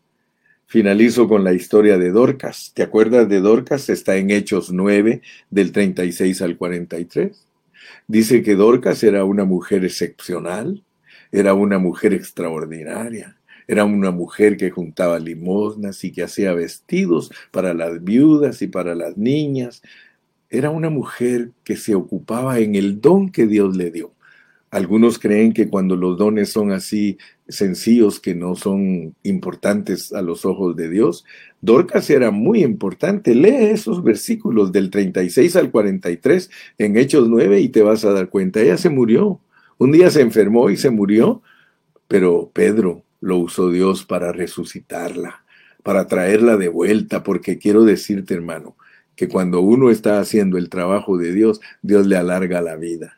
Finalizo 0.67 1.27
con 1.27 1.43
la 1.43 1.53
historia 1.53 1.97
de 1.97 2.11
Dorcas. 2.11 2.73
¿Te 2.75 2.83
acuerdas 2.83 3.27
de 3.27 3.39
Dorcas? 3.39 3.89
Está 3.89 4.17
en 4.17 4.29
Hechos 4.29 4.71
9, 4.71 5.23
del 5.49 5.71
36 5.71 6.43
al 6.43 6.57
43. 6.57 7.47
Dice 8.07 8.43
que 8.43 8.53
Dorcas 8.53 9.01
era 9.03 9.23
una 9.23 9.45
mujer 9.45 9.83
excepcional, 9.83 10.83
era 11.31 11.55
una 11.55 11.79
mujer 11.79 12.13
extraordinaria. 12.13 13.35
Era 13.67 13.85
una 13.85 14.11
mujer 14.11 14.57
que 14.57 14.71
juntaba 14.71 15.19
limosnas 15.19 16.03
y 16.03 16.11
que 16.11 16.23
hacía 16.23 16.53
vestidos 16.53 17.31
para 17.51 17.73
las 17.73 18.03
viudas 18.03 18.61
y 18.61 18.67
para 18.67 18.95
las 18.95 19.17
niñas. 19.17 19.81
Era 20.49 20.69
una 20.69 20.89
mujer 20.89 21.51
que 21.63 21.75
se 21.75 21.95
ocupaba 21.95 22.59
en 22.59 22.75
el 22.75 23.01
don 23.01 23.29
que 23.31 23.47
Dios 23.47 23.75
le 23.75 23.91
dio. 23.91 24.11
Algunos 24.75 25.19
creen 25.19 25.53
que 25.53 25.69
cuando 25.69 25.95
los 25.95 26.17
dones 26.17 26.49
son 26.49 26.73
así 26.73 27.17
sencillos, 27.47 28.19
que 28.19 28.35
no 28.35 28.55
son 28.55 29.15
importantes 29.23 30.11
a 30.11 30.21
los 30.21 30.43
ojos 30.43 30.75
de 30.75 30.89
Dios, 30.89 31.23
Dorcas 31.61 32.09
era 32.09 32.29
muy 32.29 32.61
importante. 32.61 33.33
Lee 33.33 33.71
esos 33.71 34.03
versículos 34.03 34.73
del 34.73 34.89
36 34.89 35.55
al 35.55 35.71
43 35.71 36.49
en 36.77 36.97
Hechos 36.97 37.29
9 37.29 37.61
y 37.61 37.69
te 37.69 37.83
vas 37.83 38.03
a 38.03 38.11
dar 38.11 38.29
cuenta. 38.29 38.59
Ella 38.59 38.77
se 38.77 38.89
murió. 38.89 39.39
Un 39.77 39.93
día 39.93 40.11
se 40.11 40.19
enfermó 40.19 40.69
y 40.69 40.75
se 40.75 40.89
murió, 40.89 41.41
pero 42.09 42.51
Pedro 42.53 43.04
lo 43.25 43.37
usó 43.37 43.71
Dios 43.71 44.05
para 44.05 44.31
resucitarla, 44.31 45.43
para 45.81 46.07
traerla 46.07 46.57
de 46.57 46.67
vuelta, 46.67 47.23
porque 47.23 47.57
quiero 47.57 47.83
decirte, 47.83 48.35
hermano, 48.35 48.75
que 49.15 49.27
cuando 49.27 49.61
uno 49.61 49.89
está 49.89 50.19
haciendo 50.19 50.59
el 50.59 50.69
trabajo 50.69 51.17
de 51.17 51.31
Dios, 51.31 51.59
Dios 51.81 52.05
le 52.05 52.17
alarga 52.17 52.61
la 52.61 52.75
vida. 52.75 53.17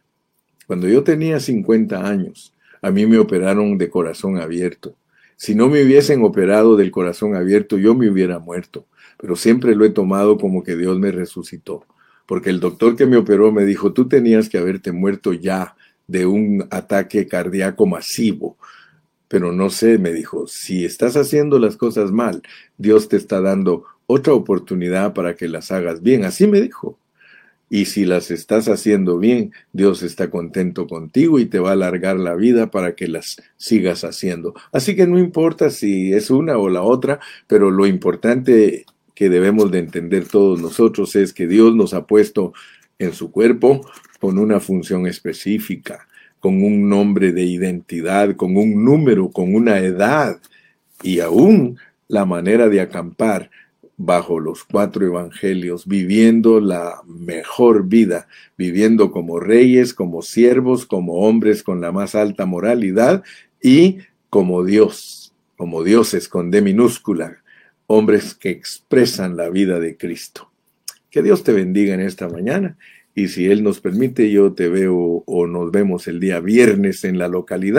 Cuando 0.66 0.88
yo 0.88 1.04
tenía 1.04 1.42
50 1.42 2.08
años, 2.08 2.54
a 2.82 2.90
mí 2.90 3.06
me 3.06 3.18
operaron 3.18 3.78
de 3.78 3.90
corazón 3.90 4.38
abierto. 4.38 4.96
Si 5.36 5.56
no 5.56 5.68
me 5.68 5.84
hubiesen 5.84 6.24
operado 6.24 6.78
del 6.78 6.90
corazón 6.90 7.36
abierto, 7.36 7.78
yo 7.78 7.94
me 7.94 8.10
hubiera 8.10 8.40
muerto. 8.40 8.86
Pero 9.18 9.36
siempre 9.36 9.76
lo 9.76 9.84
he 9.84 9.90
tomado 9.90 10.38
como 10.38 10.64
que 10.64 10.78
Dios 10.78 10.98
me 10.98 11.12
resucitó. 11.12 11.84
Porque 12.26 12.50
el 12.50 12.62
doctor 12.62 12.96
que 12.96 13.06
me 13.06 13.18
operó 13.18 13.52
me 13.52 13.66
dijo, 13.66 13.92
tú 13.92 14.08
tenías 14.08 14.48
que 14.48 14.58
haberte 14.58 14.94
muerto 14.94 15.34
ya 15.34 15.76
de 16.08 16.26
un 16.26 16.66
ataque 16.72 17.28
cardíaco 17.28 17.86
masivo 17.86 18.56
pero 19.28 19.52
no 19.52 19.70
sé, 19.70 19.98
me 19.98 20.14
dijo, 20.14 20.48
si 20.48 20.86
estás 20.86 21.16
haciendo 21.18 21.60
las 21.60 21.78
cosas 21.78 22.12
mal, 22.12 22.42
Dios 22.78 23.10
te 23.10 23.18
está 23.18 23.42
dando 23.42 23.84
otra 24.06 24.34
oportunidad 24.34 25.14
para 25.14 25.36
que 25.36 25.48
las 25.48 25.72
hagas 25.72 26.02
bien. 26.02 26.24
Así 26.24 26.48
me 26.48 26.62
dijo. 26.62 26.98
Y 27.70 27.86
si 27.86 28.06
las 28.06 28.32
estás 28.32 28.70
haciendo 28.70 29.20
bien, 29.20 29.52
Dios 29.74 30.02
está 30.02 30.30
contento 30.30 30.88
contigo 30.88 31.38
y 31.38 31.48
te 31.48 31.60
va 31.60 31.72
a 31.72 31.74
alargar 31.74 32.16
la 32.18 32.34
vida 32.34 32.72
para 32.72 32.96
que 32.96 33.10
las 33.10 33.42
sigas 33.58 34.06
haciendo. 34.06 34.54
Así 34.72 34.96
que 34.96 35.06
no 35.06 35.20
importa 35.20 35.70
si 35.70 36.14
es 36.14 36.30
una 36.30 36.58
o 36.58 36.70
la 36.70 36.82
otra, 36.82 37.20
pero 37.46 37.70
lo 37.70 37.86
importante 37.86 38.86
que 39.14 39.30
debemos 39.30 39.70
de 39.72 39.80
entender 39.80 40.30
todos 40.30 40.62
nosotros 40.62 41.14
es 41.18 41.34
que 41.34 41.46
Dios 41.46 41.76
nos 41.76 41.94
ha 41.94 42.08
puesto 42.08 42.54
en 43.00 43.12
su 43.12 43.32
cuerpo 43.32 43.82
con 44.22 44.40
una 44.40 44.62
función 44.62 45.06
específica 45.06 46.08
con 46.40 46.64
un 46.64 46.90
nombre 46.90 47.32
de 47.32 47.44
identidad, 47.44 48.36
con 48.36 48.58
un 48.58 48.84
número, 48.84 49.30
con 49.30 49.56
una 49.56 49.80
edad 49.80 50.40
y 51.04 51.20
aún 51.20 51.78
la 52.08 52.26
manera 52.26 52.70
de 52.70 52.82
acampar 52.82 53.50
bajo 53.98 54.40
los 54.40 54.64
cuatro 54.64 55.06
evangelios, 55.06 55.88
viviendo 55.88 56.60
la 56.60 57.02
mejor 57.08 57.88
vida, 57.88 58.28
viviendo 58.56 59.12
como 59.12 59.40
reyes, 59.40 59.94
como 59.94 60.22
siervos, 60.22 60.86
como 60.86 61.14
hombres 61.28 61.64
con 61.64 61.82
la 61.82 61.92
más 61.92 62.14
alta 62.14 62.46
moralidad 62.46 63.24
y 63.62 63.98
como 64.30 64.64
Dios, 64.64 65.34
como 65.58 65.84
dioses 65.84 66.30
con 66.30 66.52
D 66.52 66.62
minúscula, 66.62 67.38
hombres 67.88 68.36
que 68.36 68.50
expresan 68.50 69.36
la 69.36 69.50
vida 69.50 69.80
de 69.80 69.98
Cristo. 69.98 70.52
Que 71.10 71.24
Dios 71.24 71.44
te 71.44 71.54
bendiga 71.54 71.96
en 71.96 72.02
esta 72.02 72.30
mañana 72.30 72.78
y 73.18 73.30
si 73.30 73.48
Él 73.48 73.64
nos 73.64 73.82
permite, 73.82 74.30
yo 74.30 74.54
te 74.54 74.70
veo 74.70 75.24
o 75.26 75.48
nos 75.48 75.72
vemos 75.72 76.08
el 76.08 76.20
día 76.20 76.40
viernes 76.40 77.04
en 77.04 77.18
la 77.18 77.28
localidad. 77.28 77.76